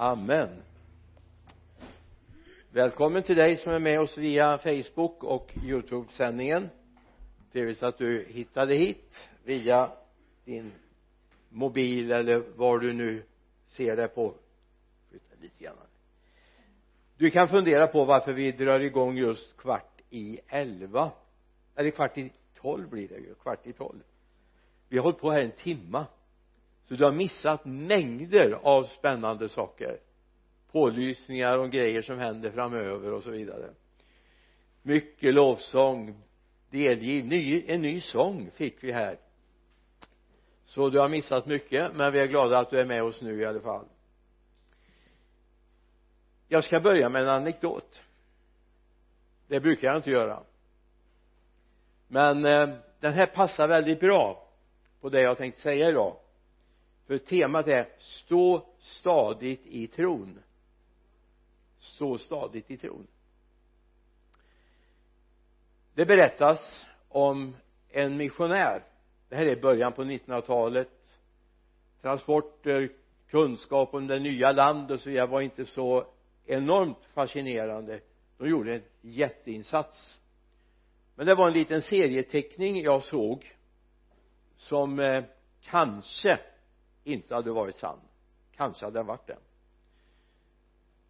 amen. 0.00 0.48
Välkommen 2.70 3.22
till 3.22 3.36
dig 3.36 3.56
som 3.56 3.72
är 3.72 3.78
med 3.78 4.00
oss 4.00 4.18
via 4.18 4.58
facebook 4.58 5.24
och 5.24 5.52
youtube-sändningen. 5.64 6.68
Trevligt 7.52 7.82
att 7.82 7.98
du 7.98 8.26
hittade 8.28 8.74
hit 8.74 9.28
via 9.44 9.92
din 10.44 10.72
mobil 11.48 12.12
eller 12.12 12.42
var 12.56 12.78
du 12.78 12.92
nu 12.92 13.22
ser 13.68 13.96
det 13.96 14.08
på. 14.08 14.34
Flytta 15.10 15.34
lite 15.40 15.64
grann 15.64 15.76
du 17.16 17.30
kan 17.30 17.48
fundera 17.48 17.86
på 17.86 18.04
varför 18.04 18.32
vi 18.32 18.52
drar 18.52 18.80
igång 18.80 19.16
just 19.16 19.56
kvart 19.56 20.00
i 20.10 20.40
elva. 20.48 21.10
Eller 21.74 21.90
kvart 21.90 22.18
i 22.18 22.32
tolv 22.54 22.88
blir 22.88 23.08
det 23.08 23.18
ju, 23.18 23.34
kvart 23.34 23.66
i 23.66 23.72
tolv. 23.72 24.00
Vi 24.88 24.96
har 24.96 25.04
hållit 25.04 25.18
på 25.18 25.30
här 25.30 25.40
en 25.40 25.50
timma 25.50 26.06
så 26.84 26.94
du 26.94 27.04
har 27.04 27.12
missat 27.12 27.64
mängder 27.64 28.58
av 28.62 28.84
spännande 28.84 29.48
saker. 29.48 30.00
Pålysningar 30.72 31.58
och 31.58 31.70
grejer 31.70 32.02
som 32.02 32.18
händer 32.18 32.50
framöver 32.50 33.12
och 33.12 33.22
så 33.22 33.30
vidare. 33.30 33.70
Mycket 34.82 35.34
lovsång. 35.34 36.22
Delgiv, 36.70 37.26
ny, 37.26 37.64
en 37.66 37.82
ny 37.82 38.00
sång 38.00 38.50
fick 38.54 38.84
vi 38.84 38.92
här. 38.92 39.18
Så 40.64 40.90
du 40.90 40.98
har 40.98 41.08
missat 41.08 41.46
mycket 41.46 41.94
men 41.94 42.12
vi 42.12 42.20
är 42.20 42.26
glada 42.26 42.58
att 42.58 42.70
du 42.70 42.80
är 42.80 42.84
med 42.84 43.02
oss 43.02 43.22
nu 43.22 43.40
i 43.40 43.44
alla 43.44 43.60
fall. 43.60 43.86
Jag 46.48 46.64
ska 46.64 46.80
börja 46.80 47.08
med 47.08 47.22
en 47.22 47.28
anekdot. 47.28 48.02
Det 49.46 49.60
brukar 49.60 49.88
jag 49.88 49.96
inte 49.96 50.10
göra. 50.10 50.42
Men 52.08 52.44
eh, 52.44 52.68
den 53.00 53.12
här 53.12 53.26
passar 53.26 53.68
väldigt 53.68 54.00
bra 54.00 54.48
på 55.00 55.08
det 55.08 55.20
jag 55.20 55.38
tänkte 55.38 55.60
säga 55.60 55.88
idag 55.88 56.16
för 57.10 57.18
temat 57.18 57.68
är 57.68 57.88
stå 57.98 58.66
stadigt 58.78 59.66
i 59.66 59.86
tron. 59.86 60.38
Stå 61.78 62.18
stadigt 62.18 62.70
i 62.70 62.76
tron. 62.76 63.06
Det 65.94 66.06
berättas 66.06 66.86
om 67.08 67.56
en 67.88 68.16
missionär. 68.16 68.84
Det 69.28 69.36
här 69.36 69.46
är 69.46 69.60
början 69.60 69.92
på 69.92 70.04
1900-talet 70.04 71.18
transporter 72.02 72.92
kunskap 73.30 73.94
om 73.94 74.06
det 74.06 74.18
nya 74.18 74.52
landet 74.52 74.90
och 74.90 75.00
så 75.00 75.08
vidare 75.08 75.26
var 75.26 75.40
inte 75.40 75.64
så 75.64 76.06
enormt 76.46 77.04
fascinerande. 77.14 78.00
De 78.38 78.48
gjorde 78.48 78.74
en 78.74 78.82
jätteinsats. 79.00 80.18
Men 81.14 81.26
det 81.26 81.34
var 81.34 81.46
en 81.46 81.54
liten 81.54 81.82
serieteckning 81.82 82.82
jag 82.82 83.02
såg 83.02 83.56
som 84.56 84.98
eh, 84.98 85.24
kanske 85.62 86.38
inte 87.04 87.34
hade 87.34 87.50
varit 87.50 87.76
sann. 87.76 88.00
Kanske 88.56 88.84
hade 88.84 88.98
den 88.98 89.06
varit 89.06 89.26
det. 89.26 89.38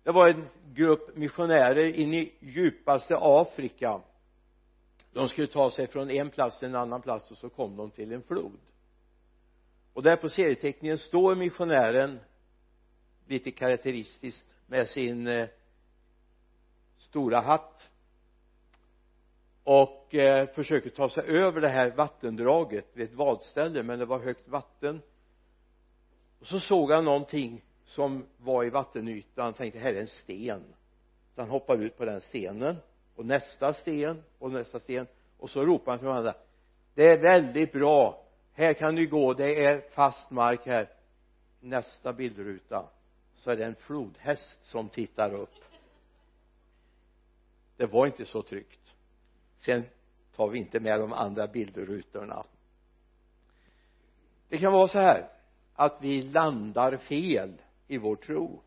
Det 0.03 0.11
var 0.11 0.29
en 0.29 0.49
grupp 0.75 1.17
missionärer 1.17 1.87
in 1.87 2.15
i 2.15 2.33
djupaste 2.41 3.17
Afrika. 3.21 4.01
De 5.13 5.29
skulle 5.29 5.47
ta 5.47 5.71
sig 5.71 5.87
från 5.87 6.11
en 6.11 6.31
plats 6.31 6.59
till 6.59 6.69
en 6.69 6.75
annan 6.75 7.03
plats 7.03 7.31
och 7.31 7.39
så 7.39 7.49
kom 7.49 7.77
de 7.77 7.91
till 7.91 8.13
en 8.13 8.23
flod. 8.23 8.59
Och 9.93 10.03
där 10.03 10.17
på 10.17 10.29
serieteckningen 10.29 10.99
står 10.99 11.35
missionären 11.35 12.21
lite 13.27 13.51
karaktäristiskt 13.51 14.47
med 14.67 14.89
sin 14.89 15.27
eh, 15.27 15.49
stora 16.99 17.41
hatt 17.41 17.91
och 19.65 20.15
eh, 20.15 20.49
försöker 20.49 20.91
ta 20.91 21.09
sig 21.09 21.25
över 21.25 21.61
det 21.61 21.69
här 21.69 21.91
vattendraget 21.91 22.87
vid 22.93 23.05
ett 23.09 23.15
vadställe 23.15 23.83
men 23.83 23.99
det 23.99 24.07
var 24.07 24.19
högt 24.19 24.49
vatten 24.49 25.03
och 26.41 26.47
så 26.47 26.61
såg 26.61 26.93
han 26.93 27.05
någonting 27.05 27.65
som 27.85 28.27
var 28.39 28.65
i 28.65 28.71
vattenytan. 28.71 29.45
Han 29.45 29.55
tänkte 29.55 29.79
här 29.79 29.95
är 29.95 30.01
en 30.01 30.07
sten. 30.07 30.65
Så 31.35 31.41
han 31.41 31.51
hoppar 31.51 31.77
ut 31.77 31.97
på 31.97 32.05
den 32.05 32.21
stenen 32.21 32.77
och 33.15 33.27
nästa 33.27 33.75
sten 33.75 34.23
och 34.39 34.53
nästa 34.53 34.81
sten. 34.81 35.07
Och 35.39 35.51
så 35.51 35.65
ropar 35.65 35.93
han 35.93 35.99
till 35.99 36.09
varandra 36.09 36.35
det 36.95 37.07
är 37.07 37.19
väldigt 37.19 37.73
bra. 37.73 38.25
Här 38.53 38.73
kan 38.73 38.95
ni 38.95 39.07
gå. 39.07 39.35
Det 39.35 39.65
är 39.65 39.81
fast 39.91 40.31
mark 40.31 40.67
här. 40.67 40.89
Nästa 41.61 42.13
bildruta 42.13 42.89
så 43.37 43.51
är 43.51 43.57
det 43.57 43.65
en 43.65 43.75
flodhäst 43.75 44.59
som 44.63 44.89
tittar 44.89 45.35
upp. 45.35 45.55
Det 47.77 47.87
var 47.87 48.07
inte 48.07 48.25
så 48.25 48.43
tryggt. 48.43 48.95
Sen 49.59 49.85
tar 50.37 50.49
vi 50.49 50.59
inte 50.59 50.81
med 50.81 51.01
de 51.01 51.13
andra 51.13 51.47
bildrutorna. 51.47 52.45
Det 54.49 54.59
kan 54.59 54.73
vara 54.73 54.89
så 54.89 54.99
här 54.99 55.40
att 55.81 55.99
vi 56.01 56.23
landar 56.23 56.97
fel 56.97 57.63
i 57.87 57.99
vår 57.99 58.17
tro. 58.17 58.63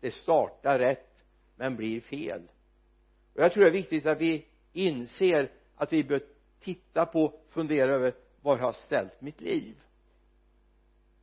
Det 0.00 0.10
startar 0.10 0.78
rätt 0.78 1.24
men 1.56 1.76
blir 1.76 2.00
fel. 2.00 2.42
Och 3.34 3.42
jag 3.42 3.52
tror 3.52 3.64
det 3.64 3.70
är 3.70 3.72
viktigt 3.72 4.06
att 4.06 4.20
vi 4.20 4.46
inser 4.72 5.50
att 5.76 5.92
vi 5.92 6.04
bör 6.04 6.20
titta 6.60 7.06
på 7.06 7.40
fundera 7.48 7.94
över 7.94 8.14
var 8.42 8.56
jag 8.56 8.64
har 8.64 8.72
ställt 8.72 9.20
mitt 9.20 9.40
liv. 9.40 9.74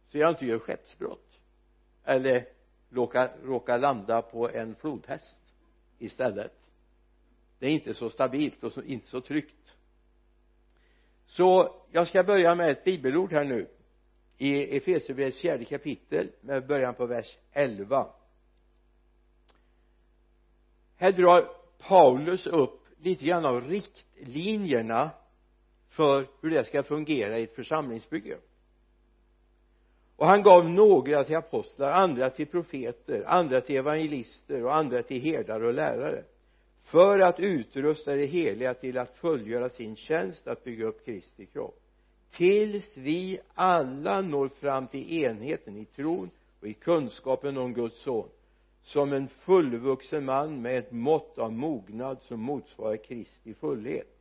Så 0.09 0.17
jag 0.17 0.29
inte 0.29 0.45
gör 0.45 0.59
skeppsbrott. 0.59 1.39
Eller 2.03 2.47
råkar, 2.89 3.37
råkar 3.43 3.79
landa 3.79 4.21
på 4.21 4.49
en 4.49 4.75
flodhäst 4.75 5.35
istället. 5.99 6.69
Det 7.59 7.67
är 7.67 7.71
inte 7.71 7.93
så 7.93 8.09
stabilt 8.09 8.63
och 8.63 8.71
så, 8.71 8.83
inte 8.83 9.07
så 9.07 9.21
tryggt. 9.21 9.77
Så 11.25 11.75
jag 11.91 12.07
ska 12.07 12.23
börja 12.23 12.55
med 12.55 12.69
ett 12.69 12.83
bibelord 12.83 13.33
här 13.33 13.43
nu 13.43 13.67
i 14.37 14.77
Efesierbrevets 14.77 15.37
fjärde 15.37 15.65
kapitel 15.65 16.31
med 16.41 16.67
början 16.67 16.93
på 16.93 17.05
vers 17.05 17.37
11 17.51 18.07
här 20.97 21.11
drar 21.11 21.51
Paulus 21.77 22.47
upp 22.47 22.79
lite 23.01 23.25
grann 23.25 23.45
av 23.45 23.61
riktlinjerna 23.69 25.09
för 25.89 26.27
hur 26.41 26.49
det 26.49 26.63
ska 26.63 26.83
fungera 26.83 27.39
i 27.39 27.43
ett 27.43 27.55
församlingsbygge. 27.55 28.37
Och 30.15 30.27
han 30.27 30.43
gav 30.43 30.69
några 30.69 31.23
till 31.23 31.35
apostlar, 31.35 31.91
andra 31.91 32.29
till 32.29 32.47
profeter, 32.47 33.23
andra 33.27 33.61
till 33.61 33.75
evangelister 33.75 34.63
och 34.63 34.75
andra 34.75 35.03
till 35.03 35.21
herdar 35.21 35.63
och 35.63 35.73
lärare 35.73 36.23
för 36.83 37.19
att 37.19 37.39
utrusta 37.39 38.15
det 38.15 38.25
heliga 38.25 38.73
till 38.73 38.97
att 38.97 39.17
fullgöra 39.17 39.69
sin 39.69 39.95
tjänst 39.95 40.47
att 40.47 40.63
bygga 40.63 40.85
upp 40.85 41.05
Kristi 41.05 41.45
kropp 41.45 41.86
tills 42.31 42.97
vi 42.97 43.39
alla 43.53 44.21
når 44.21 44.47
fram 44.47 44.87
till 44.87 45.23
enheten 45.23 45.77
i 45.77 45.85
tron 45.85 46.29
och 46.61 46.67
i 46.67 46.73
kunskapen 46.73 47.57
om 47.57 47.73
Guds 47.73 48.01
son 48.01 48.29
som 48.83 49.13
en 49.13 49.27
fullvuxen 49.27 50.25
man 50.25 50.61
med 50.61 50.77
ett 50.77 50.91
mått 50.91 51.37
av 51.37 51.53
mognad 51.53 52.17
som 52.21 52.41
motsvarar 52.41 52.97
Kristi 52.97 53.53
fullhet. 53.53 54.17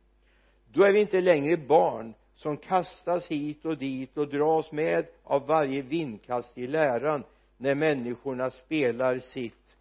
Då 0.73 0.83
är 0.83 0.93
vi 0.93 0.99
inte 0.99 1.21
längre 1.21 1.57
barn 1.57 2.13
som 2.35 2.57
kastas 2.57 3.27
hit 3.27 3.65
och 3.65 3.77
dit 3.77 4.17
och 4.17 4.27
dras 4.27 4.71
med 4.71 5.05
av 5.23 5.47
varje 5.47 5.81
vindkast 5.81 6.57
i 6.57 6.67
läran 6.67 7.23
när 7.57 7.75
människorna 7.75 8.49
spelar 8.49 9.19
sitt 9.19 9.77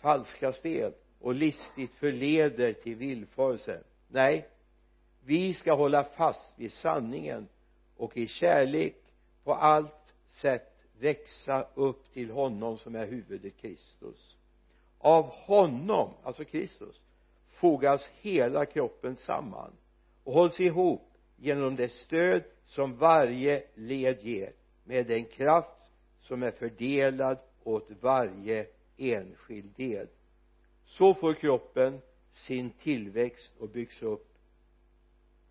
falska 0.00 0.52
spel 0.52 0.92
och 1.20 1.34
listigt 1.34 1.94
förleder 1.94 2.72
till 2.72 2.94
villfarelse 2.94 3.82
nej 4.08 4.48
vi 5.28 5.54
ska 5.54 5.74
hålla 5.74 6.04
fast 6.04 6.52
vid 6.56 6.72
sanningen 6.72 7.48
och 7.96 8.16
i 8.16 8.26
kärlek 8.26 8.96
på 9.44 9.54
allt 9.54 10.14
sätt 10.30 10.74
växa 10.98 11.66
upp 11.74 12.12
till 12.12 12.30
honom 12.30 12.78
som 12.78 12.94
är 12.94 13.06
huvudet 13.06 13.56
Kristus. 13.56 14.36
Av 14.98 15.24
honom, 15.24 16.10
alltså 16.22 16.44
Kristus 16.44 17.00
fogas 17.48 18.10
hela 18.20 18.66
kroppen 18.66 19.16
samman 19.16 19.72
och 20.24 20.32
hålls 20.32 20.60
ihop 20.60 21.12
genom 21.36 21.76
det 21.76 21.88
stöd 21.88 22.42
som 22.66 22.96
varje 22.96 23.62
led 23.74 24.22
ger 24.22 24.52
med 24.84 25.06
den 25.06 25.24
kraft 25.24 25.92
som 26.20 26.42
är 26.42 26.50
fördelad 26.50 27.38
åt 27.64 27.88
varje 28.00 28.66
enskild 28.96 29.72
del. 29.76 30.06
Så 30.84 31.14
får 31.14 31.34
kroppen 31.34 32.00
sin 32.32 32.70
tillväxt 32.70 33.52
och 33.58 33.68
byggs 33.68 34.02
upp 34.02 34.27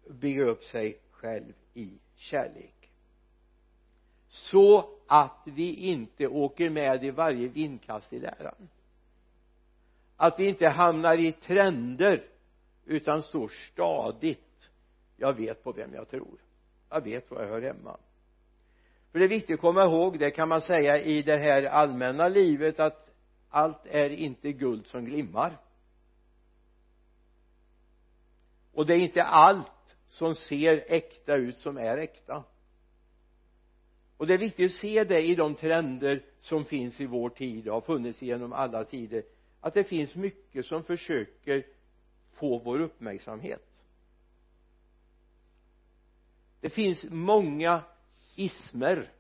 bygger 0.10 0.46
upp 0.46 0.64
sig 0.64 1.00
själv 1.12 1.54
i 1.74 1.92
kärlek. 2.16 2.92
Så 4.28 4.90
att 5.08 5.42
vi 5.46 5.74
inte 5.74 6.28
åker 6.28 6.70
med 6.70 7.04
i 7.04 7.12
varje 7.12 7.48
vindkast 7.48 8.14
i 8.14 8.20
läran. 8.20 8.70
Att 10.16 10.40
vi 10.40 10.48
inte 10.48 10.68
hamnar 10.68 11.18
i 11.20 11.32
trender 11.32 12.28
utan 12.86 13.24
står 13.24 13.48
stadigt. 13.48 14.70
Jag 15.18 15.34
vet 15.34 15.64
på 15.64 15.72
vem 15.72 15.94
jag 15.94 16.10
tror. 16.10 16.38
Jag 16.90 17.02
vet 17.02 17.32
var 17.32 17.42
jag 17.42 17.50
hör 17.50 17.62
hemma. 17.62 17.98
För 19.12 19.20
det 19.20 19.26
är 19.26 19.30
viktigt 19.30 19.54
att 19.54 19.62
komma 19.62 19.84
ihåg 19.84 20.20
det 20.20 20.32
kan 20.32 20.50
man 20.50 20.62
säga 20.62 21.02
i 21.02 21.22
det 21.22 21.38
här 21.38 21.64
allmänna 21.64 22.28
livet 22.28 22.80
att 22.80 23.10
allt 23.50 23.86
är 23.86 24.10
inte 24.10 24.52
guld 24.52 24.88
som 24.88 25.06
glimmar. 25.06 25.58
Och 28.74 28.86
det 28.86 28.94
är 28.94 29.00
inte 29.00 29.24
allt 29.24 29.97
som 30.18 30.36
ser 30.36 30.84
äkta 30.88 31.36
ut 31.36 31.58
som 31.58 31.78
är 31.78 31.98
äkta. 31.98 32.44
Och 34.18 34.28
det 34.28 34.34
är 34.34 34.38
viktigt 34.38 34.72
att 34.72 34.78
se 34.78 35.04
det 35.04 35.22
i 35.22 35.36
de 35.36 35.56
trender 35.56 36.26
som 36.40 36.66
finns 36.66 37.02
i 37.02 37.06
vår 37.06 37.30
tid 37.30 37.68
och 37.68 37.74
har 37.74 37.82
funnits 37.82 38.22
genom 38.22 38.54
alla 38.54 38.84
tider 38.84 39.24
att 39.62 39.74
det 39.74 39.84
finns 39.84 40.16
mycket 40.16 40.66
som 40.66 40.84
försöker 40.84 41.66
få 42.34 42.60
vår 42.60 42.82
uppmärksamhet. 42.82 43.64
Det 46.62 46.70
finns 46.70 47.04
många 47.10 47.84
ismer 48.36 49.12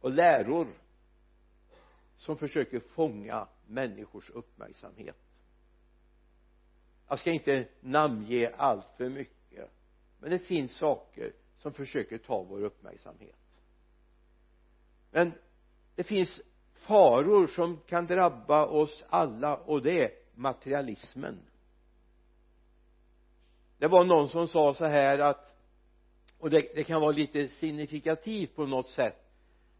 och 0.00 0.10
läror 0.10 0.68
som 2.16 2.36
försöker 2.36 2.80
fånga 2.80 3.48
människors 3.66 4.30
uppmärksamhet. 4.30 5.16
Jag 7.08 7.18
ska 7.18 7.30
inte 7.30 7.68
namnge 7.80 8.52
allt 8.56 8.86
för 8.96 9.08
mycket 9.08 9.39
men 10.20 10.30
det 10.30 10.38
finns 10.38 10.76
saker 10.76 11.32
som 11.58 11.72
försöker 11.72 12.18
ta 12.18 12.42
vår 12.42 12.62
uppmärksamhet. 12.62 13.36
Men 15.10 15.32
det 15.94 16.04
finns 16.04 16.40
faror 16.74 17.46
som 17.46 17.80
kan 17.86 18.06
drabba 18.06 18.66
oss 18.66 19.04
alla 19.08 19.56
och 19.56 19.82
det 19.82 20.04
är 20.04 20.10
materialismen. 20.34 21.38
Det 23.78 23.86
var 23.86 24.04
någon 24.04 24.28
som 24.28 24.48
sa 24.48 24.74
så 24.74 24.84
här 24.84 25.18
att 25.18 25.56
och 26.38 26.50
det, 26.50 26.74
det 26.74 26.84
kan 26.84 27.00
vara 27.00 27.12
lite 27.12 27.48
signifikativt 27.48 28.56
på 28.56 28.66
något 28.66 28.88
sätt. 28.88 29.30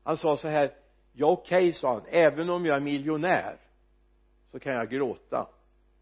Han 0.03 0.17
sa 0.17 0.37
så 0.37 0.49
här 0.49 0.75
ja 1.13 1.27
okej 1.27 1.69
okay, 1.69 1.73
sa 1.73 1.93
han 1.93 2.03
även 2.09 2.51
om 2.51 2.67
jag 2.67 2.77
är 2.77 2.81
miljonär 2.81 3.57
så 4.51 4.59
kan 4.59 4.73
jag 4.73 4.91
gråta. 4.91 5.49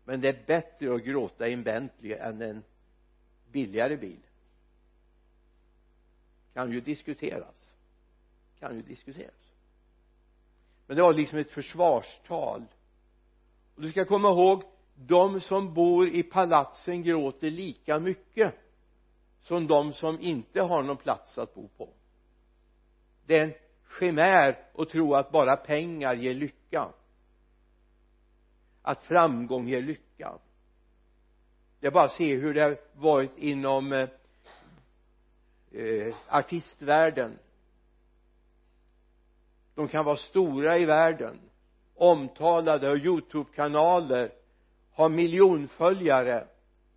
Men 0.05 0.21
det 0.21 0.29
är 0.29 0.47
bättre 0.47 0.95
att 0.95 1.05
gråta 1.05 1.49
i 1.49 1.53
en 1.53 1.63
Bentley 1.63 2.13
än 2.13 2.43
en 2.43 2.65
billigare 3.53 3.97
bil 3.97 4.28
kan 6.59 6.73
ju 6.73 6.81
diskuteras. 6.81 7.75
Kan 8.59 8.77
ju 8.77 8.83
diskuteras. 8.83 9.53
Men 10.87 10.97
det 10.97 11.03
var 11.03 11.15
liksom 11.15 11.39
ett 11.39 11.51
försvarstal. 11.51 12.65
Och 13.75 13.83
du 13.83 13.91
ska 13.91 14.05
komma 14.05 14.29
ihåg 14.29 14.63
de 14.95 15.41
som 15.41 15.75
bor 15.75 16.09
i 16.09 16.23
palatsen 16.23 17.03
gråter 17.03 17.51
lika 17.51 17.99
mycket 17.99 18.55
som 19.41 19.67
de 19.67 19.93
som 19.93 20.21
inte 20.21 20.61
har 20.61 20.83
någon 20.83 20.97
plats 20.97 21.39
att 21.39 21.55
bo 21.55 21.69
på. 21.69 21.89
Det 23.27 23.39
är 23.39 23.45
en 23.45 23.55
chimär 23.99 24.59
att 24.75 24.89
tro 24.89 25.15
att 25.15 25.33
bara 25.33 25.57
pengar 25.57 26.15
ger 26.15 26.35
lycka. 26.35 26.89
Att 28.83 29.05
framgång 29.05 29.69
ger 29.69 29.83
lycka. 29.83 30.39
Det 31.81 31.87
är 31.87 31.91
bara 31.91 32.05
att 32.05 32.17
se 32.17 32.37
hur 32.37 32.55
det 32.55 32.63
har 32.63 32.79
varit 32.95 33.39
inom 33.39 33.93
eh, 33.93 34.09
eh, 35.73 36.17
artistvärlden. 36.29 37.39
De 39.75 39.89
kan 39.89 40.05
vara 40.05 40.17
stora 40.17 40.79
i 40.79 40.85
världen. 40.85 41.41
Omtalade 41.95 42.91
och 42.91 42.99
youtube-kanaler 42.99 44.33
har 44.93 45.09
miljonföljare. 45.09 46.49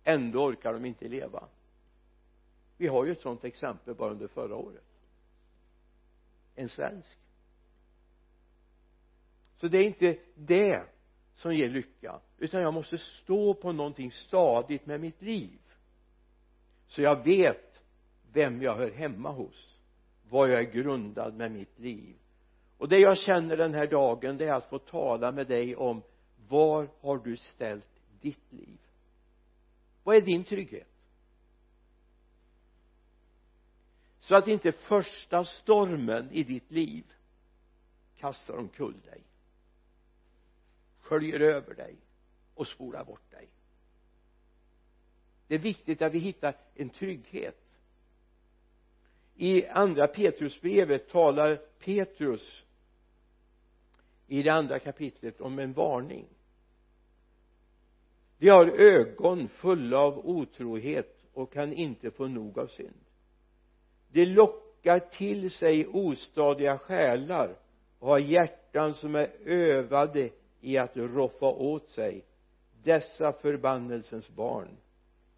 Ändå 0.04 0.44
orkar 0.44 0.72
de 0.72 0.84
inte 0.84 1.08
leva. 1.08 1.48
Vi 2.76 2.86
har 2.86 3.04
ju 3.04 3.12
ett 3.12 3.20
sådant 3.20 3.44
exempel 3.44 3.94
bara 3.94 4.10
under 4.10 4.28
förra 4.28 4.56
året. 4.56 4.84
En 6.54 6.68
svensk. 6.68 7.18
Så 9.54 9.68
det 9.68 9.78
är 9.78 9.84
inte 9.84 10.18
det 10.34 10.82
som 11.34 11.54
ger 11.54 11.68
lycka 11.68 12.20
utan 12.38 12.60
jag 12.60 12.74
måste 12.74 12.98
stå 12.98 13.54
på 13.54 13.72
någonting 13.72 14.10
stadigt 14.12 14.86
med 14.86 15.00
mitt 15.00 15.22
liv. 15.22 15.60
Så 16.86 17.02
jag 17.02 17.24
vet 17.24 17.71
vem 18.32 18.62
jag 18.62 18.76
hör 18.76 18.90
hemma 18.90 19.30
hos 19.30 19.78
vad 20.28 20.50
jag 20.50 20.60
är 20.60 20.72
grundad 20.72 21.34
med 21.34 21.52
mitt 21.52 21.78
liv. 21.78 22.16
Och 22.78 22.88
det 22.88 22.98
jag 22.98 23.18
känner 23.18 23.56
den 23.56 23.74
här 23.74 23.86
dagen 23.86 24.36
det 24.36 24.44
är 24.44 24.52
att 24.52 24.68
få 24.68 24.78
tala 24.78 25.32
med 25.32 25.46
dig 25.46 25.76
om 25.76 26.02
var 26.48 26.88
har 27.00 27.18
du 27.18 27.36
ställt 27.36 28.00
ditt 28.20 28.52
liv? 28.52 28.78
Vad 30.02 30.16
är 30.16 30.20
din 30.20 30.44
trygghet? 30.44 30.88
Så 34.18 34.36
att 34.36 34.48
inte 34.48 34.72
första 34.72 35.44
stormen 35.44 36.30
i 36.32 36.42
ditt 36.42 36.70
liv 36.70 37.04
kastar 38.16 38.56
omkull 38.56 39.00
dig 39.00 39.22
sköljer 41.12 41.40
över 41.40 41.74
dig 41.74 41.96
och 42.54 42.68
spolar 42.68 43.04
bort 43.04 43.30
dig. 43.30 43.48
Det 45.46 45.54
är 45.54 45.58
viktigt 45.58 46.02
att 46.02 46.12
vi 46.12 46.18
hittar 46.18 46.54
en 46.74 46.90
trygghet 46.90 47.61
i 49.36 49.66
andra 49.66 50.06
Petrusbrevet 50.06 51.08
talar 51.08 51.56
Petrus 51.84 52.64
i 54.26 54.42
det 54.42 54.50
andra 54.50 54.78
kapitlet 54.78 55.40
om 55.40 55.58
en 55.58 55.72
varning. 55.72 56.26
De 58.38 58.48
har 58.48 58.66
ögon 58.66 59.48
fulla 59.48 59.98
av 59.98 60.26
otrohet 60.28 61.24
och 61.32 61.52
kan 61.52 61.72
inte 61.72 62.10
få 62.10 62.26
nog 62.26 62.58
av 62.58 62.66
synd. 62.66 63.00
De 64.08 64.26
lockar 64.26 64.98
till 64.98 65.50
sig 65.50 65.86
ostadiga 65.86 66.78
själar 66.78 67.56
och 67.98 68.08
har 68.08 68.18
hjärtan 68.18 68.94
som 68.94 69.14
är 69.14 69.30
övade 69.44 70.30
i 70.60 70.78
att 70.78 70.96
roffa 70.96 71.46
åt 71.46 71.90
sig 71.90 72.24
dessa 72.82 73.32
förbannelsens 73.32 74.28
barn. 74.28 74.68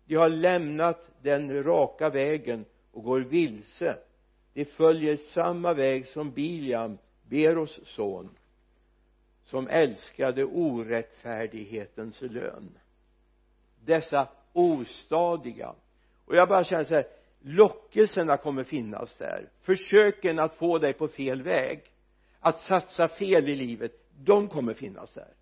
De 0.06 0.14
har 0.14 0.28
lämnat 0.28 1.10
den 1.22 1.62
raka 1.64 2.10
vägen 2.10 2.64
och 2.94 3.02
går 3.04 3.20
vilse. 3.20 3.98
De 4.52 4.64
följer 4.64 5.16
samma 5.16 5.74
väg 5.74 6.06
som 6.06 6.30
Biliam, 6.30 6.98
Beros 7.22 7.80
son 7.84 8.30
som 9.44 9.68
älskade 9.68 10.44
orättfärdighetens 10.44 12.20
lön. 12.20 12.78
Dessa 13.84 14.28
ostadiga. 14.52 15.74
Och 16.24 16.36
jag 16.36 16.48
bara 16.48 16.64
känner 16.64 16.84
så 16.84 16.94
här 16.94 17.06
lockelserna 17.40 18.36
kommer 18.36 18.64
finnas 18.64 19.16
där. 19.16 19.48
Försöken 19.60 20.38
att 20.38 20.54
få 20.54 20.78
dig 20.78 20.92
på 20.92 21.08
fel 21.08 21.42
väg 21.42 21.82
att 22.40 22.60
satsa 22.60 23.08
fel 23.08 23.48
i 23.48 23.56
livet 23.56 23.92
de 24.18 24.48
kommer 24.48 24.74
finnas 24.74 25.14
där. 25.14 25.34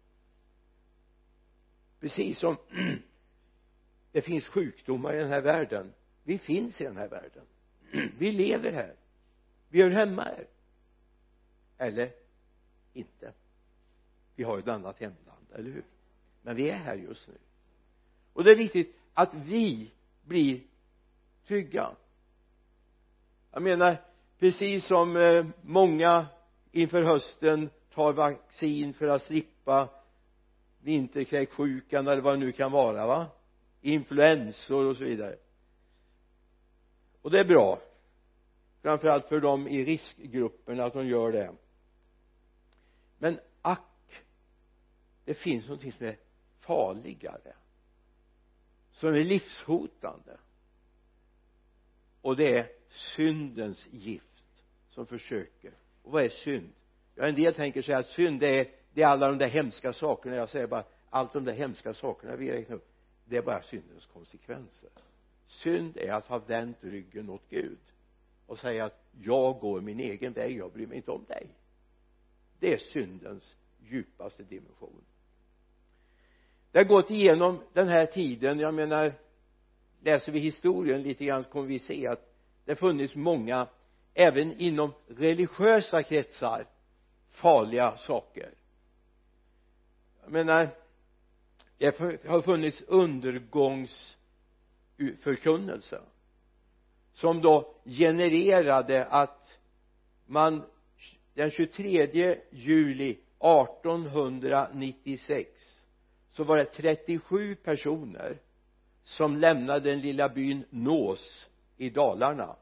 Precis 2.00 2.38
som 2.38 2.56
det 4.12 4.22
finns 4.22 4.46
sjukdomar 4.46 5.14
i 5.14 5.18
den 5.18 5.28
här 5.28 5.40
världen 5.40 5.92
vi 6.24 6.38
finns 6.38 6.80
i 6.80 6.84
den 6.84 6.96
här 6.96 7.08
världen. 7.08 7.44
Vi 8.18 8.32
lever 8.32 8.72
här. 8.72 8.94
Vi 9.68 9.82
hör 9.82 9.90
hemma 9.90 10.22
här. 10.22 10.46
Eller 11.78 12.12
inte. 12.92 13.32
Vi 14.36 14.44
har 14.44 14.56
ju 14.56 14.60
ett 14.60 14.68
annat 14.68 15.00
hemland, 15.00 15.46
eller 15.54 15.70
hur? 15.70 15.84
Men 16.42 16.56
vi 16.56 16.70
är 16.70 16.74
här 16.74 16.94
just 16.96 17.28
nu. 17.28 17.34
Och 18.32 18.44
det 18.44 18.50
är 18.50 18.56
viktigt 18.56 18.96
att 19.14 19.34
vi 19.34 19.90
blir 20.24 20.60
trygga. 21.46 21.90
Jag 23.52 23.62
menar 23.62 24.04
precis 24.38 24.86
som 24.86 25.16
eh, 25.16 25.46
många 25.62 26.26
inför 26.72 27.02
hösten 27.02 27.70
tar 27.90 28.12
vaccin 28.12 28.94
för 28.94 29.08
att 29.08 29.22
slippa 29.22 29.88
vinterkräksjukan 30.80 32.08
eller 32.08 32.22
vad 32.22 32.34
det 32.34 32.38
nu 32.38 32.52
kan 32.52 32.72
vara 32.72 33.06
va? 33.06 33.26
Influensor 33.80 34.86
och 34.86 34.96
så 34.96 35.04
vidare 35.04 35.36
och 37.22 37.30
det 37.30 37.40
är 37.40 37.44
bra. 37.44 37.78
Framförallt 38.82 39.28
för 39.28 39.40
dem 39.40 39.68
i 39.68 39.84
riskgrupperna 39.84 40.84
att 40.84 40.92
de 40.92 41.06
gör 41.06 41.32
det. 41.32 41.54
Men 43.18 43.40
ack 43.62 43.80
det 45.24 45.34
finns 45.34 45.68
någonting 45.68 45.92
som 45.92 46.06
är 46.06 46.16
farligare 46.60 47.52
som 48.92 49.08
är 49.08 49.24
livshotande. 49.24 50.36
Och 52.20 52.36
det 52.36 52.58
är 52.58 52.68
syndens 52.88 53.88
gift 53.90 54.64
som 54.90 55.06
försöker. 55.06 55.72
Och 56.02 56.12
vad 56.12 56.24
är 56.24 56.28
synd? 56.28 56.72
Ja 57.14 57.26
en 57.26 57.34
del 57.34 57.54
tänker 57.54 57.82
sig 57.82 57.94
att 57.94 58.08
synd 58.08 58.40
det 58.40 58.60
är, 58.60 58.66
det 58.92 59.02
är 59.02 59.06
alla 59.06 59.28
de 59.28 59.38
där 59.38 59.48
hemska 59.48 59.92
sakerna. 59.92 60.36
Jag 60.36 60.48
säger 60.48 60.66
bara 60.66 60.84
allt 61.10 61.32
de 61.32 61.44
där 61.44 61.52
hemska 61.52 61.94
sakerna 61.94 62.36
vi 62.36 62.52
räknar 62.52 62.76
upp 62.76 62.88
det 63.24 63.36
är 63.36 63.42
bara 63.42 63.62
syndens 63.62 64.06
konsekvenser 64.06 64.90
synd 65.52 65.96
är 65.96 66.12
att 66.12 66.26
ha 66.26 66.38
vänt 66.38 66.76
ryggen 66.80 67.30
åt 67.30 67.42
Gud 67.50 67.78
och 68.46 68.58
säga 68.58 68.84
att 68.84 69.04
jag 69.20 69.60
går 69.60 69.80
min 69.80 70.00
egen 70.00 70.32
väg, 70.32 70.56
jag 70.56 70.72
bryr 70.72 70.86
mig 70.86 70.96
inte 70.96 71.10
om 71.10 71.24
dig. 71.28 71.46
Det 72.58 72.74
är 72.74 72.78
syndens 72.78 73.56
djupaste 73.80 74.42
dimension. 74.42 75.04
Det 76.70 76.78
har 76.78 76.84
gått 76.84 77.10
igenom 77.10 77.60
den 77.72 77.88
här 77.88 78.06
tiden. 78.06 78.58
Jag 78.58 78.74
menar 78.74 79.12
läser 80.00 80.32
vi 80.32 80.38
historien 80.38 81.02
lite 81.02 81.24
grann 81.24 81.44
kommer 81.44 81.66
vi 81.66 81.78
se 81.78 82.06
att 82.06 82.34
det 82.64 82.76
funnits 82.76 83.14
många 83.14 83.68
även 84.14 84.52
inom 84.60 84.92
religiösa 85.06 86.02
kretsar 86.02 86.66
farliga 87.30 87.96
saker. 87.96 88.54
Jag 90.22 90.32
menar 90.32 90.68
det 91.78 91.98
har 92.26 92.42
funnits 92.42 92.82
undergångs 92.86 94.18
förkunnelse 95.20 96.00
som 97.12 97.42
då 97.42 97.74
genererade 97.84 99.06
att 99.06 99.58
man 100.26 100.62
den 101.34 101.50
23 101.50 102.38
juli 102.50 103.10
1896 103.10 105.50
så 106.30 106.44
var 106.44 106.56
det 106.56 106.64
37 106.64 107.54
personer 107.54 108.38
som 109.04 109.36
lämnade 109.36 109.90
den 109.90 110.00
lilla 110.00 110.28
byn 110.28 110.64
Nås 110.70 111.48
i 111.76 111.90
Dalarna 111.90 112.56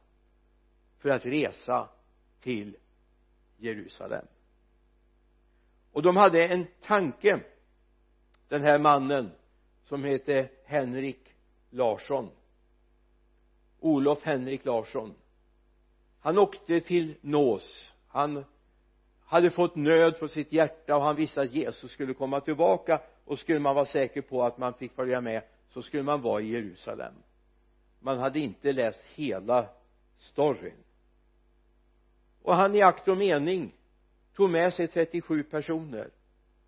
för 0.99 1.09
att 1.09 1.27
resa 1.27 1.89
till 2.41 2.77
Jerusalem. 3.57 4.27
Och 5.93 6.03
de 6.03 6.17
hade 6.17 6.47
en 6.47 6.67
tanke 6.81 7.41
den 8.49 8.63
här 8.63 8.79
mannen 8.79 9.31
som 9.83 10.05
heter 10.05 10.51
Henrik 10.65 11.35
Larsson. 11.71 12.31
Olof 13.81 14.23
Henrik 14.23 14.65
Larsson. 14.65 15.15
Han 16.21 16.39
åkte 16.39 16.81
till 16.81 17.15
Nås. 17.21 17.93
Han 18.09 18.45
hade 19.25 19.51
fått 19.51 19.77
nöd 19.77 20.19
på 20.19 20.29
sitt 20.29 20.53
hjärta 20.53 20.97
och 20.97 21.03
han 21.03 21.17
visste 21.17 21.41
att 21.41 21.53
Jesus 21.53 21.91
skulle 21.93 22.15
komma 22.15 22.41
tillbaka. 22.41 23.01
Och 23.25 23.39
skulle 23.39 23.59
man 23.59 23.75
vara 23.75 23.87
säker 23.87 24.23
på 24.23 24.43
att 24.43 24.59
man 24.59 24.75
fick 24.75 24.93
följa 24.93 25.21
med 25.21 25.43
så 25.69 25.83
skulle 25.83 26.03
man 26.03 26.23
vara 26.23 26.41
i 26.41 26.49
Jerusalem. 26.49 27.15
Man 28.01 28.19
hade 28.19 28.41
inte 28.41 28.73
läst 28.73 29.05
hela 29.15 29.67
storyn. 30.17 30.85
Och 32.43 32.55
han 32.55 32.75
i 32.75 32.83
akt 32.83 33.09
och 33.09 33.17
mening 33.17 33.73
tog 34.35 34.51
med 34.51 34.75
sig 34.75 34.89
37 34.89 35.43
personer. 35.43 36.11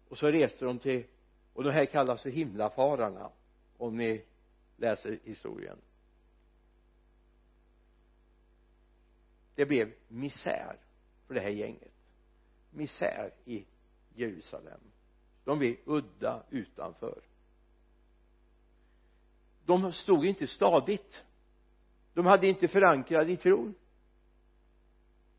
Och 0.08 0.18
så 0.18 0.26
reste 0.26 0.64
de 0.64 0.78
till 0.78 1.04
och 1.52 1.64
de 1.64 1.70
här 1.70 1.84
kallas 1.84 2.22
för 2.22 2.30
himlafararna. 2.30 3.30
Om 3.78 3.96
ni 3.96 4.24
läser 4.76 5.18
historien. 5.24 5.78
Det 9.54 9.66
blev 9.66 9.92
misär 10.08 10.76
för 11.26 11.34
det 11.34 11.40
här 11.40 11.50
gänget. 11.50 11.92
Misär 12.70 13.34
i 13.44 13.66
Jerusalem. 14.14 14.80
De 15.44 15.58
blev 15.58 15.76
udda 15.84 16.42
utanför. 16.50 17.22
De 19.64 19.92
stod 19.92 20.26
inte 20.26 20.46
stadigt. 20.46 21.24
De 22.14 22.26
hade 22.26 22.48
inte 22.48 22.68
förankrat 22.68 23.28
i 23.28 23.36
tron. 23.36 23.74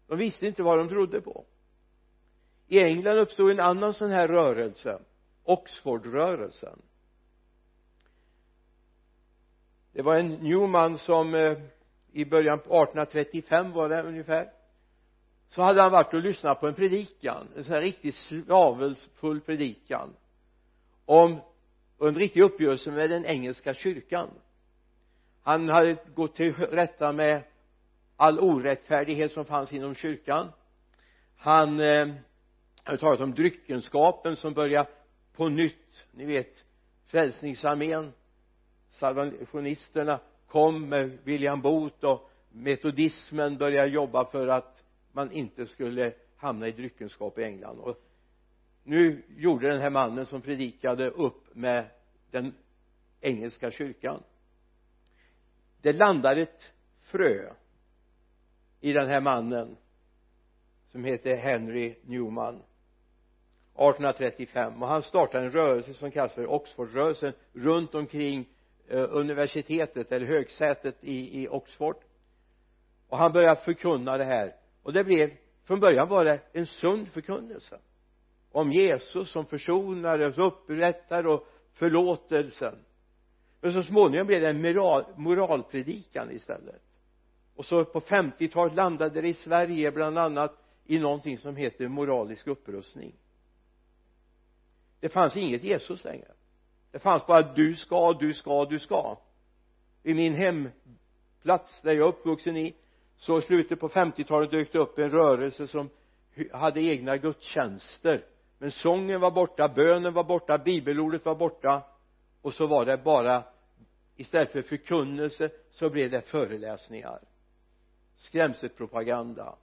De 0.08 0.18
visste 0.18 0.48
inte 0.48 0.63
vad 0.63 0.80
de 0.80 0.90
trodde 0.90 1.22
på. 1.22 1.46
I 2.68 2.80
England 2.80 3.18
uppstod 3.18 3.52
en 3.52 3.60
annan 3.60 3.94
sån 3.94 4.12
här 4.12 4.28
rörelse 4.28 5.02
Oxfordrörelsen 5.44 6.82
det 9.94 10.02
var 10.02 10.16
en 10.16 10.34
Newman 10.34 10.98
som 10.98 11.36
eh, 11.36 11.58
i 12.12 12.26
början 12.26 12.60
på 12.60 12.64
1835 12.64 13.72
var 13.72 13.90
det 13.90 14.04
ungefär. 14.04 14.50
Så 15.48 15.62
hade 15.62 15.82
han 15.82 15.92
varit 15.92 16.14
och 16.14 16.22
lyssnat 16.22 16.60
på 16.60 16.68
en 16.68 16.74
predikan 16.74 17.48
en 17.56 17.64
sån 17.64 17.74
här 17.74 17.82
riktigt 17.82 18.16
svavelfull 18.16 19.42
predikan 19.42 20.14
om 21.06 21.42
en 22.00 22.16
riktig 22.16 22.42
uppgörelse 22.42 22.92
med 22.92 23.10
den 23.10 23.26
engelska 23.26 23.74
kyrkan. 23.74 24.30
Han 25.42 25.70
hade 25.70 25.98
gått 26.16 26.36
till 26.36 26.54
rätta 26.54 27.12
med 27.12 27.44
all 28.16 28.40
orättfärdighet 28.40 29.32
som 29.32 29.46
fanns 29.46 29.74
inom 29.74 29.96
kyrkan. 29.96 30.52
Han 31.38 31.80
eh, 31.80 32.08
hade 32.84 32.98
talat 32.98 33.20
om 33.20 33.34
dryckenskapen 33.34 34.36
som 34.36 34.54
började 34.54 34.90
på 35.34 35.50
nytt 35.50 36.08
ni 36.12 36.26
vet 36.26 36.64
frälsningsarmén 37.06 38.14
salvationisterna 38.94 40.20
kom 40.48 40.90
med 40.90 41.18
William 41.24 41.62
Booth 41.62 42.06
och 42.06 42.30
metodismen 42.50 43.58
började 43.58 43.90
jobba 43.90 44.26
för 44.26 44.48
att 44.48 44.84
man 45.12 45.32
inte 45.32 45.66
skulle 45.66 46.14
hamna 46.38 46.68
i 46.68 46.72
dryckenskap 46.72 47.40
i 47.40 47.44
England. 47.44 47.80
Och 47.80 47.98
nu 48.84 49.24
gjorde 49.38 49.70
den 49.70 49.82
här 49.82 49.90
mannen 49.90 50.26
som 50.26 50.42
predikade 50.42 51.10
upp 51.10 51.56
med 51.56 51.86
den 52.32 52.54
engelska 53.22 53.72
kyrkan. 53.72 54.24
Det 55.82 55.94
landade 55.94 56.42
ett 56.42 56.72
frö 57.00 57.54
i 58.82 58.94
den 58.94 59.08
här 59.08 59.22
mannen 59.22 59.78
som 60.92 61.04
heter 61.04 61.36
Henry 61.36 61.96
Newman 62.02 62.56
1835 62.56 64.84
och 64.84 64.90
han 64.90 65.04
startade 65.04 65.46
en 65.46 65.52
rörelse 65.52 65.94
som 65.94 66.12
kallas 66.12 66.34
för 66.34 66.48
Oxfordrörelsen 66.48 67.34
runt 67.54 67.96
omkring 67.96 68.50
Eh, 68.88 69.08
universitetet 69.10 70.12
eller 70.12 70.25
högsätet 70.25 70.96
i, 71.02 71.44
i 71.44 71.48
Oxford. 71.48 71.96
Och 73.08 73.18
han 73.18 73.32
började 73.32 73.62
förkunna 73.62 74.18
det 74.18 74.25
här. 74.25 74.56
Och 74.84 74.94
det 74.94 75.04
blev 75.04 75.32
från 75.63 75.80
början 75.80 76.10
var 76.10 76.25
det 76.25 76.40
en 76.54 76.66
sund 76.66 77.08
förkunnelse 77.08 77.80
om 78.52 78.72
Jesus 78.72 79.30
som 79.30 79.46
försonare 79.46 80.28
och 80.28 80.48
upprättar 80.48 81.28
och 81.28 81.48
förlåtelsen. 81.74 82.75
Men 83.62 83.74
så 83.74 83.84
småningom 83.84 84.28
blev 84.28 84.42
det 84.42 84.50
en 84.50 84.62
moral, 84.62 85.06
moralpredikan 85.16 86.32
istället. 86.32 86.82
Och 87.56 87.66
så 87.66 87.86
på 87.86 88.00
50-talet 88.00 88.75
landade 88.75 89.22
det 89.22 89.28
i 89.28 89.34
Sverige 89.34 89.92
bland 89.92 90.18
annat 90.18 90.58
i 90.86 91.00
någonting 91.00 91.38
som 91.38 91.56
heter 91.56 91.88
moralisk 91.88 92.48
upprustning. 92.48 93.16
Det 95.00 95.10
fanns 95.10 95.38
inget 95.38 95.63
Jesus 95.63 96.04
längre 96.04 96.32
det 96.94 97.00
fanns 97.00 97.26
bara 97.26 97.42
du 97.42 97.76
ska, 97.76 98.14
du 98.14 98.34
ska, 98.34 98.66
du 98.66 98.80
ska. 98.80 99.18
I 100.04 100.14
min 100.14 100.34
hemplats 100.34 101.82
där 101.82 101.94
jag 101.94 102.06
är 102.06 102.10
uppvuxen 102.10 102.58
i 102.58 102.76
så 103.18 103.40
i 103.40 103.42
slutet 103.42 103.80
på 103.80 103.90
50-talet 103.90 104.52
dök 104.52 104.72
det 104.72 104.80
upp 104.80 105.00
en 105.00 105.12
rörelse 105.12 105.68
som 105.68 105.90
hade 106.52 106.82
egna 106.82 107.18
gudstjänster. 107.18 108.26
Men 108.58 108.72
sången 108.72 109.22
var 109.22 109.32
borta, 109.32 109.70
bönen 109.70 110.14
var 110.14 110.24
borta, 110.24 110.58
bibelordet 110.58 111.26
var 111.26 111.36
borta. 111.36 111.82
Och 112.42 112.54
så 112.54 112.68
var 112.68 112.86
det 112.86 112.98
bara 112.98 113.44
istället 114.16 114.52
för 114.52 114.62
förkunnelse 114.62 115.50
så 115.72 115.90
blev 115.90 116.12
det 116.12 116.22
föreläsningar. 116.22 117.20
Skrämselpropaganda. 118.18 119.56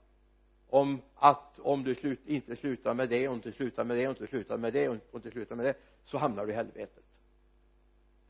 Om 0.69 1.01
att 1.15 1.59
om 1.59 1.83
du 1.83 1.95
slut, 1.95 2.19
inte 2.25 2.55
slutar 2.55 2.93
med 2.93 3.09
det 3.09 3.27
och 3.27 3.33
inte 3.33 3.51
slutar 3.51 3.83
med 3.83 3.97
det 3.97 4.07
och 4.07 4.11
inte 4.11 4.27
slutar 4.27 4.57
med 4.57 4.73
det 4.73 4.89
och 4.89 4.97
inte 5.13 5.31
slutar 5.31 5.55
med 5.55 5.65
det 5.65 5.73
så 6.05 6.17
hamnar 6.17 6.45
du 6.45 6.51
i 6.51 6.55
helvetet 6.55 7.03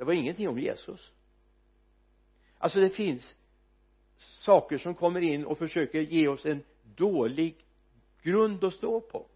det 0.01 0.05
var 0.05 0.13
ingenting 0.13 0.50
om 0.50 0.60
Jesus. 0.60 1.12
Alltså 2.58 2.79
det 2.79 2.89
finns 2.89 3.36
saker 4.17 4.77
som 4.77 4.96
kommer 4.96 5.22
in 5.22 5.46
och 5.46 5.58
försöker 5.58 6.01
ge 6.01 6.27
oss 6.27 6.46
en 6.46 6.63
dålig 6.96 7.55
grund 8.22 8.63
att 8.63 8.74
stå 8.74 9.01
på. 9.01 9.27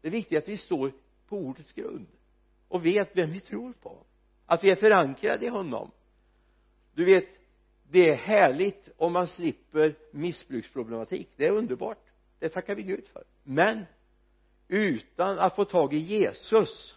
Det 0.00 0.08
är 0.08 0.12
viktigt 0.12 0.38
att 0.38 0.48
vi 0.48 0.56
står 0.56 0.92
på 1.28 1.38
ordets 1.38 1.72
grund 1.72 2.06
och 2.68 2.86
vet 2.86 3.16
vem 3.16 3.32
vi 3.32 3.40
tror 3.40 3.72
på. 3.72 4.04
Att 4.46 4.64
vi 4.64 4.70
är 4.70 4.76
förankrade 4.76 5.46
i 5.46 5.48
honom. 5.48 5.90
Du 6.94 7.04
vet 7.04 7.28
det 7.90 8.08
är 8.08 8.16
härligt 8.16 8.88
om 8.96 9.12
man 9.12 9.26
slipper 9.26 9.94
missbruksproblematik. 10.10 11.28
Det 11.36 11.46
är 11.46 11.52
underbart. 11.52 12.04
Det 12.38 12.48
tackar 12.48 12.74
vi 12.74 12.82
Gud 12.82 13.08
för. 13.08 13.24
Men 13.42 13.84
utan 14.68 15.38
att 15.38 15.56
få 15.56 15.64
tag 15.64 15.94
i 15.94 15.98
Jesus 15.98 16.94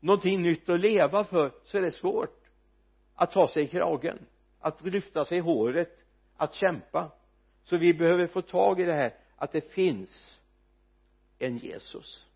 någonting 0.00 0.42
nytt 0.42 0.68
att 0.68 0.80
leva 0.80 1.24
för 1.24 1.52
så 1.64 1.78
är 1.78 1.82
det 1.82 1.92
svårt 1.92 2.50
att 3.14 3.32
ta 3.32 3.48
sig 3.48 3.62
i 3.62 3.68
kragen 3.68 4.18
att 4.60 4.84
lyfta 4.84 5.24
sig 5.24 5.38
i 5.38 5.40
håret 5.40 6.04
att 6.36 6.54
kämpa. 6.54 7.10
Så 7.64 7.76
vi 7.76 7.94
behöver 7.94 8.26
få 8.26 8.42
tag 8.42 8.80
i 8.80 8.84
det 8.84 8.92
här 8.92 9.14
att 9.36 9.52
det 9.52 9.72
finns 9.72 10.38
en 11.38 11.58
Jesus 11.58 12.26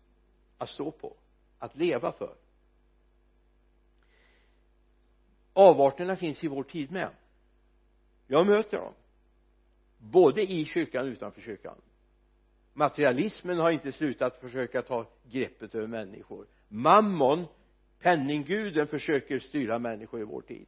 att 0.57 0.69
stå 0.69 0.91
på 0.91 1.15
att 1.59 1.75
leva 1.75 2.11
för. 2.11 2.35
Avarterna 5.53 6.15
finns 6.15 6.43
i 6.43 6.47
vår 6.47 6.63
tid 6.63 6.91
med. 6.91 7.09
Jag 8.27 8.47
möter 8.47 8.77
dem 8.77 8.93
både 9.97 10.51
i 10.51 10.65
kyrkan 10.65 11.05
och 11.05 11.11
utanför 11.11 11.41
kyrkan. 11.41 11.75
Materialismen 12.73 13.59
har 13.59 13.71
inte 13.71 13.91
slutat 13.91 14.37
försöka 14.37 14.81
ta 14.81 15.05
greppet 15.23 15.75
över 15.75 15.87
människor 15.87 16.47
mammon 16.73 17.45
penningguden 17.99 18.87
försöker 18.87 19.39
styra 19.39 19.79
människor 19.79 20.21
i 20.21 20.23
vår 20.23 20.41
tid. 20.41 20.65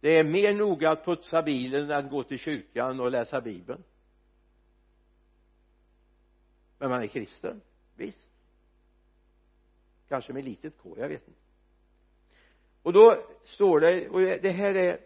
Det 0.00 0.18
är 0.18 0.24
mer 0.24 0.54
noga 0.54 0.90
att 0.90 1.04
putsa 1.04 1.42
bilen 1.42 1.90
än 1.90 2.04
att 2.04 2.10
gå 2.10 2.22
till 2.22 2.38
kyrkan 2.38 3.00
och 3.00 3.10
läsa 3.10 3.40
bibeln. 3.40 3.82
Men 6.78 6.90
man 6.90 7.02
är 7.02 7.06
kristen 7.06 7.60
visst. 7.96 8.28
Kanske 10.08 10.32
med 10.32 10.44
litet 10.44 10.78
k 10.82 10.94
jag 10.98 11.08
vet 11.08 11.28
inte. 11.28 11.40
Och 12.82 12.92
då 12.92 13.16
står 13.44 13.80
det 13.80 14.08
och 14.08 14.20
det 14.20 14.50
här 14.50 14.74
är 14.74 15.00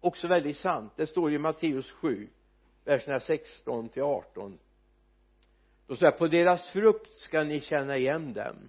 också 0.00 0.28
väldigt 0.28 0.56
sant. 0.56 0.92
Det 0.96 1.06
står 1.06 1.32
i 1.32 1.38
Matteus 1.38 1.90
7 1.90 2.28
verserna 2.84 3.20
16 3.20 3.88
till 3.88 4.02
18 4.02 4.58
då 5.86 5.96
står 5.96 6.06
det 6.06 6.18
på 6.18 6.26
deras 6.26 6.70
frukt 6.70 7.12
ska 7.12 7.44
ni 7.44 7.60
känna 7.60 7.96
igen 7.96 8.32
dem 8.32 8.68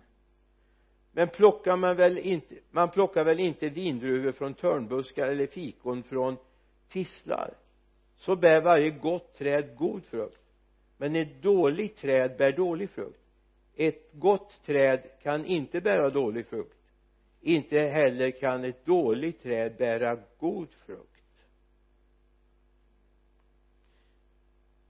men 1.16 1.28
plockar 1.28 1.78
man 1.78 1.96
väl 1.96 2.18
inte 2.18 2.56
man 2.72 2.90
plockar 2.90 3.24
väl 3.24 3.40
inte 3.40 3.70
vindruvor 3.70 4.32
från 4.32 4.54
törnbuskar 4.54 5.28
eller 5.28 5.48
fikon 5.48 6.04
från 6.04 6.38
tistlar 6.88 7.54
så 8.16 8.36
bär 8.36 8.62
varje 8.62 8.90
gott 8.90 9.34
träd 9.34 9.76
god 9.78 10.04
frukt. 10.04 10.42
Men 10.98 11.16
ett 11.16 11.42
dåligt 11.42 11.98
träd 11.98 12.38
bär 12.38 12.52
dålig 12.52 12.90
frukt. 12.90 13.20
Ett 13.76 14.10
gott 14.14 14.60
träd 14.66 15.10
kan 15.22 15.46
inte 15.46 15.82
bära 15.82 16.10
dålig 16.10 16.48
frukt. 16.48 16.78
Inte 17.42 17.80
heller 17.80 18.32
kan 18.32 18.66
ett 18.66 18.86
dåligt 18.86 19.44
träd 19.44 19.76
bära 19.78 20.20
god 20.40 20.74
frukt. 20.86 21.10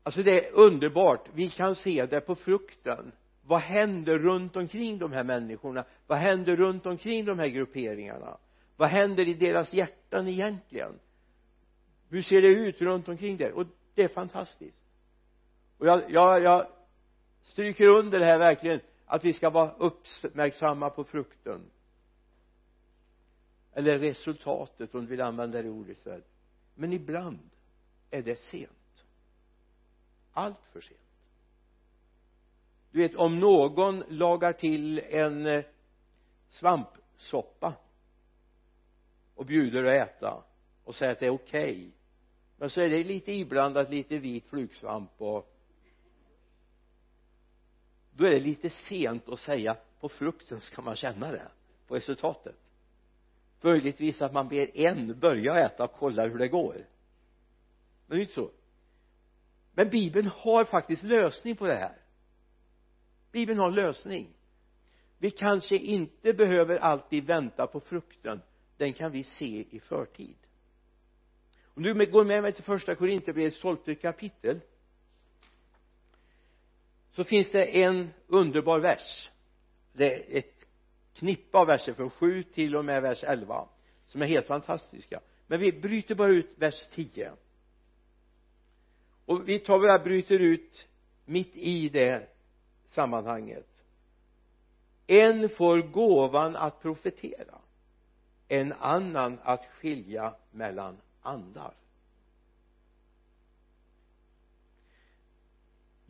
Alltså 0.04 0.24
det 0.24 0.48
är 0.48 0.54
underbart. 0.54 1.30
Vi 1.34 1.50
kan 1.50 1.76
se 1.76 2.06
det 2.06 2.22
på 2.22 2.36
frukten 2.36 3.12
vad 3.46 3.60
händer 3.60 4.20
runt 4.20 4.56
omkring 4.56 5.00
de 5.00 5.12
här 5.12 5.24
människorna? 5.24 5.86
Vad 6.08 6.18
händer 6.18 6.56
runt 6.56 6.86
omkring 6.86 7.26
de 7.26 7.40
här 7.40 7.48
grupperingarna? 7.48 8.38
Vad 8.78 8.90
händer 8.90 9.28
i 9.28 9.34
deras 9.34 9.74
hjärtan 9.74 10.28
egentligen? 10.28 11.00
Hur 12.10 12.22
ser 12.22 12.42
det 12.42 12.48
ut 12.48 12.82
runt 12.82 13.08
omkring 13.08 13.38
det 13.38 13.52
och 13.52 13.66
det 13.96 14.04
är 14.04 14.08
fantastiskt. 14.08 14.78
Och 15.78 15.88
jag, 15.88 16.12
jag, 16.12 16.42
jag 16.42 16.68
stryker 17.42 17.88
under 17.88 18.20
det 18.20 18.26
här 18.26 18.38
verkligen 18.38 18.80
att 19.06 19.26
vi 19.26 19.34
ska 19.34 19.50
vara 19.50 19.72
uppmärksamma 19.72 20.90
på 20.90 21.04
frukten. 21.04 21.62
Eller 23.74 24.00
resultatet 24.00 24.96
om 24.96 25.02
du 25.02 25.08
vill 25.08 25.22
använda 25.22 25.62
det 25.62 25.70
ordet 25.70 25.98
istället 25.98 26.34
men 26.76 26.94
ibland 26.94 27.50
är 28.12 28.22
det 28.22 28.36
sent. 28.36 29.06
Allt 30.32 30.66
för 30.72 30.82
sent 30.82 31.00
du 32.94 33.00
vet 33.00 33.16
om 33.16 33.40
någon 33.40 34.04
lagar 34.08 34.54
till 34.54 35.00
en 35.00 35.46
eh, 35.46 35.64
svampsoppa 36.50 37.74
och 39.36 39.46
bjuder 39.46 39.84
att 39.84 40.10
äta 40.10 40.44
och 40.84 40.96
säger 40.96 41.12
att 41.12 41.20
det 41.20 41.26
är 41.26 41.30
okej 41.30 41.72
okay. 41.72 41.92
men 42.58 42.70
så 42.70 42.82
är 42.82 42.90
det 42.90 43.04
lite 43.04 43.32
iblandat 43.32 43.90
lite 43.90 44.18
vit 44.18 44.46
flugsvamp 44.46 45.12
och 45.18 45.56
då 48.12 48.26
är 48.26 48.32
det 48.32 48.40
lite 48.40 48.70
sent 48.70 49.30
att 49.30 49.40
säga 49.40 49.78
på 50.00 50.10
frukten 50.10 50.62
ska 50.62 50.82
man 50.82 50.96
känna 50.96 51.32
det 51.32 51.48
på 51.88 51.96
resultatet. 51.96 52.56
Möjligtvis 53.62 54.22
att 54.22 54.34
man 54.34 54.48
ber 54.48 54.78
en 54.78 55.20
börja 55.20 55.60
äta 55.60 55.84
och 55.84 55.94
kolla 55.94 56.28
hur 56.28 56.38
det 56.38 56.48
går. 56.48 56.86
Men 58.08 58.18
det 58.18 58.22
är 58.22 58.22
inte 58.22 58.34
så. 58.34 58.52
Men 59.72 59.90
bibeln 59.90 60.28
har 60.28 60.64
faktiskt 60.64 61.04
lösning 61.04 61.56
på 61.56 61.68
det 61.68 61.76
här 61.76 62.03
bibeln 63.34 63.60
har 63.60 63.68
en 63.68 63.76
lösning. 63.76 64.30
Vi 65.18 65.32
kanske 65.32 65.78
inte 65.78 66.34
behöver 66.34 66.78
alltid 66.78 67.26
vänta 67.26 67.68
på 67.68 67.80
frukten. 67.80 68.42
Den 68.78 68.94
kan 68.94 69.12
vi 69.12 69.24
se 69.24 69.66
i 69.70 69.80
förtid. 69.80 70.36
Om 71.76 71.84
du 71.84 72.12
går 72.12 72.26
med 72.26 72.42
mig 72.42 72.54
till 72.54 72.64
första 72.64 72.96
Korinthierbrevets 72.96 73.62
tolfte 73.62 73.96
kapitel. 73.96 74.60
Så 77.12 77.24
finns 77.24 77.52
det 77.52 77.84
en 77.84 78.10
underbar 78.28 78.80
vers. 78.80 79.30
Det 79.94 80.16
är 80.16 80.38
ett 80.38 80.66
knippe 81.14 81.58
av 81.58 81.68
verser 81.68 81.94
från 81.94 82.10
7 82.10 82.44
till 82.44 82.76
och 82.76 82.86
med 82.86 83.02
vers 83.02 83.24
11 83.24 83.68
som 84.06 84.22
är 84.22 84.26
helt 84.26 84.48
fantastiska. 84.48 85.20
Men 85.48 85.60
vi 85.60 85.72
bryter 85.72 86.16
bara 86.16 86.28
ut 86.28 86.50
vers 86.56 86.88
10 86.92 87.32
och 89.26 89.50
vi 89.50 89.60
tar 89.60 89.80
bara 89.80 90.00
bryter 90.00 90.40
ut 90.40 90.88
mitt 91.26 91.56
i 91.56 91.90
det 91.90 92.33
sammanhanget. 92.94 93.84
En 95.08 95.50
får 95.50 95.78
gåvan 95.82 96.56
att 96.56 96.82
profetera 96.82 97.58
en 98.48 98.74
annan 98.74 99.40
att 99.44 99.66
skilja 99.66 100.34
mellan 100.52 100.98
andar. 101.22 101.74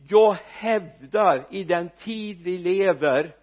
Jag 0.08 0.34
hävdar 0.34 1.46
i 1.50 1.64
den 1.64 1.88
tid 1.88 2.42
vi 2.42 2.58
lever 2.58 3.36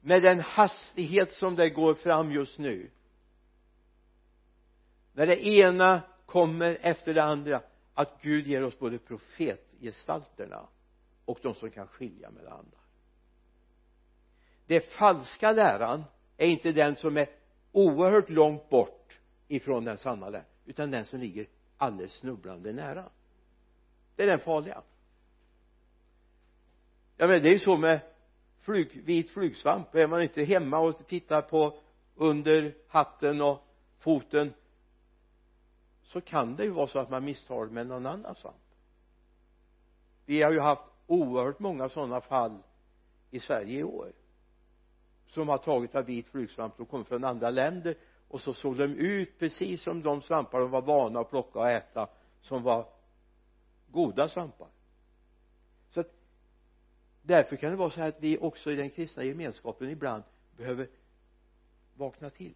med 0.00 0.22
den 0.22 0.40
hastighet 0.40 1.32
som 1.32 1.56
det 1.56 1.70
går 1.70 1.94
fram 1.94 2.32
just 2.32 2.58
nu 2.58 2.90
när 5.12 5.26
det 5.26 5.46
ena 5.46 6.02
kommer 6.26 6.78
efter 6.80 7.14
det 7.14 7.22
andra 7.22 7.62
att 7.94 8.22
Gud 8.22 8.46
ger 8.46 8.64
oss 8.64 8.78
både 8.78 8.98
profetgestalterna 8.98 10.66
och 11.28 11.38
de 11.42 11.54
som 11.54 11.70
kan 11.70 11.88
skilja 11.88 12.30
mellan 12.30 12.52
andar 12.52 12.80
det 14.66 14.80
falska 14.80 15.52
läran 15.52 16.04
är 16.36 16.46
inte 16.46 16.72
den 16.72 16.96
som 16.96 17.16
är 17.16 17.28
oerhört 17.72 18.28
långt 18.28 18.68
bort 18.68 19.18
ifrån 19.48 19.84
den 19.84 19.98
sanna 19.98 20.28
läran 20.28 20.44
utan 20.64 20.90
den 20.90 21.06
som 21.06 21.20
ligger 21.20 21.46
alldeles 21.76 22.12
snubblande 22.12 22.72
nära. 22.72 23.04
Det 24.16 24.22
är 24.22 24.26
den 24.26 24.38
farliga. 24.38 24.82
Ja 27.16 27.26
men 27.26 27.42
det 27.42 27.48
är 27.48 27.52
ju 27.52 27.58
så 27.58 27.76
med 27.76 28.00
flyg, 28.58 29.02
vit 29.04 29.30
flugsvamp 29.30 29.94
är 29.94 30.06
man 30.06 30.22
inte 30.22 30.44
hemma 30.44 30.78
och 30.78 31.06
tittar 31.06 31.42
på 31.42 31.78
under 32.14 32.74
hatten 32.88 33.40
och 33.40 33.66
foten 33.98 34.52
så 36.02 36.20
kan 36.20 36.56
det 36.56 36.64
ju 36.64 36.70
vara 36.70 36.86
så 36.86 36.98
att 36.98 37.10
man 37.10 37.24
misstar 37.24 37.66
med 37.66 37.86
någon 37.86 38.06
annan 38.06 38.34
svamp. 38.34 38.56
Vi 40.24 40.42
har 40.42 40.50
ju 40.52 40.60
haft 40.60 40.97
oerhört 41.08 41.58
många 41.58 41.88
sådana 41.88 42.20
fall 42.20 42.62
i 43.30 43.40
Sverige 43.40 43.78
i 43.78 43.84
år 43.84 44.12
som 45.26 45.48
har 45.48 45.58
tagit 45.58 45.94
av 45.94 46.04
vit 46.04 46.28
flugsvamp 46.28 46.80
och 46.80 46.88
kommer 46.88 47.04
från 47.04 47.24
andra 47.24 47.50
länder. 47.50 47.96
Och 48.28 48.40
så 48.40 48.54
såg 48.54 48.76
de 48.76 48.84
ut 48.84 49.38
precis 49.38 49.82
som 49.82 50.02
de 50.02 50.22
svampar 50.22 50.60
de 50.60 50.70
var 50.70 50.82
vana 50.82 51.20
att 51.20 51.30
plocka 51.30 51.58
och 51.58 51.70
äta 51.70 52.08
som 52.40 52.62
var 52.62 52.88
goda 53.90 54.28
svampar. 54.28 54.68
Så 55.90 56.00
att 56.00 56.12
därför 57.22 57.56
kan 57.56 57.70
det 57.70 57.76
vara 57.76 57.90
så 57.90 58.00
här 58.00 58.08
att 58.08 58.20
vi 58.20 58.38
också 58.38 58.70
i 58.70 58.76
den 58.76 58.90
kristna 58.90 59.24
gemenskapen 59.24 59.90
ibland 59.90 60.22
behöver 60.56 60.88
vakna 61.94 62.30
till 62.30 62.54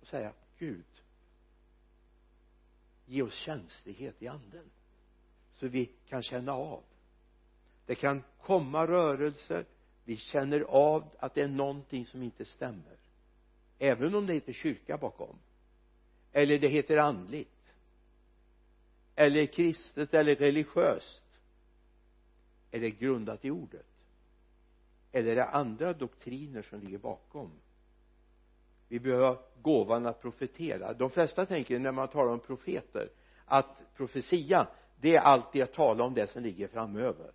och 0.00 0.06
säga 0.06 0.32
Gud 0.58 1.02
ge 3.06 3.22
oss 3.22 3.34
känslighet 3.34 4.22
i 4.22 4.28
anden 4.28 4.70
så 5.52 5.68
vi 5.68 5.86
kan 5.86 6.22
känna 6.22 6.52
av 6.52 6.82
det 7.90 7.96
kan 7.96 8.22
komma 8.42 8.86
rörelser. 8.86 9.66
Vi 10.04 10.16
känner 10.16 10.60
av 10.60 11.04
att 11.18 11.34
det 11.34 11.42
är 11.42 11.48
någonting 11.48 12.06
som 12.06 12.22
inte 12.22 12.44
stämmer. 12.44 12.96
Även 13.78 14.14
om 14.14 14.26
det 14.26 14.32
heter 14.32 14.52
kyrka 14.52 14.96
bakom. 14.96 15.38
Eller 16.32 16.58
det 16.58 16.68
heter 16.68 16.96
andligt. 16.96 17.72
Eller 19.14 19.46
kristet 19.46 20.14
eller 20.14 20.34
religiöst. 20.34 21.24
Är 22.70 22.80
det 22.80 22.90
grundat 22.90 23.44
i 23.44 23.50
ordet? 23.50 23.86
Eller 25.12 25.30
är 25.30 25.36
det 25.36 25.44
andra 25.44 25.92
doktriner 25.92 26.62
som 26.62 26.80
ligger 26.80 26.98
bakom? 26.98 27.50
Vi 28.88 29.00
behöver 29.00 29.38
gåvan 29.62 30.06
att 30.06 30.22
profetera. 30.22 30.92
De 30.92 31.10
flesta 31.10 31.46
tänker 31.46 31.78
när 31.78 31.92
man 31.92 32.08
talar 32.08 32.32
om 32.32 32.40
profeter 32.40 33.08
att 33.44 33.94
profetia 33.96 34.68
det 35.00 35.16
är 35.16 35.20
alltid 35.20 35.62
att 35.62 35.72
tala 35.72 36.04
om 36.04 36.14
det 36.14 36.30
som 36.30 36.42
ligger 36.42 36.68
framöver 36.68 37.32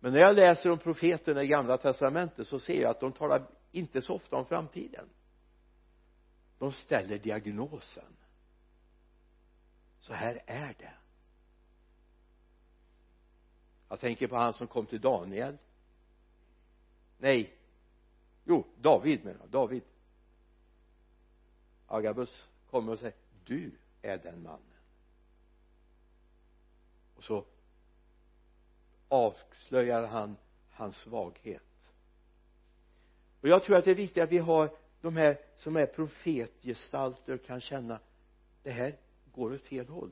men 0.00 0.12
när 0.12 0.20
jag 0.20 0.36
läser 0.36 0.70
om 0.70 0.78
profeterna 0.78 1.42
i 1.42 1.46
gamla 1.46 1.78
testamentet 1.78 2.46
så 2.46 2.58
ser 2.58 2.80
jag 2.80 2.90
att 2.90 3.00
de 3.00 3.12
talar 3.12 3.46
inte 3.72 4.02
så 4.02 4.14
ofta 4.14 4.36
om 4.36 4.46
framtiden. 4.46 5.08
De 6.58 6.72
ställer 6.72 7.18
diagnosen. 7.18 8.16
Så 10.00 10.12
här 10.12 10.42
är 10.46 10.74
det. 10.78 10.94
Jag 13.88 14.00
tänker 14.00 14.26
på 14.26 14.36
han 14.36 14.52
som 14.52 14.66
kom 14.66 14.86
till 14.86 15.00
Daniel. 15.00 15.58
Nej. 17.18 17.56
Jo 18.44 18.66
David 18.76 19.24
menar 19.24 19.40
jag. 19.40 19.50
David. 19.50 19.82
Agabus 21.86 22.48
kommer 22.70 22.92
och 22.92 22.98
säger 22.98 23.14
du 23.44 23.70
är 24.02 24.18
den 24.18 24.42
mannen. 24.42 24.60
Och 27.16 27.24
så 27.24 27.44
avslöjar 29.08 30.06
han 30.06 30.36
hans 30.70 30.96
svaghet. 30.96 31.62
Och 33.40 33.48
jag 33.48 33.62
tror 33.62 33.76
att 33.76 33.84
det 33.84 33.90
är 33.90 33.94
viktigt 33.94 34.22
att 34.22 34.32
vi 34.32 34.38
har 34.38 34.70
de 35.00 35.16
här 35.16 35.38
som 35.56 35.76
är 35.76 35.86
profetgestalter 35.86 37.34
och 37.34 37.44
kan 37.44 37.60
känna 37.60 38.00
det 38.62 38.70
här 38.70 38.96
går 39.32 39.54
åt 39.54 39.62
fel 39.62 39.88
håll. 39.88 40.10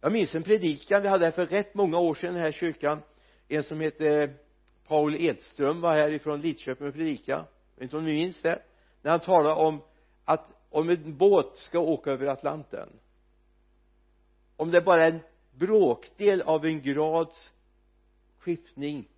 Jag 0.00 0.12
minns 0.12 0.34
en 0.34 0.42
predikan 0.42 1.02
vi 1.02 1.08
hade 1.08 1.32
för 1.32 1.46
rätt 1.46 1.74
många 1.74 1.98
år 1.98 2.14
sedan 2.14 2.30
i 2.30 2.32
den 2.32 2.42
här 2.42 2.52
kyrkan. 2.52 3.02
En 3.48 3.62
som 3.62 3.80
heter 3.80 4.20
eh, 4.20 4.30
Paul 4.86 5.14
Edström 5.14 5.80
var 5.80 5.94
härifrån 5.94 6.40
Lidköping 6.40 6.86
och 6.86 6.94
predikade 6.94 7.44
jag 7.76 7.80
vet 7.80 7.82
inte 7.82 7.96
om 7.96 8.04
ni 8.04 8.12
minns 8.12 8.42
det? 8.42 8.62
När 9.02 9.10
han 9.10 9.20
talade 9.20 9.54
om 9.54 9.82
att 10.24 10.48
om 10.70 10.90
en 10.90 11.16
båt 11.16 11.56
ska 11.56 11.78
åka 11.78 12.10
över 12.10 12.26
Atlanten 12.26 12.88
om 14.56 14.70
det 14.70 14.80
bara 14.80 15.04
är 15.04 15.10
en 15.10 15.20
bråkdel 15.52 16.42
av 16.42 16.66
en 16.66 16.82
grads 16.82 17.52
skiftning 18.46 19.08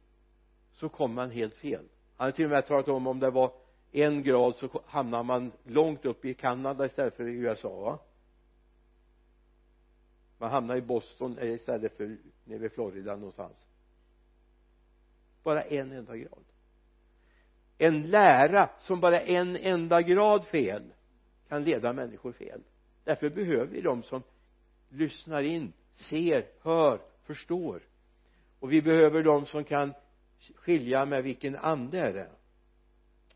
så 0.72 0.88
kommer 0.88 1.14
man 1.14 1.30
helt 1.30 1.54
fel. 1.54 1.84
Han 2.16 2.24
har 2.24 2.32
till 2.32 2.44
och 2.44 2.50
med 2.50 2.66
talat 2.66 2.88
om 2.88 3.06
om 3.06 3.20
det 3.20 3.30
var 3.30 3.52
en 3.92 4.22
grad 4.22 4.56
så 4.56 4.82
hamnar 4.86 5.22
man 5.22 5.52
långt 5.64 6.04
upp 6.04 6.24
i 6.24 6.34
Kanada 6.34 6.86
istället 6.86 7.16
för 7.16 7.28
i 7.28 7.32
USA 7.32 7.80
va? 7.80 7.98
Man 10.38 10.50
hamnar 10.50 10.76
i 10.76 10.80
Boston 10.82 11.38
eh, 11.38 11.50
istället 11.50 11.96
för 11.96 12.16
nere 12.44 12.58
vid 12.58 12.72
Florida 12.72 13.16
någonstans. 13.16 13.66
Bara 15.42 15.62
en 15.62 15.92
enda 15.92 16.16
grad. 16.16 16.44
En 17.78 18.10
lära 18.10 18.70
som 18.78 19.00
bara 19.00 19.20
en 19.20 19.56
enda 19.56 20.02
grad 20.02 20.44
fel 20.44 20.92
kan 21.48 21.64
leda 21.64 21.92
människor 21.92 22.32
fel. 22.32 22.60
Därför 23.04 23.30
behöver 23.30 23.66
vi 23.66 23.80
de 23.80 24.02
som 24.02 24.22
lyssnar 24.88 25.42
in 25.42 25.72
ser, 25.92 26.46
hör, 26.62 27.00
förstår 27.22 27.82
och 28.61 28.73
vi 28.73 28.83
behöver 28.83 29.23
de 29.23 29.47
som 29.47 29.64
kan 29.64 29.94
skilja 30.55 31.05
med 31.05 31.23
vilken 31.23 31.57
ande 31.57 31.99
är 31.99 32.12
det. 32.12 32.31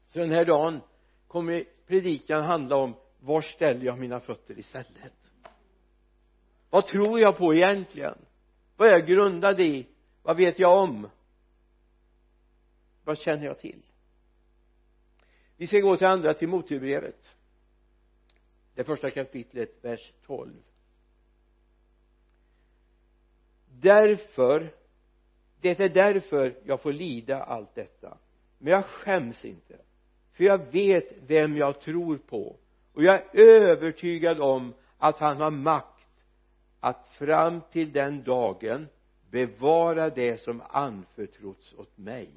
Så 0.09 0.19
den 0.19 0.31
här 0.31 0.45
dagen 0.45 0.81
kommer 1.27 1.65
predikan 1.87 2.45
handla 2.45 2.77
om 2.77 2.95
var 3.21 3.41
ställer 3.41 3.85
jag 3.85 3.99
mina 3.99 4.21
fötter 4.21 4.59
istället? 4.59 5.31
Vad 6.71 6.87
tror 6.87 7.21
jag 7.21 7.39
på 7.39 7.55
egentligen? 7.55 8.19
Vad 8.77 8.89
är 8.89 8.93
jag 8.93 9.07
grundad 9.07 9.61
i? 9.61 9.87
Vad 10.23 10.37
vet 10.37 10.59
jag 10.59 10.79
om? 10.79 11.09
Vad 13.05 13.19
känner 13.19 13.45
jag 13.45 13.59
till? 13.59 13.83
Vi 15.57 15.67
ska 15.67 15.79
gå 15.79 15.97
till 15.97 16.07
andra 16.07 16.35
Timoteusbrevet. 16.35 17.37
Det 18.75 18.85
första 18.85 19.11
kapitlet 19.11 19.85
vers 19.85 20.13
12 20.27 20.63
därför 23.83 24.75
det 25.63 25.81
är 25.81 25.89
därför 25.89 26.55
jag 26.65 26.81
får 26.81 26.93
lida 26.93 27.43
allt 27.43 27.75
detta. 27.75 28.19
Men 28.59 28.73
jag 28.73 28.85
skäms 28.85 29.45
inte. 29.45 29.79
För 30.33 30.45
jag 30.45 30.73
vet 30.73 31.13
vem 31.27 31.57
jag 31.57 31.81
tror 31.81 32.19
på. 32.19 32.57
Och 32.93 33.05
jag 33.05 33.15
är 33.15 33.31
övertygad 33.33 34.41
om 34.41 34.75
att 34.99 35.19
han 35.19 35.37
har 35.41 35.51
makt 35.51 36.07
att 36.81 37.09
fram 37.09 37.61
till 37.71 37.93
den 37.93 38.23
dagen 38.23 38.89
bevara 39.31 40.11
det 40.11 40.41
som 40.41 40.63
anförtrotts 40.69 41.75
åt 41.75 41.99
mig. 41.99 42.31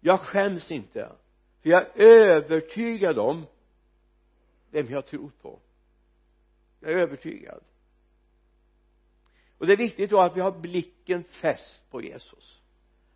Jag 0.00 0.20
skäms 0.20 0.70
inte. 0.70 1.12
För 1.62 1.70
jag 1.70 1.82
är 1.82 2.30
övertygad 2.30 3.18
om 3.18 3.46
vem 4.70 4.86
jag 4.90 5.06
tror 5.06 5.30
på. 5.42 5.58
Jag 6.80 6.92
är 6.92 6.96
övertygad 6.96 7.60
och 9.60 9.66
det 9.66 9.72
är 9.72 9.76
viktigt 9.76 10.10
då 10.10 10.20
att 10.20 10.36
vi 10.36 10.40
har 10.40 10.60
blicken 10.60 11.24
fäst 11.24 11.90
på 11.90 12.02
Jesus. 12.02 12.60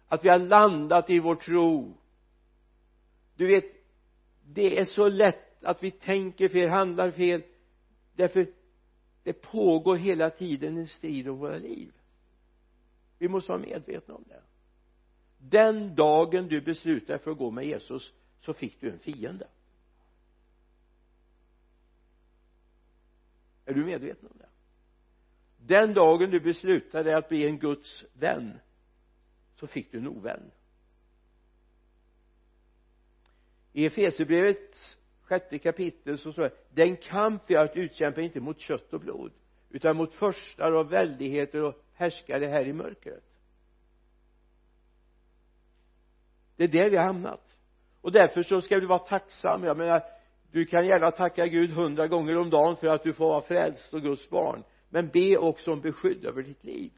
Att 0.09 0.25
vi 0.25 0.29
har 0.29 0.39
landat 0.39 1.11
i 1.11 1.19
vår 1.19 1.35
tro. 1.35 1.95
Du 3.37 3.47
vet 3.47 3.65
det 4.47 4.79
är 4.79 4.85
så 4.85 5.09
lätt 5.09 5.65
att 5.65 5.83
vi 5.83 5.91
tänker 5.91 6.49
fel, 6.49 6.69
handlar 6.69 7.11
fel. 7.11 7.43
Därför 8.15 8.47
det 9.23 9.33
pågår 9.33 9.97
hela 9.97 10.31
tiden 10.31 10.77
en 10.77 10.89
strid 10.89 11.29
om 11.29 11.39
våra 11.39 11.59
liv. 11.59 11.93
Vi 13.19 13.29
måste 13.29 13.53
vara 13.53 13.63
medvetna 13.63 14.15
om 14.15 14.25
det. 14.29 14.43
Den 15.39 15.95
dagen 15.95 16.49
du 16.49 16.61
beslutade 16.61 17.19
för 17.19 17.31
att 17.31 17.39
gå 17.39 17.51
med 17.51 17.67
Jesus 17.67 18.13
så 18.41 18.55
fick 18.55 18.81
du 18.81 18.91
en 18.91 18.99
fiende. 18.99 19.49
Är 23.65 23.75
du 23.75 23.85
medveten 23.85 24.29
om 24.33 24.39
det? 24.39 24.49
Den 25.67 25.95
dagen 25.95 26.31
du 26.31 26.41
beslutade 26.41 27.17
att 27.17 27.29
bli 27.29 27.47
en 27.47 27.59
Guds 27.59 28.05
vän 28.13 28.61
så 29.57 29.67
fick 29.67 29.93
du 29.93 29.99
en 29.99 30.09
ovän. 30.09 30.51
I 33.73 33.87
Efesierbrevets 33.87 34.97
sjätte 35.23 35.59
kapitel 35.59 36.19
så 36.19 36.33
står 36.33 36.43
det 36.43 36.55
den 36.71 36.97
kamp 36.97 37.43
vi 37.47 37.55
har 37.55 37.65
att 37.65 37.77
utkämpa 37.77 38.21
inte 38.21 38.41
mot 38.41 38.61
kött 38.61 38.93
och 38.93 39.01
blod 39.01 39.33
utan 39.71 39.97
mot 39.97 40.15
förstar 40.15 40.73
och 40.73 40.93
väldigheter 40.93 41.63
och 41.63 41.75
härskare 41.95 42.47
här 42.47 42.67
i 42.67 42.73
mörkret. 42.73 43.25
Det 46.57 46.65
är 46.65 46.69
där 46.69 46.91
vi 46.91 46.97
har 46.97 47.05
hamnat. 47.05 47.59
Och 48.01 48.13
därför 48.13 48.43
så 48.43 48.61
ska 48.61 48.81
du 48.81 48.87
vara 48.87 48.99
tacksam 48.99 49.65
jag 49.65 49.77
menar 49.77 50.03
du 50.51 50.67
kan 50.67 50.87
gärna 50.87 51.11
tacka 51.11 51.47
Gud 51.47 51.71
hundra 51.71 52.07
gånger 52.07 52.37
om 52.37 52.51
dagen 52.51 52.77
för 52.77 52.87
att 52.87 53.03
du 53.03 53.13
får 53.13 53.29
vara 53.29 53.43
frälst 53.43 53.95
och 53.95 54.03
Guds 54.03 54.31
barn 54.31 54.65
men 54.95 55.09
be 55.09 55.37
också 55.37 55.73
om 55.73 55.81
beskydd 55.81 56.25
över 56.25 56.43
ditt 56.43 56.65
liv. 56.65 56.91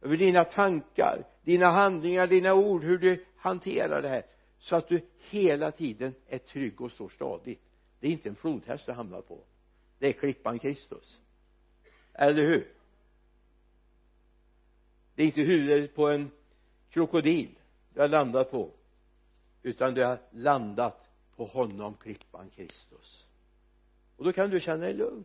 Över 0.00 0.16
dina 0.16 0.44
tankar 0.44 1.24
dina 1.42 1.70
handlingar, 1.70 2.26
dina 2.26 2.54
ord, 2.54 2.84
hur 2.84 2.98
du 2.98 3.24
hanterar 3.36 4.02
det 4.02 4.08
här. 4.08 4.22
Så 4.58 4.76
att 4.76 4.88
du 4.88 5.00
hela 5.30 5.70
tiden 5.70 6.14
är 6.28 6.38
trygg 6.38 6.80
och 6.80 6.92
står 6.92 7.08
stadigt. 7.08 7.60
Det 8.00 8.06
är 8.06 8.10
inte 8.10 8.28
en 8.28 8.34
flodhäst 8.34 8.86
du 8.86 8.92
hamnar 8.92 9.20
på. 9.20 9.38
Det 9.98 10.08
är 10.08 10.12
klippan 10.12 10.58
Kristus. 10.58 11.20
Eller 12.12 12.42
hur? 12.42 12.72
Det 15.14 15.22
är 15.22 15.26
inte 15.26 15.42
huvudet 15.42 15.94
på 15.94 16.08
en 16.08 16.30
krokodil 16.90 17.58
du 17.94 18.00
har 18.00 18.08
landat 18.08 18.50
på 18.50 18.70
utan 19.62 19.94
du 19.94 20.04
har 20.04 20.18
landat 20.30 21.08
på 21.36 21.44
honom 21.44 21.94
klippan 21.94 22.50
Kristus. 22.50 23.26
Och 24.16 24.24
då 24.24 24.32
kan 24.32 24.50
du 24.50 24.60
känna 24.60 24.84
dig 24.84 24.94
lugn 24.94 25.24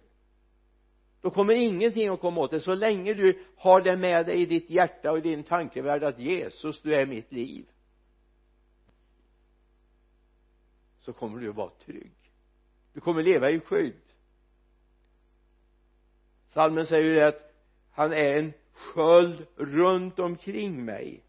då 1.27 1.31
kommer 1.31 1.53
ingenting 1.53 2.09
att 2.09 2.19
komma 2.19 2.41
åt 2.41 2.51
dig. 2.51 2.61
Så 2.61 2.75
länge 2.75 3.13
du 3.13 3.45
har 3.57 3.81
det 3.81 3.95
med 3.95 4.25
dig 4.25 4.41
i 4.41 4.45
ditt 4.45 4.69
hjärta 4.69 5.11
och 5.11 5.17
i 5.17 5.21
din 5.21 5.43
tankevärld 5.43 6.03
att 6.03 6.19
Jesus 6.19 6.81
du 6.81 6.95
är 6.95 7.05
mitt 7.05 7.31
liv 7.31 7.65
så 10.99 11.13
kommer 11.13 11.39
du 11.39 11.49
att 11.49 11.55
vara 11.55 11.69
trygg. 11.69 12.11
Du 12.93 12.99
kommer 12.99 13.23
leva 13.23 13.49
i 13.49 13.59
skydd. 13.59 14.01
Salmen 16.53 16.85
säger 16.85 17.09
ju 17.09 17.21
att 17.21 17.53
han 17.91 18.13
är 18.13 18.37
en 18.37 18.53
sköld 18.73 19.45
runt 19.55 20.19
omkring 20.19 20.85
mig. 20.85 21.23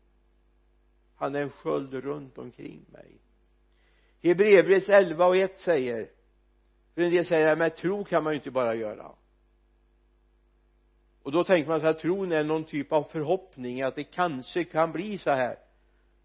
Han 1.17 1.35
är 1.35 1.43
en 1.43 1.51
sköld 1.51 1.95
runt 1.95 2.39
omkring 2.39 2.85
mig. 2.89 3.21
Hebreerbrevet 4.23 4.89
11 4.89 5.27
och 5.27 5.37
1 5.37 5.61
säger 5.61 6.11
för 6.95 7.03
en 7.03 7.11
del 7.11 7.25
säger 7.25 7.53
att 7.53 7.59
med 7.59 7.77
tro 7.77 8.05
kan 8.05 8.25
man 8.25 8.33
ju 8.33 8.37
inte 8.37 8.51
bara 8.51 8.75
göra 8.75 9.13
och 11.29 11.33
då 11.33 11.45
tänker 11.45 11.71
man 11.71 11.81
så 11.81 11.87
här, 11.87 11.93
tron 11.93 12.33
är 12.33 12.45
någon 12.45 12.65
typ 12.65 12.93
av 12.93 13.03
förhoppning 13.03 13.83
att 13.83 13.95
det 13.95 14.05
kanske 14.05 14.65
kan 14.65 14.93
bli 14.93 15.19
så 15.19 15.31
här? 15.31 15.59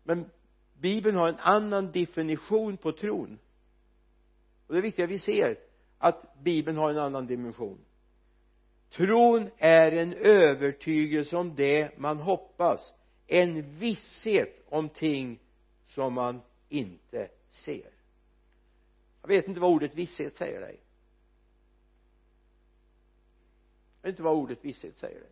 Men 0.03 0.29
bibeln 0.73 1.17
har 1.17 1.29
en 1.29 1.39
annan 1.39 1.91
definition 1.91 2.77
på 2.77 2.91
tron. 2.91 3.39
Och 4.67 4.73
det 4.73 4.79
är 4.79 4.81
viktigt 4.81 5.03
att 5.03 5.09
vi 5.09 5.19
ser 5.19 5.57
att 5.97 6.43
bibeln 6.43 6.77
har 6.77 6.89
en 6.89 6.97
annan 6.97 7.27
dimension. 7.27 7.77
Tron 8.89 9.49
är 9.57 9.91
en 9.91 10.13
övertygelse 10.13 11.37
om 11.37 11.55
det 11.55 11.97
man 11.97 12.17
hoppas 12.17 12.93
en 13.27 13.77
visshet 13.77 14.65
om 14.69 14.89
ting 14.89 15.39
som 15.87 16.13
man 16.13 16.41
inte 16.69 17.27
ser. 17.49 17.91
Jag 19.21 19.27
vet 19.27 19.47
inte 19.47 19.59
vad 19.59 19.71
ordet 19.71 19.95
visshet 19.95 20.35
säger 20.35 20.61
dig 20.61 20.79
jag 23.92 23.92
vet 24.03 24.09
inte 24.09 24.23
vad 24.23 24.35
ordet 24.35 24.65
visshet 24.65 24.97
säger 24.97 25.19
dig. 25.19 25.29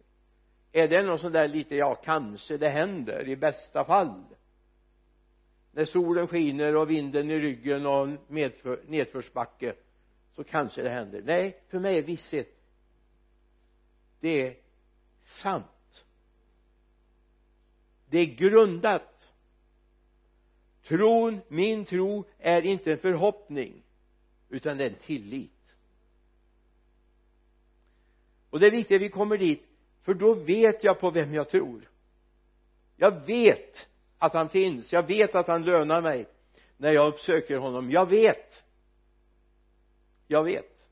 Är 0.72 0.88
det 0.88 1.02
någon 1.02 1.20
sån 1.20 1.32
där 1.32 1.48
lite 1.48 1.76
ja 1.76 1.96
kanske 1.96 2.58
det 2.58 2.70
händer 2.70 3.28
i 3.28 3.36
bästa 3.36 3.86
fall? 3.86 4.26
När 5.72 5.86
solen 5.86 6.28
skiner 6.28 6.76
och 6.76 6.90
vinden 6.90 7.32
i 7.32 7.40
ryggen 7.40 7.86
och 7.86 8.08
medför, 8.28 8.84
nedförsbacke 8.88 9.74
så 10.36 10.44
kanske 10.44 10.82
det 10.82 10.90
händer. 10.90 11.22
Nej 11.26 11.64
för 11.68 11.80
mig 11.80 11.98
är 11.98 12.02
visshet 12.02 12.62
det 14.22 14.48
är 14.48 14.56
sant. 15.22 16.06
Det 18.10 18.20
är 18.20 18.26
grundat. 18.26 19.34
Tron, 20.84 21.42
min 21.48 21.86
tro 21.86 22.26
är 22.38 22.62
inte 22.62 22.92
en 22.92 22.98
förhoppning 22.98 23.84
utan 24.50 24.78
det 24.78 24.84
är 24.84 24.90
en 24.90 24.96
tillit 24.96 25.52
och 28.52 28.60
det 28.60 28.68
är 28.68 28.72
viktigt 28.72 28.96
att 28.96 29.02
vi 29.02 29.10
kommer 29.10 29.38
dit 29.38 29.64
för 30.02 30.14
då 30.14 30.34
vet 30.34 30.84
jag 30.84 31.00
på 31.00 31.12
vem 31.12 31.34
jag 31.34 31.50
tror. 31.50 31.90
Jag 32.96 33.26
vet 33.26 33.88
att 34.18 34.34
han 34.34 34.50
finns. 34.50 34.94
Jag 34.94 35.08
vet 35.08 35.36
att 35.36 35.48
han 35.48 35.64
lönar 35.64 36.02
mig 36.02 36.28
när 36.78 36.92
jag 36.92 37.08
uppsöker 37.08 37.58
honom. 37.58 37.92
Jag 37.92 38.10
vet. 38.10 38.64
Jag 40.28 40.44
vet. 40.44 40.88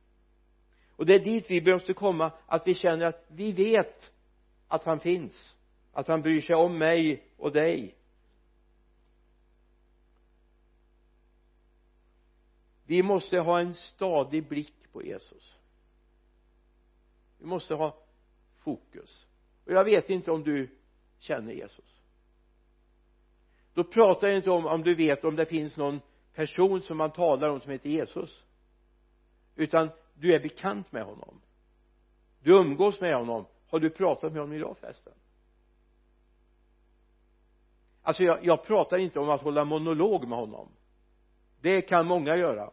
Och 0.95 1.06
det 1.06 1.15
är 1.15 1.19
dit 1.19 1.45
vi 1.50 1.74
måste 1.74 1.93
komma 1.93 2.32
att 2.45 2.67
vi 2.67 2.76
känner 2.76 3.06
att 3.06 3.26
vi 3.28 3.52
vet 3.52 4.12
att 4.67 4.86
han 4.86 5.00
finns. 5.00 5.56
Att 5.93 6.08
han 6.08 6.22
bryr 6.22 6.41
sig 6.41 6.56
om 6.56 6.78
mig 6.78 7.24
och 7.38 7.52
dig. 7.52 7.95
Vi 12.86 13.04
måste 13.04 13.39
ha 13.39 13.60
en 13.60 13.74
stadig 13.74 14.48
blick 14.48 14.91
på 14.91 15.04
Jesus 15.04 15.59
vi 17.39 17.45
måste 17.45 17.73
ha 17.75 17.97
fokus. 18.58 19.28
Och 19.65 19.71
jag 19.71 19.84
vet 19.84 20.10
inte 20.10 20.32
om 20.32 20.43
du 20.43 20.69
känner 21.17 21.54
Jesus. 21.54 22.02
Då 23.73 23.84
pratar 23.84 24.28
jag 24.28 24.38
inte 24.38 24.52
om 24.52 24.65
om 24.65 24.84
du 24.84 24.95
vet 24.95 25.23
om 25.23 25.36
det 25.36 25.45
finns 25.45 25.78
någon 25.78 26.02
person 26.34 26.82
som 26.82 26.97
man 26.97 27.12
talar 27.12 27.49
om 27.49 27.62
som 27.62 27.71
heter 27.71 27.89
Jesus. 27.89 28.43
Utan 29.56 29.89
du 30.13 30.34
är 30.34 30.39
bekant 30.39 30.91
med 30.91 31.04
honom. 31.04 31.41
Du 32.39 32.52
umgås 32.52 33.02
med 33.02 33.15
honom. 33.15 33.45
Har 33.69 33.80
du 33.80 33.89
pratat 33.89 34.32
med 34.32 34.41
honom 34.41 34.56
idag 34.56 34.78
förresten? 34.80 35.13
Alltså 38.02 38.23
jag, 38.23 38.45
jag 38.45 38.63
pratar 38.63 38.97
inte 38.97 39.19
om 39.19 39.30
att 39.30 39.41
hålla 39.41 39.65
monolog 39.65 40.28
med 40.28 40.38
honom. 40.38 40.67
Det 41.62 41.82
kan 41.82 42.06
många 42.06 42.38
göra 42.38 42.71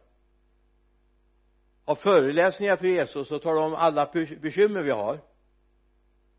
har 1.87 1.95
föreläsningar 1.95 2.77
för 2.77 2.87
Jesus 2.87 3.31
och 3.31 3.41
tala 3.41 3.61
om 3.61 3.75
alla 3.75 4.09
bekymmer 4.41 4.81
vi 4.81 4.91
har. 4.91 5.19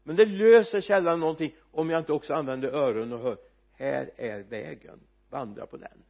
Men 0.02 0.16
det 0.16 0.26
löser 0.26 0.80
sällan 0.80 1.20
någonting 1.20 1.54
om 1.72 1.90
jag 1.90 2.00
inte 2.00 2.12
också 2.12 2.34
använder 2.34 2.68
öron 2.68 3.12
och 3.12 3.18
hör. 3.18 3.38
Här 3.72 4.10
är 4.16 4.40
vägen. 4.40 5.00
Vandra 5.30 5.66
på 5.66 5.76
den. 5.76 6.02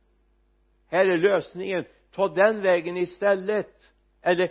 Här 0.86 1.06
är 1.06 1.18
lösningen. 1.18 1.84
Ta 2.10 2.28
den 2.28 2.62
vägen 2.62 2.96
istället. 2.96 3.92
Eller 4.22 4.50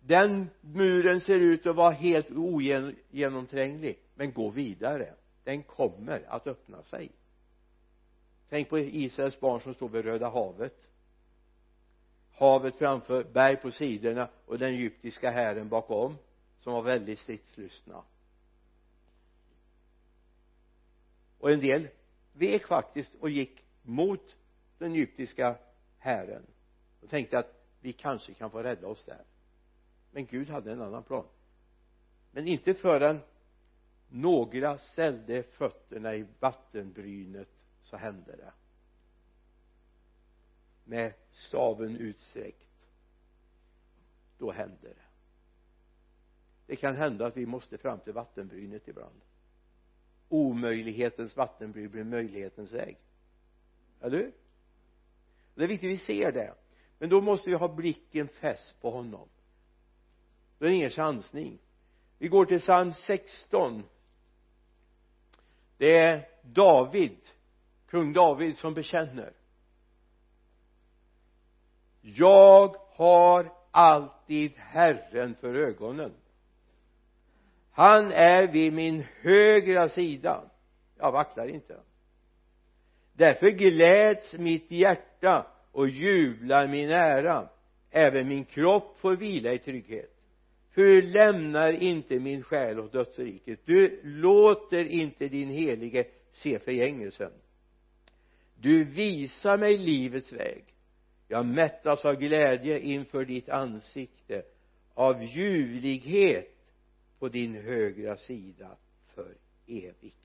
den 0.00 0.50
muren 0.60 1.20
ser 1.20 1.38
ut 1.38 1.66
att 1.66 1.76
vara 1.76 1.90
helt 1.90 2.30
ogenomtränglig. 2.30 3.98
Men 4.14 4.32
gå 4.32 4.50
vidare. 4.50 5.14
Den 5.44 5.62
kommer 5.62 6.22
att 6.28 6.46
öppna 6.46 6.82
sig. 6.82 7.10
Tänk 8.48 8.68
på 8.68 8.78
Israels 8.78 9.40
barn 9.40 9.60
som 9.60 9.74
står 9.74 9.88
vid 9.88 10.04
Röda 10.04 10.28
havet 10.28 10.88
havet 12.38 12.76
framför, 12.76 13.24
berg 13.24 13.56
på 13.56 13.70
sidorna 13.70 14.28
och 14.46 14.58
den 14.58 14.74
egyptiska 14.74 15.30
hären 15.30 15.68
bakom 15.68 16.16
som 16.58 16.72
var 16.72 16.82
väldigt 16.82 17.18
stridslystna. 17.18 18.04
Och 21.38 21.50
en 21.50 21.60
del 21.60 21.88
vek 22.32 22.66
faktiskt 22.66 23.14
och 23.14 23.30
gick 23.30 23.64
mot 23.82 24.36
den 24.78 24.92
egyptiska 24.92 25.56
hären. 25.98 26.46
Och 27.00 27.08
tänkte 27.08 27.38
att 27.38 27.64
vi 27.80 27.92
kanske 27.92 28.34
kan 28.34 28.50
få 28.50 28.62
rädda 28.62 28.86
oss 28.86 29.04
där. 29.04 29.24
Men 30.10 30.26
Gud 30.26 30.48
hade 30.48 30.72
en 30.72 30.82
annan 30.82 31.02
plan. 31.02 31.26
Men 32.30 32.46
inte 32.46 32.74
förrän 32.74 33.20
några 34.08 34.78
ställde 34.78 35.42
fötterna 35.42 36.14
i 36.14 36.26
vattenbrynet 36.40 37.48
så 37.82 37.96
hände 37.96 38.36
det 38.36 38.52
med 40.88 41.12
staven 41.32 41.96
utsträckt 41.96 42.64
då 44.38 44.52
händer 44.52 44.88
det. 44.88 45.06
Det 46.66 46.76
kan 46.76 46.96
hända 46.96 47.26
att 47.26 47.36
vi 47.36 47.46
måste 47.46 47.78
fram 47.78 48.00
till 48.00 48.12
vattenbrynet 48.12 48.88
ibland. 48.88 49.20
Omöjlighetens 50.28 51.36
vattenbryn 51.36 51.90
blir 51.90 52.04
möjlighetens 52.04 52.72
väg. 52.72 52.96
Eller 54.00 54.18
hur? 54.18 54.32
Det 55.54 55.64
är 55.64 55.68
viktigt 55.68 55.88
att 55.88 55.92
vi 55.92 56.14
ser 56.14 56.32
det. 56.32 56.54
Men 56.98 57.08
då 57.08 57.20
måste 57.20 57.50
vi 57.50 57.56
ha 57.56 57.68
blicken 57.68 58.28
fäst 58.28 58.80
på 58.80 58.90
honom. 58.90 59.28
Då 60.58 60.66
är 60.66 60.70
det 60.70 60.76
ingen 60.76 60.90
chansning. 60.90 61.58
Vi 62.18 62.28
går 62.28 62.44
till 62.44 62.60
psalm 62.60 62.92
16 62.92 63.82
det 65.78 65.98
är 65.98 66.28
David 66.42 67.18
kung 67.86 68.12
David 68.12 68.56
som 68.56 68.74
bekänner 68.74 69.32
jag 72.00 72.76
har 72.90 73.52
alltid 73.70 74.52
Herren 74.56 75.34
för 75.40 75.54
ögonen. 75.54 76.12
Han 77.70 78.12
är 78.12 78.52
vid 78.52 78.72
min 78.72 79.04
högra 79.20 79.88
sida. 79.88 80.50
Jag 80.98 81.12
vacklar 81.12 81.46
inte. 81.46 81.80
Därför 83.12 83.50
gläds 83.50 84.34
mitt 84.38 84.70
hjärta 84.70 85.46
och 85.72 85.88
jublar 85.88 86.68
min 86.68 86.90
ära. 86.90 87.48
Även 87.90 88.28
min 88.28 88.44
kropp 88.44 88.98
får 88.98 89.16
vila 89.16 89.52
i 89.52 89.58
trygghet. 89.58 90.14
För 90.70 90.82
du 90.82 91.02
lämnar 91.02 91.82
inte 91.82 92.18
min 92.18 92.42
själ 92.42 92.80
åt 92.80 92.92
dödsriket. 92.92 93.60
Du 93.64 94.00
låter 94.02 94.84
inte 94.84 95.28
din 95.28 95.48
helige 95.48 96.04
se 96.32 96.58
förgängelsen. 96.58 97.32
Du 98.56 98.84
visar 98.84 99.58
mig 99.58 99.78
livets 99.78 100.32
väg 100.32 100.64
jag 101.28 101.46
mättas 101.46 102.04
av 102.04 102.14
glädje 102.14 102.80
inför 102.80 103.24
ditt 103.24 103.48
ansikte 103.48 104.42
av 104.94 105.22
ljuvlighet 105.22 106.72
på 107.18 107.28
din 107.28 107.54
högra 107.54 108.16
sida 108.16 108.76
för 109.06 109.34
evigt. 109.66 110.16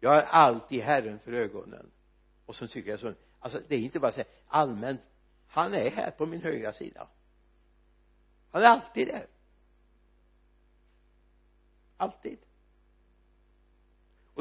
Jag 0.00 0.10
har 0.10 0.22
alltid 0.22 0.82
Herren 0.82 1.18
för 1.18 1.32
ögonen. 1.32 1.90
Och 2.46 2.56
så 2.56 2.68
tycker 2.68 2.90
jag 2.90 3.00
så 3.00 3.14
alltså 3.40 3.60
det 3.68 3.74
är 3.74 3.78
inte 3.78 3.98
bara 3.98 4.12
så 4.12 4.16
här 4.16 4.28
allmänt. 4.46 5.00
Han 5.48 5.74
är 5.74 5.90
här 5.90 6.10
på 6.10 6.26
min 6.26 6.42
högra 6.42 6.72
sida. 6.72 7.08
Han 8.50 8.62
är 8.62 8.66
alltid 8.66 9.08
där. 9.08 9.26
Alltid 11.96 12.38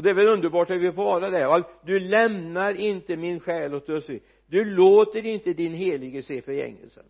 och 0.01 0.05
det 0.05 0.09
är 0.09 0.13
väl 0.13 0.27
underbart 0.27 0.69
att 0.69 0.81
vi 0.81 0.91
får 0.91 1.03
vara 1.03 1.29
där. 1.29 1.63
Du 1.85 1.99
lämnar 1.99 2.73
inte 2.73 3.15
min 3.15 3.39
själ 3.39 3.73
åt 3.73 3.87
dödsriket 3.87 4.27
du 4.51 4.65
låter 4.65 5.25
inte 5.25 5.53
din 5.53 5.73
helige 5.73 6.23
se 6.23 6.41
förgängelsen. 6.41 7.05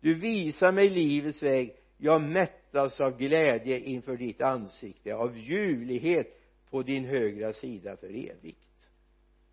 Du 0.00 0.14
visar 0.14 0.72
mig 0.72 0.90
livets 0.90 1.42
väg. 1.42 1.76
Jag 1.96 2.22
mättas 2.22 3.00
av 3.00 3.18
glädje 3.18 3.80
inför 3.80 4.16
ditt 4.16 4.40
ansikte 4.40 5.14
av 5.14 5.38
ljuvlighet 5.38 6.40
på 6.70 6.82
din 6.82 7.04
högra 7.04 7.52
sida 7.52 7.96
för 7.96 8.08
evigt. 8.08 8.88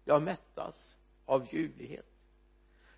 Jag 0.06 0.22
mättas 0.22 0.98
av 1.26 1.48
ljuvlighet. 1.52 2.10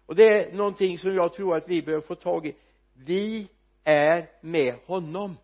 Och 0.06 0.15
det 0.15 0.24
är 0.24 0.54
någonting 0.54 0.98
som 0.98 1.13
jag 1.13 1.34
tror 1.34 1.58
att 1.58 1.70
vi 1.70 1.82
behöver 1.82 2.08
få 2.08 2.15
tag 2.15 2.48
i. 2.48 2.56
Vi 2.94 3.48
är 3.84 4.30
med 4.41 4.76
honom. 4.86 5.38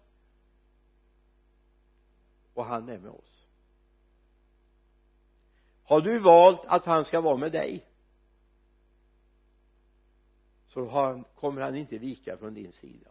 Och 2.54 2.66
han 2.66 2.90
är 2.90 3.00
med 3.00 3.12
oss 3.12 3.41
har 5.92 6.02
du 6.02 6.20
valt 6.20 6.62
att 6.66 6.86
han 6.86 7.06
ska 7.06 7.22
vara 7.22 7.38
med 7.38 7.52
dig 7.52 7.86
så 10.68 10.90
han, 10.90 11.24
kommer 11.36 11.62
han 11.62 11.76
inte 11.76 11.98
vika 11.98 12.38
från 12.38 12.54
din 12.54 12.72
sida. 12.72 13.10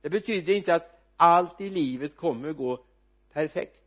Det 0.00 0.10
betyder 0.10 0.52
inte 0.52 0.74
att 0.74 1.00
allt 1.16 1.60
i 1.60 1.70
livet 1.70 2.16
kommer 2.16 2.52
gå 2.52 2.84
perfekt. 3.32 3.80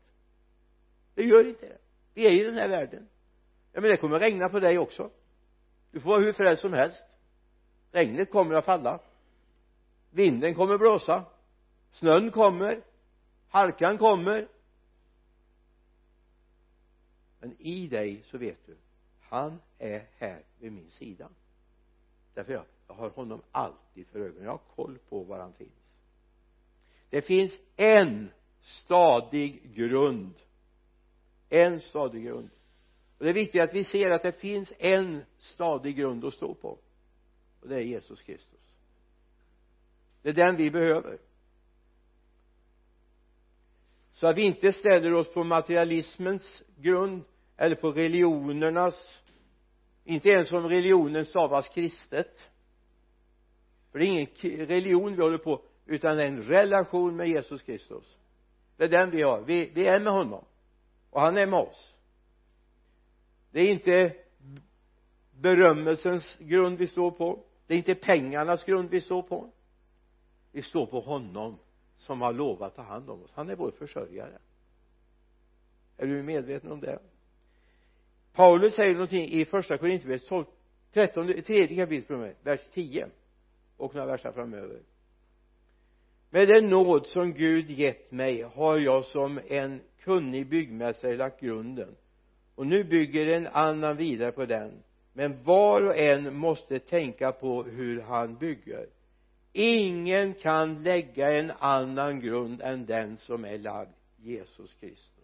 Det 1.14 1.24
gör 1.24 1.48
inte 1.48 1.66
det. 1.66 1.78
Vi 2.14 2.28
är 2.28 2.32
i 2.32 2.44
den 2.44 2.54
här 2.54 2.70
världen. 2.70 3.08
Ja 3.72 3.82
men 3.82 3.90
det 3.90 3.98
kommer 3.98 4.20
regna 4.20 4.50
på 4.50 4.60
dig 4.60 4.78
också. 4.78 5.10
Du 5.92 6.00
får 6.00 6.10
vara 6.10 6.22
hur 6.22 6.34
frälst 6.34 6.62
som 6.62 6.74
helst. 6.74 7.06
Regnet 7.92 8.32
kommer 8.32 8.56
att 8.56 8.66
falla. 8.66 9.00
Vinden 10.12 10.56
kommer 10.56 10.78
blåsa. 10.78 11.26
Snön 11.92 12.32
kommer. 12.32 12.82
Halkan 13.50 13.98
kommer 13.98 14.48
men 17.46 17.56
i 17.60 17.88
dig 17.88 18.22
så 18.24 18.38
vet 18.38 18.66
du 18.66 18.76
han 19.20 19.62
är 19.78 20.08
här 20.18 20.44
vid 20.60 20.72
min 20.72 20.90
sida. 20.90 21.30
Därför 22.34 22.54
jag, 22.54 22.66
jag 22.88 22.96
har 22.96 23.10
honom 23.10 23.42
alltid 23.52 24.08
för 24.08 24.20
ögonen. 24.20 24.44
Jag 24.44 24.52
har 24.52 24.62
koll 24.76 24.98
på 25.10 25.24
var 25.24 25.40
han 25.40 25.54
finns. 25.54 25.98
Det 27.10 27.22
finns 27.22 27.60
en 27.76 28.32
stadig 28.62 29.74
grund. 29.76 30.34
En 31.50 31.82
stadig 31.82 32.24
grund. 32.24 32.50
Och 33.18 33.24
det 33.24 33.30
är 33.30 33.34
viktigt 33.34 33.62
att 33.62 33.74
vi 33.74 33.84
ser 33.84 34.10
att 34.10 34.24
det 34.24 34.40
finns 34.40 34.74
en 34.80 35.24
stadig 35.38 35.96
grund 35.96 36.26
att 36.26 36.34
stå 36.34 36.54
på. 36.54 36.80
Och 37.62 37.70
det 37.70 37.76
är 37.76 37.82
Jesus 37.82 38.22
Kristus. 38.22 38.76
Det 40.22 40.30
är 40.30 40.34
den 40.34 40.56
vi 40.56 40.72
behöver. 40.72 41.20
Så 44.12 44.28
att 44.28 44.38
vi 44.38 44.42
inte 44.42 44.74
ställer 44.74 45.14
oss 45.14 45.34
på 45.34 45.44
materialismens 45.44 46.64
grund 46.78 47.24
eller 47.58 47.76
på 47.76 47.92
religionernas 47.92 49.22
inte 50.04 50.30
ens 50.30 50.52
om 50.52 50.70
religionen 50.70 51.26
stavas 51.26 51.70
kristet. 51.70 52.50
För 53.92 54.00
det 54.00 54.06
är 54.06 54.08
ingen 54.08 54.68
religion 54.68 55.16
vi 55.16 55.22
håller 55.22 55.38
på 55.38 55.62
utan 55.86 56.20
en 56.20 56.44
relation 56.44 57.16
med 57.16 57.28
Jesus 57.28 57.62
Kristus. 57.62 58.18
Det 58.78 58.84
är 58.84 58.90
den 58.90 59.12
vi 59.12 59.22
har. 59.22 59.42
Vi, 59.42 59.72
vi 59.74 59.88
är 59.88 60.00
med 60.00 60.14
honom. 60.14 60.46
Och 61.10 61.22
han 61.22 61.38
är 61.38 61.48
med 61.48 61.60
oss. 61.60 61.96
Det 63.52 63.62
är 63.62 63.72
inte 63.72 64.16
berömmelsens 65.32 66.38
grund 66.40 66.78
vi 66.78 66.88
står 66.88 67.12
på. 67.12 67.44
Det 67.68 67.74
är 67.74 67.78
inte 67.78 67.96
pengarnas 67.96 68.64
grund 68.64 68.90
vi 68.90 69.02
står 69.02 69.22
på. 69.22 69.52
Vi 70.52 70.62
står 70.62 70.86
på 70.86 71.00
honom 71.00 71.60
som 71.96 72.22
har 72.22 72.34
lovat 72.34 72.68
att 72.68 72.76
ta 72.76 72.82
hand 72.82 73.10
om 73.10 73.24
oss. 73.24 73.32
Han 73.34 73.50
är 73.50 73.56
vår 73.56 73.72
försörjare. 73.72 74.38
Är 75.98 76.08
du 76.08 76.24
medveten 76.24 76.72
om 76.72 76.80
det? 76.80 77.00
Paulus 78.36 78.76
säger 78.76 78.94
någonting 78.94 79.30
i 79.30 79.46
första 79.46 79.78
Korinthierbrevet 79.78 80.28
12 80.28 80.46
13 80.94 81.28
tredje 81.28 81.76
kapitlet 81.76 82.38
vers 82.44 82.62
10 82.74 83.08
och 83.78 83.96
några 83.96 84.08
verser 84.08 84.32
framöver. 84.32 84.80
Med 86.30 86.48
den 86.48 86.70
nåd 86.70 87.08
som 87.08 87.34
Gud 87.34 87.70
gett 87.70 88.12
mig 88.12 88.42
har 88.42 88.78
jag 88.78 89.06
som 89.06 89.40
en 89.48 89.82
kunnig 90.00 90.48
byggmästare 90.48 91.18
lagt 91.18 91.42
grunden. 91.42 91.96
Och 92.56 92.68
nu 92.68 92.84
bygger 92.84 93.26
en 93.26 93.48
annan 93.48 93.98
vidare 93.98 94.32
på 94.32 94.46
den. 94.46 94.84
Men 95.14 95.44
var 95.44 95.82
och 95.82 95.98
en 95.98 96.38
måste 96.38 96.80
tänka 96.80 97.32
på 97.32 97.64
hur 97.64 98.02
han 98.02 98.36
bygger. 98.36 98.88
Ingen 99.54 100.34
kan 100.34 100.84
lägga 100.84 101.34
en 101.34 101.52
annan 101.60 102.20
grund 102.20 102.62
än 102.62 102.86
den 102.86 103.18
som 103.18 103.46
är 103.46 103.58
lagd 103.58 103.92
Jesus 104.18 104.74
Kristus 104.74 105.15